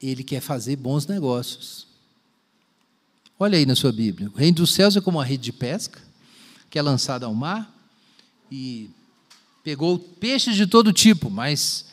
ele 0.00 0.22
quer 0.22 0.40
fazer 0.40 0.76
bons 0.76 1.06
negócios. 1.06 1.86
Olha 3.38 3.58
aí 3.58 3.66
na 3.66 3.74
sua 3.74 3.90
Bíblia. 3.90 4.30
O 4.32 4.38
reino 4.38 4.58
dos 4.58 4.72
céus 4.72 4.96
é 4.96 5.00
como 5.00 5.18
uma 5.18 5.24
rede 5.24 5.42
de 5.42 5.52
pesca, 5.52 6.00
que 6.70 6.78
é 6.78 6.82
lançada 6.82 7.26
ao 7.26 7.34
mar 7.34 7.72
e 8.50 8.90
pegou 9.64 9.98
peixes 9.98 10.54
de 10.54 10.66
todo 10.66 10.92
tipo, 10.92 11.28
mas 11.28 11.86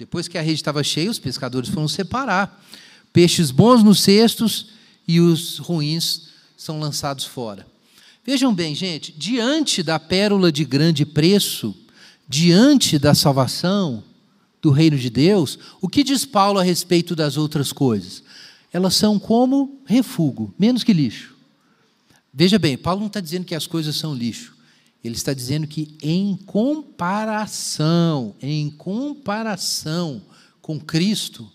depois 0.00 0.26
que 0.26 0.38
a 0.38 0.40
rede 0.40 0.54
estava 0.54 0.82
cheia, 0.82 1.10
os 1.10 1.18
pescadores 1.18 1.68
foram 1.68 1.86
separar. 1.86 2.64
Peixes 3.12 3.50
bons 3.50 3.82
nos 3.82 4.00
cestos 4.00 4.68
e 5.06 5.20
os 5.20 5.58
ruins 5.58 6.28
são 6.56 6.80
lançados 6.80 7.26
fora. 7.26 7.66
Vejam 8.24 8.54
bem, 8.54 8.74
gente, 8.74 9.12
diante 9.12 9.82
da 9.82 9.98
pérola 9.98 10.50
de 10.50 10.64
grande 10.64 11.04
preço, 11.04 11.76
diante 12.26 12.98
da 12.98 13.14
salvação 13.14 14.02
do 14.62 14.70
reino 14.70 14.96
de 14.96 15.10
Deus, 15.10 15.58
o 15.82 15.88
que 15.88 16.02
diz 16.02 16.24
Paulo 16.24 16.58
a 16.58 16.62
respeito 16.62 17.14
das 17.14 17.36
outras 17.36 17.70
coisas? 17.70 18.22
Elas 18.72 18.94
são 18.94 19.18
como 19.18 19.82
refúgio, 19.84 20.54
menos 20.58 20.82
que 20.82 20.94
lixo. 20.94 21.36
Veja 22.32 22.58
bem, 22.58 22.78
Paulo 22.78 23.00
não 23.00 23.08
está 23.08 23.20
dizendo 23.20 23.44
que 23.44 23.54
as 23.54 23.66
coisas 23.66 23.96
são 23.96 24.14
lixo. 24.14 24.56
Ele 25.02 25.14
está 25.14 25.32
dizendo 25.32 25.66
que 25.66 25.96
em 26.02 26.36
comparação, 26.36 28.34
em 28.40 28.70
comparação 28.70 30.20
com 30.60 30.78
Cristo, 30.78 31.50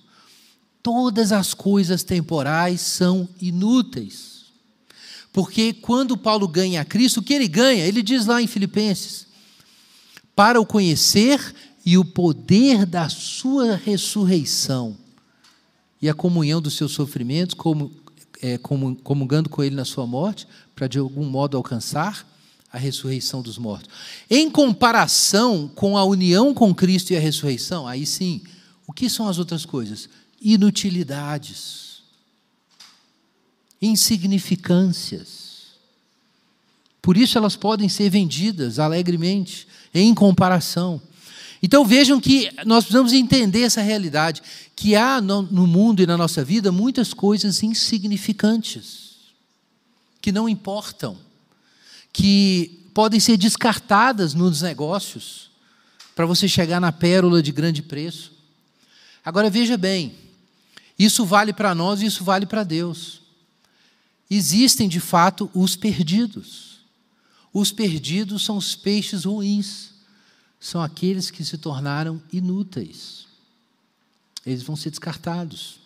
todas 0.82 1.32
as 1.32 1.54
coisas 1.54 2.04
temporais 2.04 2.82
são 2.82 3.30
inúteis. 3.40 4.46
Porque 5.32 5.74
quando 5.74 6.18
Paulo 6.18 6.48
ganha 6.48 6.82
a 6.82 6.86
Cristo, 6.86 7.20
o 7.20 7.24
que 7.24 7.34
ele 7.34 7.48
ganha? 7.48 7.86
Ele 7.86 8.02
diz 8.02 8.26
lá 8.26 8.42
em 8.42 8.48
Filipenses: 8.48 9.28
para 10.36 10.60
o 10.60 10.66
conhecer 10.66 11.54
e 11.86 11.98
o 11.98 12.06
poder 12.06 12.86
da 12.86 13.10
sua 13.10 13.76
ressurreição 13.76 14.98
e 16.02 16.10
a 16.10 16.14
comunhão 16.14 16.62
dos 16.62 16.76
seus 16.76 16.94
sofrimentos, 16.94 17.54
como, 17.54 17.92
é, 18.42 18.58
comungando 18.58 19.50
com 19.50 19.64
ele 19.64 19.76
na 19.76 19.86
sua 19.86 20.08
morte, 20.08 20.48
para 20.76 20.88
de 20.88 20.98
algum 20.98 21.26
modo 21.26 21.58
alcançar 21.58 22.28
a 22.76 22.78
ressurreição 22.78 23.42
dos 23.42 23.58
mortos. 23.58 23.90
Em 24.30 24.52
comparação 24.52 25.72
com 25.74 25.98
a 25.98 26.04
união 26.04 26.54
com 26.54 26.76
Cristo 26.76 27.14
e 27.14 27.16
a 27.16 27.20
ressurreição, 27.22 27.88
aí 27.88 28.06
sim, 28.06 28.42
o 28.86 28.92
que 28.92 29.10
são 29.10 29.30
as 29.30 29.40
outras 29.40 29.66
coisas? 29.66 30.10
Inutilidades, 30.42 32.04
insignificâncias. 33.82 35.78
Por 37.02 37.16
isso 37.16 37.38
elas 37.38 37.56
podem 37.56 37.88
ser 37.88 38.10
vendidas 38.10 38.78
alegremente, 38.78 39.70
em 39.94 40.14
comparação. 40.14 41.02
Então 41.64 41.86
vejam 41.86 42.20
que 42.20 42.52
nós 42.66 42.84
precisamos 42.84 43.14
entender 43.14 43.62
essa 43.62 43.82
realidade, 43.82 44.42
que 44.76 44.98
há 44.98 45.22
no 45.22 45.66
mundo 45.66 46.02
e 46.02 46.06
na 46.06 46.18
nossa 46.18 46.44
vida 46.44 46.74
muitas 46.74 47.14
coisas 47.14 47.64
insignificantes, 47.64 49.16
que 50.22 50.34
não 50.34 50.50
importam 50.50 51.24
que 52.16 52.88
podem 52.94 53.20
ser 53.20 53.36
descartadas 53.36 54.34
nos 54.34 54.62
negócios 54.62 55.52
para 56.16 56.26
você 56.26 56.48
chegar 56.48 56.80
na 56.80 56.90
pérola 56.90 57.44
de 57.44 57.52
grande 57.52 57.82
preço. 57.82 58.32
Agora 59.24 59.50
veja 59.50 59.76
bem, 59.76 60.16
isso 60.98 61.26
vale 61.26 61.52
para 61.52 61.76
nós 61.76 62.02
e 62.02 62.06
isso 62.06 62.24
vale 62.24 62.46
para 62.46 62.64
Deus. 62.64 63.20
Existem 64.30 64.88
de 64.88 65.02
fato 65.02 65.52
os 65.54 65.76
perdidos. 65.76 66.78
Os 67.52 67.74
perdidos 67.74 68.46
são 68.46 68.56
os 68.56 68.78
peixes 68.78 69.26
ruins, 69.26 69.90
são 70.58 70.82
aqueles 70.82 71.30
que 71.30 71.44
se 71.44 71.58
tornaram 71.58 72.24
inúteis. 72.32 73.28
Eles 74.46 74.64
vão 74.64 74.78
ser 74.78 74.90
descartados. 74.90 75.80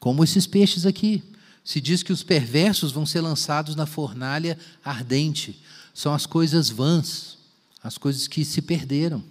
Como 0.00 0.24
esses 0.24 0.46
peixes 0.46 0.86
aqui 0.86 1.22
se 1.68 1.82
diz 1.82 2.02
que 2.02 2.14
os 2.14 2.22
perversos 2.22 2.92
vão 2.92 3.04
ser 3.04 3.20
lançados 3.20 3.76
na 3.76 3.84
fornalha 3.84 4.58
ardente. 4.82 5.62
São 5.92 6.14
as 6.14 6.24
coisas 6.24 6.70
vãs, 6.70 7.36
as 7.82 7.98
coisas 7.98 8.26
que 8.26 8.42
se 8.42 8.62
perderam. 8.62 9.22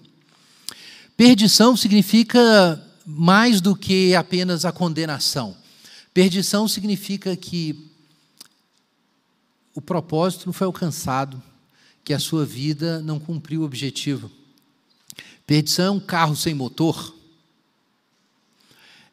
Perdição 1.18 1.76
significa 1.76 2.80
mais 3.04 3.60
do 3.60 3.76
que 3.76 4.14
apenas 4.14 4.66
a 4.66 4.72
condenação. 4.72 5.58
Perdição 6.14 6.68
significa 6.68 7.36
que 7.36 7.90
o 9.74 9.82
propósito 9.82 10.46
não 10.46 10.54
foi 10.54 10.68
alcançado, 10.68 11.42
que 12.04 12.14
a 12.14 12.20
sua 12.20 12.46
vida 12.46 13.02
não 13.02 13.20
cumpriu 13.20 13.62
o 13.62 13.66
objetivo. 13.66 14.30
Perdição 15.48 15.86
é 15.86 15.98
um 15.98 16.00
carro 16.00 16.36
sem 16.36 16.54
motor 16.54 17.17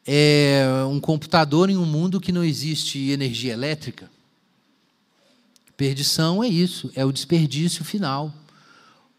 é 0.06 0.66
um 0.88 1.00
computador 1.00 1.70
em 1.70 1.76
um 1.76 1.86
mundo 1.86 2.20
que 2.20 2.32
não 2.32 2.44
existe 2.44 3.10
energia 3.10 3.52
elétrica. 3.52 4.10
Perdição 5.76 6.42
é 6.42 6.48
isso, 6.48 6.90
é 6.94 7.04
o 7.04 7.12
desperdício 7.12 7.84
final. 7.84 8.32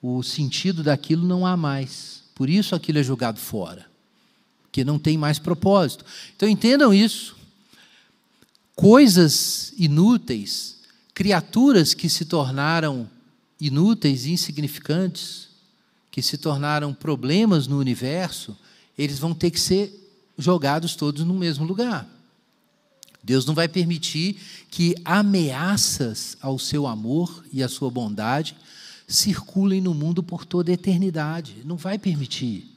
O 0.01 0.21
sentido 0.21 0.83
daquilo 0.83 1.27
não 1.27 1.45
há 1.45 1.57
mais. 1.57 2.23
Por 2.35 2.49
isso 2.49 2.75
aquilo 2.75 2.99
é 2.99 3.03
jogado 3.03 3.39
fora, 3.39 3.85
que 4.71 4.83
não 4.83 4.99
tem 4.99 5.17
mais 5.17 5.39
propósito. 5.39 6.05
Então 6.35 6.47
entendam 6.47 6.93
isso. 6.93 7.35
Coisas 8.75 9.73
inúteis, 9.77 10.77
criaturas 11.13 11.93
que 11.93 12.09
se 12.09 12.25
tornaram 12.25 13.09
inúteis, 13.59 14.25
insignificantes, 14.25 15.47
que 16.11 16.21
se 16.21 16.37
tornaram 16.37 16.93
problemas 16.93 17.67
no 17.67 17.79
universo, 17.79 18.55
eles 18.97 19.17
vão 19.17 19.33
ter 19.33 19.49
que 19.49 19.59
ser 19.59 20.04
jogados 20.37 20.95
todos 20.95 21.23
no 21.25 21.33
mesmo 21.33 21.65
lugar. 21.65 22.07
Deus 23.23 23.45
não 23.45 23.55
vai 23.55 23.67
permitir 23.67 24.37
que 24.69 24.95
ameaças 25.03 26.37
ao 26.39 26.59
seu 26.59 26.85
amor 26.85 27.43
e 27.51 27.63
à 27.63 27.67
sua 27.67 27.89
bondade 27.89 28.55
circulem 29.07 29.81
no 29.81 29.93
mundo 29.93 30.21
por 30.21 30.45
toda 30.45 30.71
a 30.71 30.73
eternidade. 30.73 31.57
Não 31.65 31.75
vai 31.75 31.97
permitir. 31.97 32.71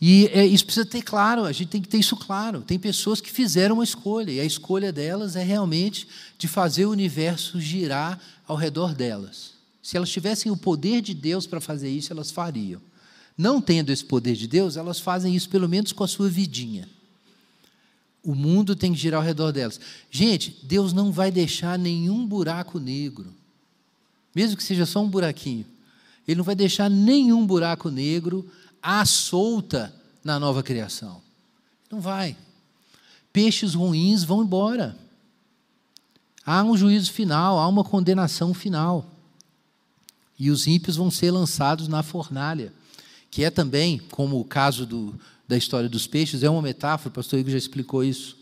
E 0.00 0.30
é, 0.32 0.46
isso 0.46 0.64
precisa 0.64 0.86
ter 0.86 1.02
claro, 1.02 1.44
a 1.44 1.52
gente 1.52 1.68
tem 1.68 1.82
que 1.82 1.88
ter 1.88 1.98
isso 1.98 2.16
claro. 2.16 2.62
Tem 2.62 2.78
pessoas 2.78 3.20
que 3.20 3.30
fizeram 3.30 3.74
uma 3.74 3.84
escolha, 3.84 4.30
e 4.30 4.40
a 4.40 4.44
escolha 4.44 4.92
delas 4.92 5.36
é 5.36 5.42
realmente 5.42 6.06
de 6.38 6.48
fazer 6.48 6.86
o 6.86 6.90
universo 6.90 7.60
girar 7.60 8.18
ao 8.46 8.56
redor 8.56 8.94
delas. 8.94 9.52
Se 9.82 9.96
elas 9.96 10.10
tivessem 10.10 10.50
o 10.50 10.56
poder 10.56 11.02
de 11.02 11.12
Deus 11.12 11.46
para 11.46 11.60
fazer 11.60 11.90
isso, 11.90 12.12
elas 12.12 12.30
fariam 12.30 12.80
não 13.36 13.60
tendo 13.60 13.90
esse 13.90 14.04
poder 14.04 14.36
de 14.36 14.46
Deus, 14.46 14.76
elas 14.76 15.00
fazem 15.00 15.34
isso 15.34 15.48
pelo 15.48 15.68
menos 15.68 15.92
com 15.92 16.04
a 16.04 16.08
sua 16.08 16.28
vidinha. 16.28 16.88
O 18.22 18.34
mundo 18.34 18.76
tem 18.76 18.92
que 18.92 18.98
girar 18.98 19.20
ao 19.20 19.26
redor 19.26 19.50
delas. 19.50 19.80
Gente, 20.10 20.58
Deus 20.62 20.92
não 20.92 21.10
vai 21.10 21.30
deixar 21.30 21.78
nenhum 21.78 22.26
buraco 22.26 22.78
negro, 22.78 23.32
mesmo 24.34 24.56
que 24.56 24.62
seja 24.62 24.84
só 24.84 25.02
um 25.02 25.08
buraquinho. 25.08 25.64
Ele 26.28 26.36
não 26.36 26.44
vai 26.44 26.54
deixar 26.54 26.90
nenhum 26.90 27.46
buraco 27.46 27.90
negro 27.90 28.48
à 28.82 29.04
solta 29.06 29.94
na 30.22 30.38
nova 30.38 30.62
criação. 30.62 31.22
Não 31.90 32.00
vai. 32.00 32.36
Peixes 33.32 33.74
ruins 33.74 34.22
vão 34.22 34.42
embora. 34.42 34.96
Há 36.44 36.62
um 36.62 36.76
juízo 36.76 37.12
final, 37.12 37.58
há 37.58 37.66
uma 37.66 37.84
condenação 37.84 38.52
final. 38.52 39.10
E 40.38 40.50
os 40.50 40.66
ímpios 40.66 40.96
vão 40.96 41.10
ser 41.10 41.30
lançados 41.30 41.88
na 41.88 42.02
fornalha 42.02 42.72
que 43.30 43.44
é 43.44 43.50
também, 43.50 44.00
como 44.10 44.40
o 44.40 44.44
caso 44.44 44.84
do, 44.84 45.18
da 45.46 45.56
história 45.56 45.88
dos 45.88 46.06
peixes, 46.06 46.42
é 46.42 46.50
uma 46.50 46.62
metáfora, 46.62 47.10
o 47.10 47.12
pastor 47.12 47.38
Igor 47.38 47.52
já 47.52 47.58
explicou 47.58 48.02
isso. 48.02 48.36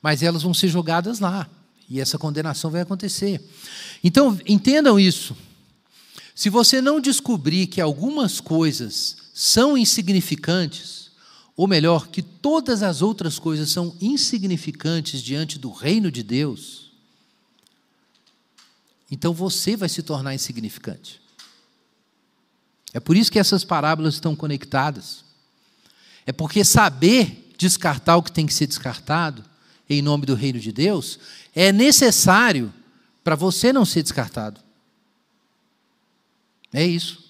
Mas 0.00 0.22
elas 0.22 0.42
vão 0.42 0.54
ser 0.54 0.68
jogadas 0.68 1.20
lá. 1.20 1.48
E 1.88 2.00
essa 2.00 2.18
condenação 2.18 2.70
vai 2.70 2.80
acontecer. 2.80 3.42
Então, 4.02 4.38
entendam 4.46 4.98
isso. 4.98 5.36
Se 6.34 6.48
você 6.48 6.80
não 6.80 7.00
descobrir 7.00 7.66
que 7.66 7.80
algumas 7.80 8.40
coisas 8.40 9.16
são 9.34 9.76
insignificantes, 9.76 11.10
ou 11.56 11.68
melhor, 11.68 12.08
que 12.08 12.22
todas 12.22 12.82
as 12.82 13.02
outras 13.02 13.38
coisas 13.38 13.70
são 13.70 13.94
insignificantes 14.00 15.22
diante 15.22 15.58
do 15.58 15.70
reino 15.70 16.10
de 16.10 16.22
Deus, 16.22 16.90
então 19.10 19.32
você 19.32 19.76
vai 19.76 19.88
se 19.88 20.02
tornar 20.02 20.34
insignificante. 20.34 21.23
É 22.94 23.00
por 23.00 23.16
isso 23.16 23.30
que 23.30 23.40
essas 23.40 23.64
parábolas 23.64 24.14
estão 24.14 24.36
conectadas. 24.36 25.24
É 26.24 26.32
porque 26.32 26.64
saber 26.64 27.52
descartar 27.58 28.16
o 28.16 28.22
que 28.22 28.30
tem 28.30 28.46
que 28.46 28.54
ser 28.54 28.68
descartado, 28.68 29.44
em 29.90 30.00
nome 30.00 30.24
do 30.24 30.34
reino 30.34 30.60
de 30.60 30.72
Deus, 30.72 31.18
é 31.54 31.72
necessário 31.72 32.72
para 33.24 33.34
você 33.34 33.72
não 33.72 33.84
ser 33.84 34.02
descartado. 34.02 34.60
É 36.72 36.86
isso. 36.86 37.22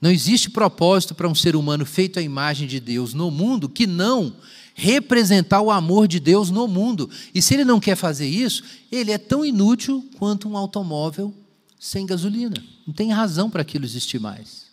Não 0.00 0.10
existe 0.10 0.50
propósito 0.50 1.14
para 1.14 1.28
um 1.28 1.34
ser 1.34 1.56
humano 1.56 1.84
feito 1.84 2.18
à 2.18 2.22
imagem 2.22 2.68
de 2.68 2.78
Deus 2.78 3.12
no 3.12 3.30
mundo 3.30 3.68
que 3.68 3.86
não 3.86 4.36
representar 4.74 5.60
o 5.60 5.70
amor 5.70 6.06
de 6.06 6.20
Deus 6.20 6.50
no 6.50 6.68
mundo. 6.68 7.10
E 7.34 7.42
se 7.42 7.54
ele 7.54 7.64
não 7.64 7.80
quer 7.80 7.96
fazer 7.96 8.28
isso, 8.28 8.62
ele 8.90 9.10
é 9.10 9.18
tão 9.18 9.44
inútil 9.44 10.08
quanto 10.18 10.48
um 10.48 10.56
automóvel 10.56 11.34
sem 11.80 12.04
gasolina. 12.04 12.62
Não 12.86 12.92
tem 12.92 13.10
razão 13.10 13.48
para 13.48 13.62
aquilo 13.62 13.86
existir 13.86 14.20
mais. 14.20 14.66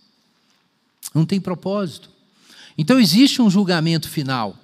Não 1.16 1.26
tem 1.26 1.39
propósito. 1.39 2.10
Então 2.78 2.99
existe 2.99 3.41
um 3.41 3.49
julgamento 3.49 4.10
final. 4.10 4.60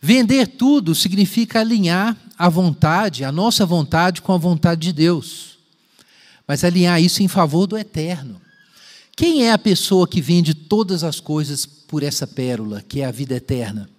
Vender 0.00 0.46
tudo 0.46 0.94
significa 0.94 1.58
alinhar 1.58 2.16
a 2.38 2.48
vontade, 2.48 3.24
a 3.24 3.32
nossa 3.32 3.66
vontade, 3.66 4.22
com 4.22 4.32
a 4.32 4.38
vontade 4.38 4.80
de 4.82 4.92
Deus. 4.92 5.58
Mas 6.46 6.62
alinhar 6.62 7.02
isso 7.02 7.22
em 7.24 7.28
favor 7.28 7.66
do 7.66 7.76
eterno. 7.76 8.40
Quem 9.16 9.44
é 9.44 9.52
a 9.52 9.58
pessoa 9.58 10.06
que 10.06 10.20
vende 10.20 10.54
todas 10.54 11.02
as 11.02 11.18
coisas 11.18 11.66
por 11.66 12.04
essa 12.04 12.24
pérola, 12.24 12.80
que 12.88 13.00
é 13.00 13.04
a 13.04 13.10
vida 13.10 13.34
eterna? 13.34 13.90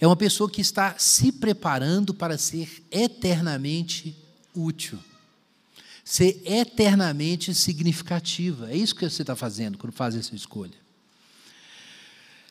É 0.00 0.06
uma 0.06 0.16
pessoa 0.16 0.50
que 0.50 0.60
está 0.60 0.96
se 0.98 1.30
preparando 1.30 2.12
para 2.12 2.36
ser 2.36 2.84
eternamente 2.90 4.16
útil, 4.52 4.98
ser 6.04 6.42
eternamente 6.44 7.54
significativa. 7.54 8.70
É 8.70 8.76
isso 8.76 8.94
que 8.94 9.08
você 9.08 9.22
está 9.22 9.34
fazendo 9.34 9.78
quando 9.78 9.92
faz 9.92 10.14
essa 10.14 10.34
escolha. 10.34 10.84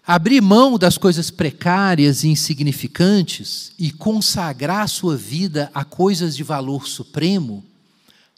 Abrir 0.06 0.42
mão 0.42 0.78
das 0.78 0.98
coisas 0.98 1.32
precárias 1.32 2.24
e 2.24 2.28
insignificantes 2.28 3.72
e 3.80 3.92
consagrar 3.92 4.90
sua 4.90 5.16
vida 5.16 5.72
a 5.74 5.86
coisas 5.86 6.36
de 6.36 6.44
valor 6.44 6.88
supremo 6.88 7.64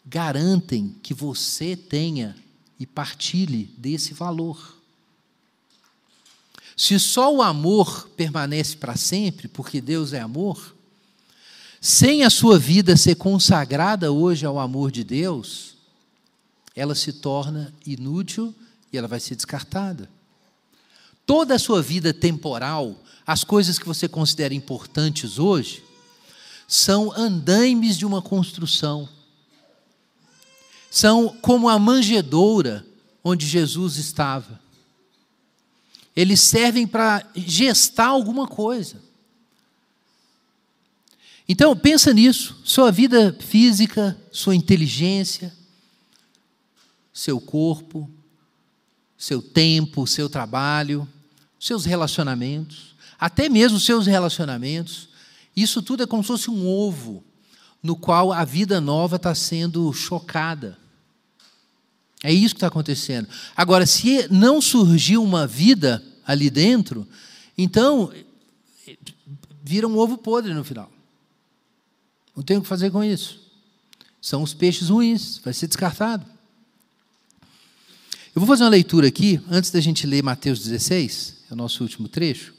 garantem 0.04 0.94
que 1.02 1.12
você 1.12 1.74
tenha 1.74 2.36
e 2.78 2.86
partilhe 2.86 3.74
desse 3.76 4.14
valor. 4.14 4.76
Se 6.76 7.00
só 7.00 7.34
o 7.34 7.42
amor 7.42 8.08
permanece 8.16 8.76
para 8.76 8.96
sempre, 8.96 9.48
porque 9.48 9.80
Deus 9.80 10.12
é 10.12 10.20
amor, 10.20 10.75
sem 11.86 12.24
a 12.24 12.30
sua 12.30 12.58
vida 12.58 12.96
ser 12.96 13.14
consagrada 13.14 14.10
hoje 14.10 14.44
ao 14.44 14.58
amor 14.58 14.90
de 14.90 15.04
Deus, 15.04 15.76
ela 16.74 16.96
se 16.96 17.12
torna 17.12 17.72
inútil 17.86 18.52
e 18.92 18.98
ela 18.98 19.06
vai 19.06 19.20
ser 19.20 19.36
descartada. 19.36 20.10
Toda 21.24 21.54
a 21.54 21.58
sua 21.60 21.80
vida 21.80 22.12
temporal, 22.12 22.96
as 23.24 23.44
coisas 23.44 23.78
que 23.78 23.86
você 23.86 24.08
considera 24.08 24.52
importantes 24.52 25.38
hoje, 25.38 25.84
são 26.66 27.12
andaimes 27.16 27.96
de 27.96 28.04
uma 28.04 28.20
construção 28.20 29.08
são 30.90 31.28
como 31.42 31.68
a 31.68 31.78
manjedoura 31.78 32.86
onde 33.22 33.46
Jesus 33.46 33.98
estava. 33.98 34.58
Eles 36.16 36.40
servem 36.40 36.86
para 36.86 37.22
gestar 37.36 38.06
alguma 38.06 38.48
coisa. 38.48 39.05
Então, 41.48 41.76
pensa 41.76 42.12
nisso, 42.12 42.56
sua 42.64 42.90
vida 42.90 43.36
física, 43.38 44.16
sua 44.32 44.54
inteligência, 44.54 45.52
seu 47.12 47.40
corpo, 47.40 48.10
seu 49.16 49.40
tempo, 49.40 50.06
seu 50.06 50.28
trabalho, 50.28 51.08
seus 51.58 51.84
relacionamentos, 51.84 52.94
até 53.18 53.48
mesmo 53.48 53.80
seus 53.80 54.06
relacionamentos, 54.06 55.08
isso 55.56 55.80
tudo 55.80 56.02
é 56.02 56.06
como 56.06 56.22
se 56.22 56.28
fosse 56.28 56.50
um 56.50 56.66
ovo 56.66 57.24
no 57.82 57.96
qual 57.96 58.32
a 58.32 58.44
vida 58.44 58.80
nova 58.80 59.16
está 59.16 59.34
sendo 59.34 59.92
chocada. 59.92 60.76
É 62.22 62.32
isso 62.32 62.54
que 62.54 62.58
está 62.58 62.66
acontecendo. 62.66 63.28
Agora, 63.56 63.86
se 63.86 64.26
não 64.28 64.60
surgiu 64.60 65.22
uma 65.22 65.46
vida 65.46 66.02
ali 66.26 66.50
dentro, 66.50 67.06
então 67.56 68.12
vira 69.62 69.86
um 69.86 69.96
ovo 69.96 70.18
podre 70.18 70.52
no 70.52 70.64
final. 70.64 70.90
Não 72.36 72.42
tem 72.42 72.58
o 72.58 72.62
que 72.62 72.68
fazer 72.68 72.90
com 72.90 73.02
isso. 73.02 73.40
São 74.20 74.42
os 74.42 74.52
peixes 74.52 74.90
ruins, 74.90 75.38
vai 75.38 75.54
ser 75.54 75.66
descartado. 75.66 76.26
Eu 78.34 78.40
vou 78.40 78.46
fazer 78.46 78.64
uma 78.64 78.70
leitura 78.70 79.08
aqui, 79.08 79.40
antes 79.50 79.70
da 79.70 79.80
gente 79.80 80.06
ler 80.06 80.22
Mateus 80.22 80.60
16, 80.62 81.36
é 81.50 81.54
o 81.54 81.56
nosso 81.56 81.82
último 81.82 82.06
trecho, 82.06 82.52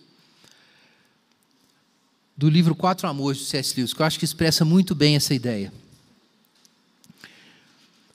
do 2.35 2.49
livro 2.49 2.73
Quatro 2.73 3.07
Amores 3.07 3.39
de 3.39 3.45
C.S. 3.45 3.75
Lewis, 3.77 3.93
que 3.93 4.01
eu 4.01 4.05
acho 4.05 4.17
que 4.17 4.25
expressa 4.25 4.65
muito 4.65 4.95
bem 4.95 5.15
essa 5.15 5.35
ideia. 5.35 5.71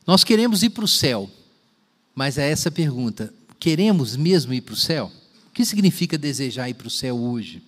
Nós 0.04 0.24
queremos 0.24 0.64
ir 0.64 0.70
para 0.70 0.84
o 0.84 0.88
céu, 0.88 1.30
mas 2.14 2.38
é 2.38 2.50
essa 2.50 2.70
pergunta: 2.70 3.32
queremos 3.60 4.16
mesmo 4.16 4.52
ir 4.52 4.62
para 4.62 4.74
o 4.74 4.76
céu? 4.76 5.12
O 5.48 5.50
que 5.52 5.64
significa 5.64 6.18
desejar 6.18 6.68
ir 6.68 6.74
para 6.74 6.88
o 6.88 6.90
céu 6.90 7.16
hoje? 7.16 7.62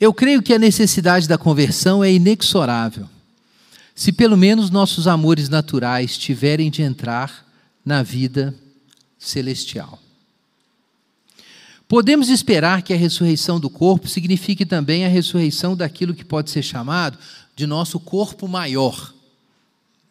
Eu 0.00 0.14
creio 0.14 0.42
que 0.42 0.54
a 0.54 0.58
necessidade 0.58 1.26
da 1.26 1.36
conversão 1.36 2.02
é 2.02 2.12
inexorável. 2.12 3.08
Se 3.94 4.12
pelo 4.12 4.36
menos 4.36 4.70
nossos 4.70 5.08
amores 5.08 5.48
naturais 5.48 6.16
tiverem 6.16 6.70
de 6.70 6.82
entrar 6.82 7.46
na 7.84 8.02
vida 8.02 8.54
celestial. 9.18 9.98
Podemos 11.88 12.28
esperar 12.28 12.82
que 12.82 12.92
a 12.92 12.96
ressurreição 12.96 13.58
do 13.58 13.70
corpo 13.70 14.08
signifique 14.08 14.64
também 14.64 15.04
a 15.04 15.08
ressurreição 15.08 15.76
daquilo 15.76 16.14
que 16.14 16.24
pode 16.24 16.50
ser 16.50 16.62
chamado 16.62 17.18
de 17.56 17.66
nosso 17.66 17.98
corpo 17.98 18.46
maior 18.46 19.12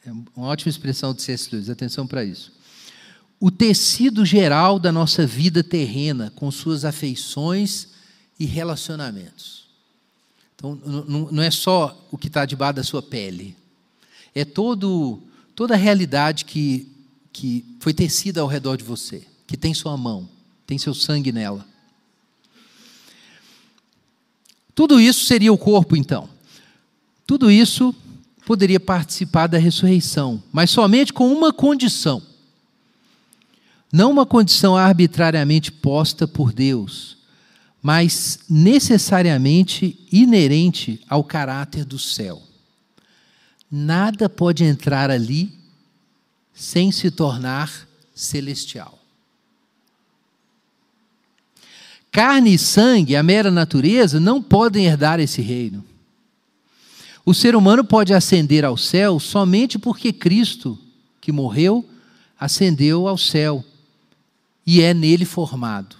é 0.07 0.11
uma 0.11 0.47
ótima 0.47 0.69
expressão 0.69 1.13
de 1.13 1.21
C.S. 1.21 1.49
Lewis, 1.51 1.69
atenção 1.69 2.07
para 2.07 2.23
isso. 2.23 2.53
O 3.41 3.51
tecido 3.51 4.25
geral 4.25 4.79
da 4.79 4.89
nossa 4.89 5.27
vida 5.27 5.61
terrena, 5.61 6.31
com 6.33 6.49
suas 6.49 6.85
afeições 6.85 7.89
e 8.39 8.45
relacionamentos. 8.45 9.66
Então, 10.57 10.75
não 11.31 11.43
é 11.43 11.51
só 11.51 11.95
o 12.09 12.17
que 12.17 12.27
está 12.27 12.43
debaixo 12.43 12.77
da 12.77 12.83
sua 12.83 13.01
pele, 13.01 13.55
é 14.33 14.43
todo, 14.43 15.21
toda 15.55 15.75
a 15.75 15.77
realidade 15.77 16.45
que, 16.45 16.91
que 17.31 17.63
foi 17.79 17.93
tecida 17.93 18.41
ao 18.41 18.47
redor 18.47 18.75
de 18.75 18.83
você, 18.83 19.23
que 19.45 19.55
tem 19.55 19.71
sua 19.75 19.95
mão, 19.95 20.27
tem 20.65 20.79
seu 20.79 20.95
sangue 20.95 21.31
nela. 21.31 21.63
Tudo 24.73 24.99
isso 24.99 25.25
seria 25.25 25.53
o 25.53 25.57
corpo, 25.57 25.95
então. 25.95 26.27
Tudo 27.25 27.51
isso 27.51 27.93
poderia 28.45 28.79
participar 28.79 29.45
da 29.47 29.59
ressurreição, 29.59 30.41
mas 30.51 30.71
somente 30.71 31.13
com 31.13 31.31
uma 31.31 31.53
condição. 31.53 32.21
Não 33.91 34.09
uma 34.09 34.25
condição 34.25 34.75
arbitrariamente 34.75 35.71
posta 35.71 36.27
por 36.27 36.51
Deus, 36.51 37.17
mas 37.87 38.39
necessariamente 38.49 39.97
inerente 40.11 40.99
ao 41.07 41.23
caráter 41.23 41.85
do 41.85 41.97
céu. 41.97 42.43
Nada 43.71 44.27
pode 44.27 44.65
entrar 44.65 45.09
ali 45.09 45.53
sem 46.53 46.91
se 46.91 47.09
tornar 47.09 47.87
celestial. 48.13 48.99
Carne 52.11 52.55
e 52.55 52.59
sangue, 52.59 53.15
a 53.15 53.23
mera 53.23 53.49
natureza, 53.49 54.19
não 54.19 54.43
podem 54.43 54.85
herdar 54.85 55.21
esse 55.21 55.41
reino. 55.41 55.81
O 57.25 57.33
ser 57.33 57.55
humano 57.55 57.85
pode 57.85 58.13
ascender 58.13 58.65
ao 58.65 58.75
céu 58.75 59.17
somente 59.17 59.79
porque 59.79 60.11
Cristo, 60.11 60.77
que 61.21 61.31
morreu, 61.31 61.85
ascendeu 62.37 63.07
ao 63.07 63.17
céu 63.17 63.63
e 64.65 64.81
é 64.81 64.93
nele 64.93 65.23
formado. 65.23 65.96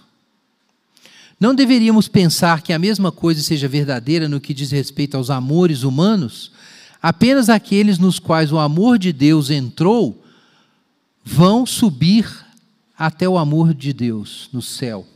Não 1.40 1.54
deveríamos 1.54 2.08
pensar 2.08 2.62
que 2.62 2.72
a 2.72 2.78
mesma 2.78 3.12
coisa 3.12 3.42
seja 3.42 3.68
verdadeira 3.68 4.28
no 4.28 4.40
que 4.40 4.52
diz 4.52 4.72
respeito 4.72 5.16
aos 5.16 5.30
amores 5.30 5.84
humanos? 5.84 6.50
Apenas 7.00 7.48
aqueles 7.48 7.98
nos 7.98 8.18
quais 8.18 8.50
o 8.50 8.58
amor 8.58 8.98
de 8.98 9.12
Deus 9.12 9.50
entrou 9.50 10.24
vão 11.24 11.64
subir 11.64 12.28
até 12.96 13.28
o 13.28 13.38
amor 13.38 13.72
de 13.72 13.92
Deus 13.92 14.48
no 14.52 14.60
céu. 14.60 15.06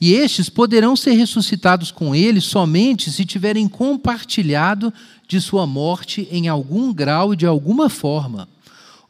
E 0.00 0.14
estes 0.14 0.48
poderão 0.48 0.96
ser 0.96 1.12
ressuscitados 1.12 1.90
com 1.90 2.14
ele 2.14 2.40
somente 2.40 3.12
se 3.12 3.24
tiverem 3.24 3.68
compartilhado 3.68 4.92
de 5.28 5.40
sua 5.40 5.66
morte 5.66 6.26
em 6.30 6.48
algum 6.48 6.92
grau 6.92 7.34
e 7.34 7.36
de 7.36 7.46
alguma 7.46 7.90
forma. 7.90 8.48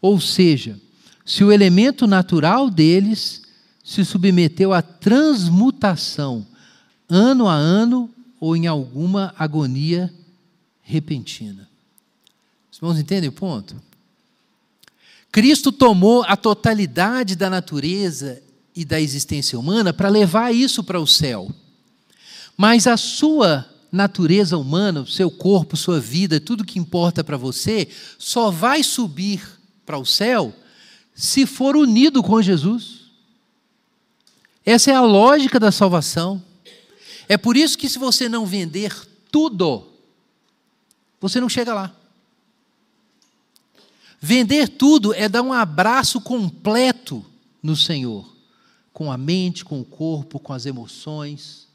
Ou 0.02 0.20
seja, 0.20 0.78
se 1.24 1.44
o 1.44 1.52
elemento 1.52 2.06
natural 2.06 2.68
deles 2.68 3.43
se 3.84 4.02
submeteu 4.02 4.72
à 4.72 4.80
transmutação, 4.80 6.46
ano 7.06 7.46
a 7.46 7.54
ano 7.54 8.10
ou 8.40 8.56
em 8.56 8.66
alguma 8.66 9.34
agonia 9.38 10.12
repentina. 10.80 11.68
Os 12.72 12.78
irmãos 12.78 12.98
entendem 12.98 13.28
o 13.28 13.32
ponto? 13.32 13.76
Cristo 15.30 15.70
tomou 15.70 16.24
a 16.26 16.36
totalidade 16.36 17.36
da 17.36 17.50
natureza 17.50 18.42
e 18.74 18.84
da 18.84 19.00
existência 19.00 19.58
humana 19.58 19.92
para 19.92 20.08
levar 20.08 20.54
isso 20.54 20.82
para 20.82 20.98
o 21.00 21.06
céu. 21.06 21.50
Mas 22.56 22.86
a 22.86 22.96
sua 22.96 23.68
natureza 23.92 24.56
humana, 24.56 25.02
o 25.02 25.06
seu 25.06 25.30
corpo, 25.30 25.76
sua 25.76 26.00
vida, 26.00 26.40
tudo 26.40 26.64
que 26.64 26.78
importa 26.78 27.22
para 27.22 27.36
você, 27.36 27.88
só 28.18 28.50
vai 28.50 28.82
subir 28.82 29.42
para 29.84 29.98
o 29.98 30.06
céu 30.06 30.54
se 31.14 31.46
for 31.46 31.76
unido 31.76 32.22
com 32.22 32.42
Jesus. 32.42 33.03
Essa 34.64 34.90
é 34.90 34.94
a 34.94 35.02
lógica 35.02 35.60
da 35.60 35.70
salvação. 35.70 36.42
É 37.28 37.36
por 37.36 37.56
isso 37.56 37.76
que 37.76 37.88
se 37.88 37.98
você 37.98 38.28
não 38.28 38.46
vender 38.46 38.94
tudo, 39.30 39.86
você 41.20 41.40
não 41.40 41.48
chega 41.48 41.74
lá. 41.74 41.94
Vender 44.20 44.68
tudo 44.68 45.12
é 45.12 45.28
dar 45.28 45.42
um 45.42 45.52
abraço 45.52 46.20
completo 46.20 47.24
no 47.62 47.76
Senhor 47.76 48.34
com 48.94 49.10
a 49.10 49.18
mente, 49.18 49.64
com 49.64 49.80
o 49.80 49.84
corpo, 49.84 50.38
com 50.38 50.52
as 50.52 50.64
emoções, 50.64 51.66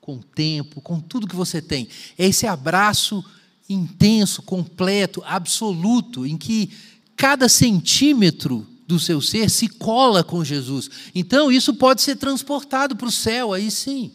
com 0.00 0.16
o 0.16 0.22
tempo, 0.22 0.80
com 0.80 1.00
tudo 1.00 1.28
que 1.28 1.36
você 1.36 1.62
tem. 1.62 1.88
É 2.18 2.26
esse 2.26 2.46
abraço 2.46 3.24
intenso, 3.68 4.42
completo, 4.42 5.22
absoluto, 5.24 6.26
em 6.26 6.36
que 6.36 6.70
cada 7.16 7.48
centímetro 7.48 8.66
do 8.90 8.98
seu 8.98 9.22
ser 9.22 9.48
se 9.48 9.68
cola 9.68 10.24
com 10.24 10.44
Jesus. 10.44 10.90
Então, 11.14 11.50
isso 11.50 11.72
pode 11.74 12.02
ser 12.02 12.16
transportado 12.16 12.96
para 12.96 13.06
o 13.06 13.12
céu, 13.12 13.52
aí 13.52 13.70
sim. 13.70 14.10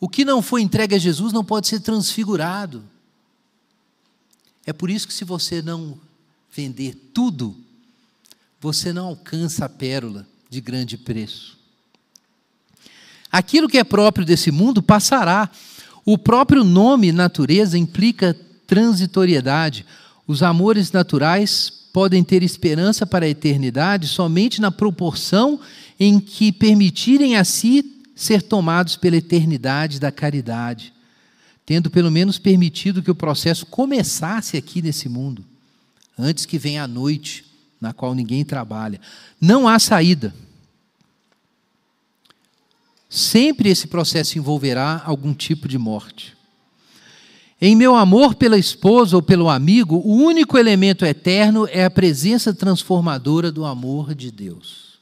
O 0.00 0.08
que 0.08 0.24
não 0.24 0.40
foi 0.40 0.62
entregue 0.62 0.94
a 0.94 0.98
Jesus 0.98 1.34
não 1.34 1.44
pode 1.44 1.68
ser 1.68 1.80
transfigurado. 1.80 2.82
É 4.64 4.72
por 4.72 4.90
isso 4.90 5.06
que, 5.06 5.12
se 5.12 5.24
você 5.24 5.60
não 5.60 5.98
vender 6.50 6.94
tudo, 7.12 7.54
você 8.58 8.90
não 8.90 9.08
alcança 9.08 9.66
a 9.66 9.68
pérola 9.68 10.26
de 10.48 10.60
grande 10.62 10.96
preço. 10.96 11.58
Aquilo 13.30 13.68
que 13.68 13.76
é 13.76 13.84
próprio 13.84 14.24
desse 14.24 14.50
mundo 14.50 14.82
passará. 14.82 15.50
O 16.06 16.16
próprio 16.16 16.64
nome 16.64 17.12
natureza 17.12 17.76
implica 17.76 18.34
transitoriedade. 18.66 19.84
Os 20.26 20.42
amores 20.42 20.90
naturais 20.90 21.70
podem 21.96 22.22
ter 22.22 22.42
esperança 22.42 23.06
para 23.06 23.24
a 23.24 23.28
eternidade 23.30 24.06
somente 24.06 24.60
na 24.60 24.70
proporção 24.70 25.58
em 25.98 26.20
que 26.20 26.52
permitirem 26.52 27.36
a 27.36 27.42
si 27.42 28.04
ser 28.14 28.42
tomados 28.42 28.96
pela 28.96 29.16
eternidade 29.16 29.98
da 29.98 30.12
caridade, 30.12 30.92
tendo 31.64 31.88
pelo 31.88 32.10
menos 32.10 32.38
permitido 32.38 33.02
que 33.02 33.10
o 33.10 33.14
processo 33.14 33.64
começasse 33.64 34.58
aqui 34.58 34.82
nesse 34.82 35.08
mundo, 35.08 35.42
antes 36.18 36.44
que 36.44 36.58
venha 36.58 36.84
a 36.84 36.86
noite, 36.86 37.46
na 37.80 37.94
qual 37.94 38.14
ninguém 38.14 38.44
trabalha. 38.44 39.00
Não 39.40 39.66
há 39.66 39.78
saída. 39.78 40.34
Sempre 43.08 43.70
esse 43.70 43.86
processo 43.86 44.36
envolverá 44.36 45.00
algum 45.02 45.32
tipo 45.32 45.66
de 45.66 45.78
morte. 45.78 46.35
Em 47.60 47.74
meu 47.74 47.94
amor 47.94 48.34
pela 48.34 48.58
esposa 48.58 49.16
ou 49.16 49.22
pelo 49.22 49.48
amigo, 49.48 49.96
o 49.96 50.14
único 50.14 50.58
elemento 50.58 51.04
eterno 51.06 51.66
é 51.70 51.84
a 51.84 51.90
presença 51.90 52.52
transformadora 52.52 53.50
do 53.50 53.64
amor 53.64 54.14
de 54.14 54.30
Deus. 54.30 54.98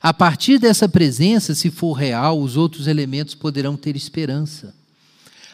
A 0.00 0.12
partir 0.12 0.58
dessa 0.58 0.88
presença, 0.88 1.54
se 1.54 1.70
for 1.70 1.92
real, 1.92 2.40
os 2.40 2.56
outros 2.56 2.86
elementos 2.86 3.34
poderão 3.34 3.76
ter 3.76 3.96
esperança. 3.96 4.74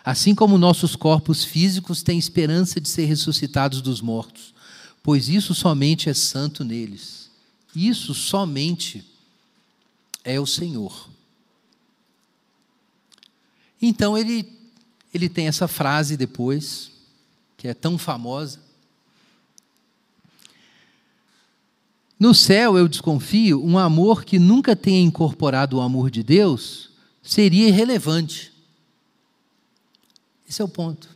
Assim 0.05 0.35
como 0.35 0.59
nossos 0.59 0.97
corpos 0.97 1.45
físicos 1.45 2.03
têm 2.03 2.19
esperança 2.19 2.81
de 2.81 2.89
ser 2.89 3.05
ressuscitados 3.05 3.81
dos 3.81 4.01
mortos, 4.01 4.55
pois 5.03 5.29
isso 5.29 5.55
somente 5.55 6.09
é 6.09 6.15
santo 6.15 6.65
neles. 6.65 7.31
Isso 7.75 8.15
somente 8.15 9.05
é 10.25 10.41
o 10.41 10.47
Senhor. 10.47 11.09
Então 13.81 14.17
ele, 14.17 14.60
ele 15.13 15.29
tem 15.29 15.49
essa 15.49 15.67
frase 15.67 16.17
depois, 16.17 16.91
que 17.57 17.69
é 17.69 17.75
tão 17.75 17.99
famosa. 17.99 18.61
No 22.19 22.35
céu, 22.35 22.77
eu 22.77 22.87
desconfio, 22.87 23.65
um 23.65 23.79
amor 23.79 24.25
que 24.25 24.39
nunca 24.39 24.77
tenha 24.77 25.01
incorporado 25.01 25.79
o 25.79 25.81
amor 25.81 26.11
de 26.11 26.23
Deus 26.23 26.91
seria 27.23 27.69
irrelevante. 27.69 28.53
Esse 30.49 30.61
é 30.61 30.65
o 30.65 30.69
ponto. 30.69 31.09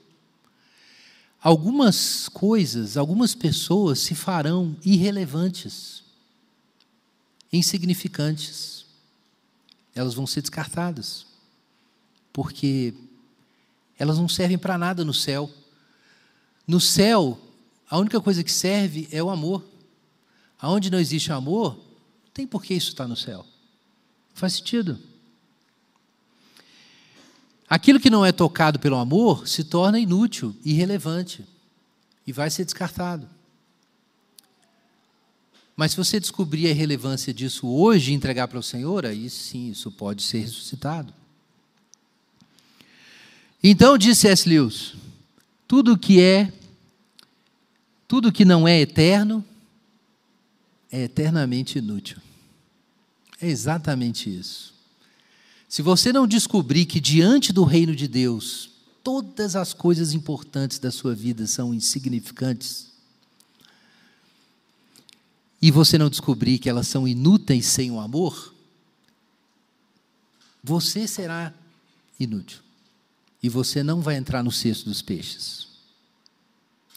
Algumas 1.42 2.28
coisas, 2.28 2.96
algumas 2.96 3.34
pessoas 3.34 3.98
se 3.98 4.14
farão 4.14 4.74
irrelevantes, 4.82 6.02
insignificantes. 7.52 8.86
Elas 9.94 10.14
vão 10.14 10.26
ser 10.26 10.40
descartadas 10.40 11.26
porque 12.34 12.92
elas 13.98 14.18
não 14.18 14.28
servem 14.28 14.58
para 14.58 14.78
nada 14.78 15.04
no 15.04 15.14
céu. 15.14 15.50
No 16.66 16.80
céu, 16.80 17.38
a 17.88 17.98
única 17.98 18.20
coisa 18.20 18.42
que 18.42 18.52
serve 18.52 19.08
é 19.10 19.22
o 19.22 19.30
amor. 19.30 19.64
Aonde 20.60 20.90
não 20.90 20.98
existe 20.98 21.30
amor, 21.32 21.74
não 21.74 22.32
tem 22.32 22.46
por 22.46 22.62
que 22.62 22.74
isso 22.74 22.88
estar 22.88 23.06
no 23.06 23.16
céu. 23.16 23.38
Não 23.38 24.36
faz 24.36 24.54
sentido. 24.54 24.98
Aquilo 27.68 28.00
que 28.00 28.10
não 28.10 28.24
é 28.24 28.32
tocado 28.32 28.78
pelo 28.78 28.96
amor 28.96 29.48
se 29.48 29.64
torna 29.64 29.98
inútil, 29.98 30.54
irrelevante 30.64 31.44
e 32.26 32.32
vai 32.32 32.50
ser 32.50 32.64
descartado. 32.64 33.28
Mas 35.76 35.90
se 35.90 35.96
você 35.96 36.20
descobrir 36.20 36.70
a 36.70 36.74
relevância 36.74 37.34
disso 37.34 37.66
hoje 37.66 38.12
e 38.12 38.14
entregar 38.14 38.46
para 38.46 38.58
o 38.58 38.62
Senhor, 38.62 39.04
aí 39.04 39.28
sim, 39.28 39.70
isso 39.70 39.90
pode 39.90 40.22
ser 40.22 40.38
ressuscitado. 40.38 41.12
Então 43.66 43.96
disse 43.96 44.28
S. 44.28 44.46
Lewis: 44.46 44.92
tudo 45.66 45.96
que 45.96 46.20
é, 46.20 46.52
tudo 48.06 48.30
que 48.30 48.44
não 48.44 48.68
é 48.68 48.78
eterno, 48.78 49.42
é 50.92 51.04
eternamente 51.04 51.78
inútil. 51.78 52.18
É 53.40 53.48
exatamente 53.48 54.28
isso. 54.28 54.74
Se 55.66 55.80
você 55.80 56.12
não 56.12 56.26
descobrir 56.26 56.84
que 56.84 57.00
diante 57.00 57.54
do 57.54 57.64
reino 57.64 57.96
de 57.96 58.06
Deus, 58.06 58.68
todas 59.02 59.56
as 59.56 59.72
coisas 59.72 60.12
importantes 60.12 60.78
da 60.78 60.90
sua 60.90 61.14
vida 61.14 61.46
são 61.46 61.72
insignificantes, 61.72 62.92
e 65.60 65.70
você 65.70 65.96
não 65.96 66.10
descobrir 66.10 66.58
que 66.58 66.68
elas 66.68 66.86
são 66.86 67.08
inúteis 67.08 67.64
sem 67.64 67.90
o 67.90 67.98
amor, 67.98 68.54
você 70.62 71.08
será 71.08 71.52
inútil 72.20 72.63
e 73.44 73.48
você 73.50 73.82
não 73.82 74.00
vai 74.00 74.16
entrar 74.16 74.42
no 74.42 74.50
cesto 74.50 74.88
dos 74.88 75.02
peixes, 75.02 75.66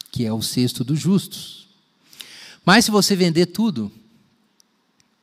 que 0.09 0.25
é 0.25 0.31
o 0.31 0.41
cesto 0.41 0.81
dos 0.81 0.97
justos. 0.97 1.67
Mas 2.63 2.85
se 2.85 2.91
você 2.91 3.17
vender 3.17 3.47
tudo, 3.47 3.91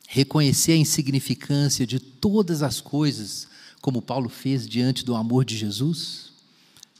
reconhecer 0.07 0.73
a 0.73 0.77
insignificância 0.77 1.87
de 1.87 1.99
todas 1.99 2.61
as 2.61 2.79
coisas, 2.79 3.47
como 3.81 4.03
Paulo 4.03 4.29
fez 4.29 4.69
diante 4.69 5.03
do 5.03 5.15
amor 5.15 5.43
de 5.43 5.57
Jesus, 5.57 6.31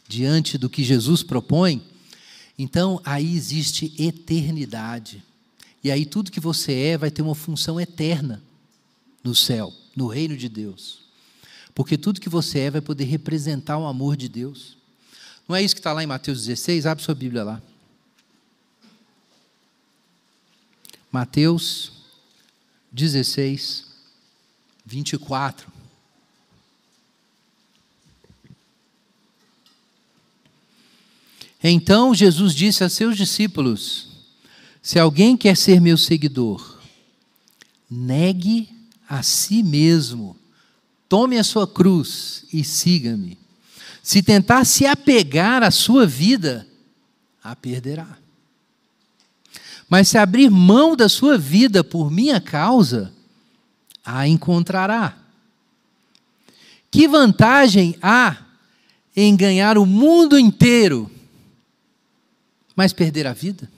diante 0.07 0.57
do 0.57 0.71
que 0.71 0.83
Jesus 0.83 1.21
propõe, 1.21 1.83
então 2.57 2.99
aí 3.05 3.35
existe 3.35 3.93
eternidade. 3.95 5.23
E 5.83 5.91
aí 5.91 6.03
tudo 6.03 6.31
que 6.31 6.39
você 6.39 6.73
é 6.73 6.97
vai 6.97 7.11
ter 7.11 7.21
uma 7.21 7.35
função 7.35 7.79
eterna 7.79 8.41
no 9.23 9.35
céu, 9.35 9.71
no 9.95 10.07
reino 10.07 10.35
de 10.35 10.49
Deus. 10.49 11.04
Porque 11.75 11.97
tudo 11.97 12.21
que 12.21 12.29
você 12.29 12.59
é 12.59 12.71
vai 12.71 12.79
poder 12.79 13.03
representar 13.03 13.77
o 13.77 13.85
amor 13.85 14.15
de 14.15 14.29
Deus. 14.29 14.77
Não 15.45 15.53
é 15.53 15.61
isso 15.61 15.75
que 15.75 15.81
está 15.81 15.91
lá 15.91 16.01
em 16.01 16.07
Mateus 16.07 16.45
16? 16.45 16.85
Abre 16.85 17.03
sua 17.03 17.13
Bíblia 17.13 17.43
lá. 17.43 17.61
Mateus 21.11 21.91
16, 22.93 23.85
24. 24.85 25.69
Então 31.61 32.15
Jesus 32.15 32.53
disse 32.53 32.85
a 32.85 32.89
seus 32.89 33.17
discípulos: 33.17 34.07
Se 34.81 34.97
alguém 34.97 35.35
quer 35.35 35.57
ser 35.57 35.81
meu 35.81 35.97
seguidor, 35.97 36.79
negue 37.89 38.69
a 39.09 39.21
si 39.23 39.61
mesmo 39.61 40.37
Tome 41.07 41.37
a 41.37 41.43
sua 41.43 41.67
cruz 41.67 42.45
e 42.51 42.63
siga-me. 42.63 43.37
Se 44.01 44.21
tentar 44.21 44.65
se 44.65 44.85
apegar 44.85 45.63
à 45.63 45.71
sua 45.71 46.05
vida, 46.05 46.67
a 47.43 47.55
perderá. 47.55 48.17
Mas 49.89 50.09
se 50.09 50.17
abrir 50.17 50.49
mão 50.49 50.95
da 50.95 51.07
sua 51.07 51.37
vida 51.37 51.83
por 51.83 52.11
minha 52.11 52.41
causa, 52.41 53.13
a 54.03 54.27
encontrará. 54.27 55.17
Que 56.89 57.07
vantagem 57.07 57.95
há 58.01 58.37
em 59.15 59.35
ganhar 59.35 59.77
o 59.77 59.85
mundo 59.85 60.37
inteiro, 60.37 61.09
mas 62.75 62.93
perder 62.93 63.27
a 63.27 63.33
vida? 63.33 63.69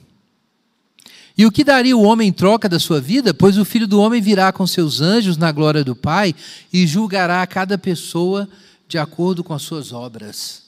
E 1.38 1.46
o 1.46 1.52
que 1.52 1.62
daria 1.62 1.96
o 1.96 2.02
homem 2.02 2.30
em 2.30 2.32
troca 2.32 2.68
da 2.68 2.80
sua 2.80 3.00
vida? 3.00 3.32
Pois 3.32 3.56
o 3.56 3.64
filho 3.64 3.86
do 3.86 4.00
homem 4.00 4.20
virá 4.20 4.52
com 4.52 4.66
seus 4.66 5.00
anjos 5.00 5.36
na 5.36 5.52
glória 5.52 5.84
do 5.84 5.94
Pai 5.94 6.34
e 6.72 6.84
julgará 6.84 7.46
cada 7.46 7.78
pessoa 7.78 8.48
de 8.88 8.98
acordo 8.98 9.44
com 9.44 9.54
as 9.54 9.62
suas 9.62 9.92
obras, 9.92 10.64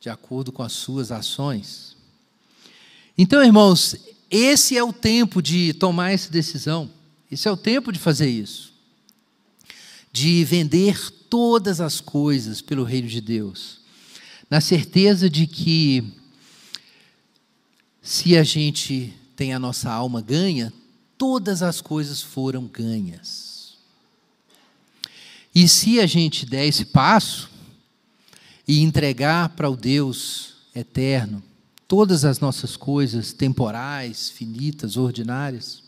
de 0.00 0.10
acordo 0.10 0.50
com 0.50 0.64
as 0.64 0.72
suas 0.72 1.12
ações. 1.12 1.96
Então, 3.16 3.44
irmãos, 3.44 3.94
esse 4.28 4.76
é 4.76 4.82
o 4.82 4.92
tempo 4.92 5.40
de 5.40 5.72
tomar 5.74 6.10
essa 6.10 6.32
decisão. 6.32 6.90
Esse 7.30 7.46
é 7.46 7.52
o 7.52 7.56
tempo 7.56 7.92
de 7.92 8.00
fazer 8.00 8.28
isso. 8.28 8.72
De 10.12 10.42
vender 10.44 10.98
todas 11.30 11.80
as 11.80 12.00
coisas 12.00 12.60
pelo 12.60 12.82
reino 12.82 13.06
de 13.06 13.20
Deus. 13.20 13.78
Na 14.50 14.60
certeza 14.60 15.30
de 15.30 15.46
que 15.46 16.02
se 18.02 18.36
a 18.36 18.42
gente 18.42 19.14
tem 19.36 19.52
a 19.52 19.58
nossa 19.58 19.90
alma 19.90 20.20
ganha, 20.20 20.72
todas 21.16 21.62
as 21.62 21.80
coisas 21.80 22.22
foram 22.22 22.66
ganhas. 22.66 23.76
E 25.54 25.68
se 25.68 26.00
a 26.00 26.06
gente 26.06 26.46
der 26.46 26.66
esse 26.66 26.86
passo 26.86 27.50
e 28.66 28.80
entregar 28.80 29.50
para 29.50 29.68
o 29.68 29.76
Deus 29.76 30.54
eterno 30.74 31.42
todas 31.86 32.24
as 32.24 32.40
nossas 32.40 32.74
coisas 32.76 33.34
temporais, 33.34 34.30
finitas, 34.30 34.96
ordinárias, 34.96 35.82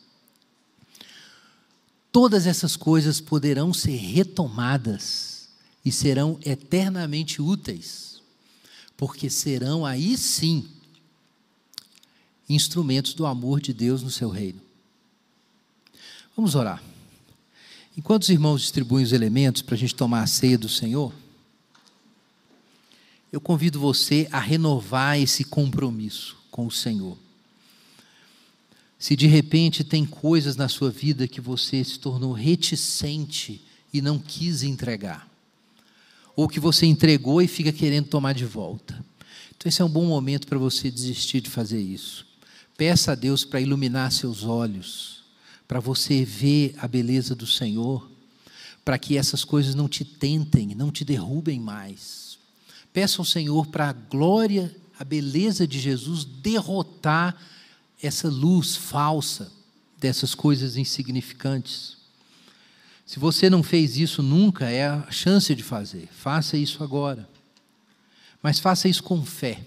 todas 2.12 2.47
essas 2.47 2.76
coisas 2.76 3.20
poderão 3.20 3.72
ser 3.72 3.97
retomadas 3.97 5.49
e 5.82 5.90
serão 5.90 6.38
eternamente 6.45 7.40
úteis, 7.40 8.20
porque 8.97 9.30
serão 9.30 9.84
aí 9.84 10.16
sim 10.16 10.68
instrumentos 12.49 13.14
do 13.14 13.26
amor 13.26 13.61
de 13.61 13.72
Deus 13.72 14.03
no 14.03 14.11
seu 14.11 14.28
reino. 14.28 14.61
Vamos 16.36 16.55
orar. 16.55 16.82
Enquanto 17.97 18.22
os 18.22 18.28
irmãos 18.28 18.62
distribuem 18.62 19.05
os 19.05 19.12
elementos 19.12 19.62
para 19.62 19.74
a 19.74 19.78
gente 19.78 19.95
tomar 19.95 20.22
a 20.22 20.26
ceia 20.26 20.59
do 20.59 20.68
Senhor, 20.68 21.12
eu 23.32 23.40
convido 23.40 23.80
você 23.80 24.28
a 24.30 24.38
renovar 24.38 25.18
esse 25.18 25.45
compromisso 25.45 26.36
com 26.51 26.66
o 26.66 26.70
Senhor. 26.70 27.16
Se 28.99 29.16
de 29.16 29.26
repente 29.26 29.84
tem 29.84 30.07
coisas 30.07 30.57
na 30.57 30.68
sua 30.68 30.90
vida 30.90 31.28
que 31.28 31.40
você 31.40 31.82
se 31.84 31.99
tornou 31.99 32.32
reticente 32.32 33.61
e 33.92 34.01
não 34.01 34.18
quis 34.18 34.62
entregar, 34.62 35.28
ou 36.34 36.49
que 36.49 36.59
você 36.59 36.86
entregou 36.86 37.40
e 37.42 37.47
fica 37.47 37.72
querendo 37.72 38.09
tomar 38.09 38.32
de 38.32 38.45
volta. 38.45 39.05
Então, 39.57 39.68
esse 39.68 39.82
é 39.82 39.84
um 39.84 39.90
bom 39.90 40.05
momento 40.05 40.47
para 40.47 40.59
você 40.59 40.90
desistir 40.90 41.40
de 41.40 41.51
fazer 41.51 41.80
isso. 41.80 42.26
Peça 42.77 43.12
a 43.12 43.14
Deus 43.14 43.45
para 43.45 43.61
iluminar 43.61 44.11
seus 44.11 44.43
olhos, 44.43 45.22
para 45.68 45.81
você 45.81 46.25
ver 46.25 46.75
a 46.79 46.89
beleza 46.89 47.35
do 47.35 47.47
Senhor, 47.47 48.11
para 48.85 48.99
que 48.99 49.16
essas 49.16 49.45
coisas 49.45 49.75
não 49.75 49.89
te 49.89 50.05
tentem, 50.05 50.75
não 50.75 50.91
te 50.91 51.05
derrubem 51.05 51.61
mais. 51.61 52.39
Peça 52.93 53.20
ao 53.20 53.25
Senhor 53.25 53.66
para 53.66 53.89
a 53.89 53.93
glória, 53.93 54.75
a 54.99 55.05
beleza 55.05 55.66
de 55.66 55.79
Jesus 55.81 56.25
derrotar 56.25 57.37
essa 58.03 58.29
luz 58.29 58.77
falsa 58.77 59.51
dessas 59.99 60.35
coisas 60.35 60.77
insignificantes. 60.77 61.97
Se 63.07 63.18
você 63.18 63.49
não 63.49 63.62
fez 63.62 63.97
isso 63.97 64.22
nunca, 64.22 64.70
é 64.70 64.87
a 64.87 65.11
chance 65.11 65.55
de 65.55 65.62
fazer. 65.62 66.09
Faça 66.12 66.57
isso 66.57 66.83
agora. 66.83 67.29
Mas 68.43 68.59
faça 68.59 68.89
isso 68.89 69.03
com 69.03 69.25
fé. 69.25 69.64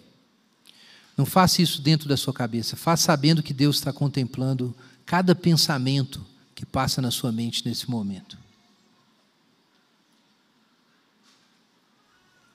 Não 1.17 1.25
faça 1.25 1.61
isso 1.63 1.81
dentro 1.81 2.07
da 2.07 2.15
sua 2.15 2.31
cabeça. 2.31 2.75
Faça 2.75 3.05
sabendo 3.05 3.41
que 3.41 3.53
Deus 3.53 3.77
está 3.77 3.91
contemplando 3.91 4.75
cada 5.05 5.33
pensamento 5.33 6.23
que 6.53 6.65
passa 6.65 7.01
na 7.01 7.09
sua 7.09 7.31
mente 7.31 7.67
nesse 7.67 7.89
momento. 7.89 8.37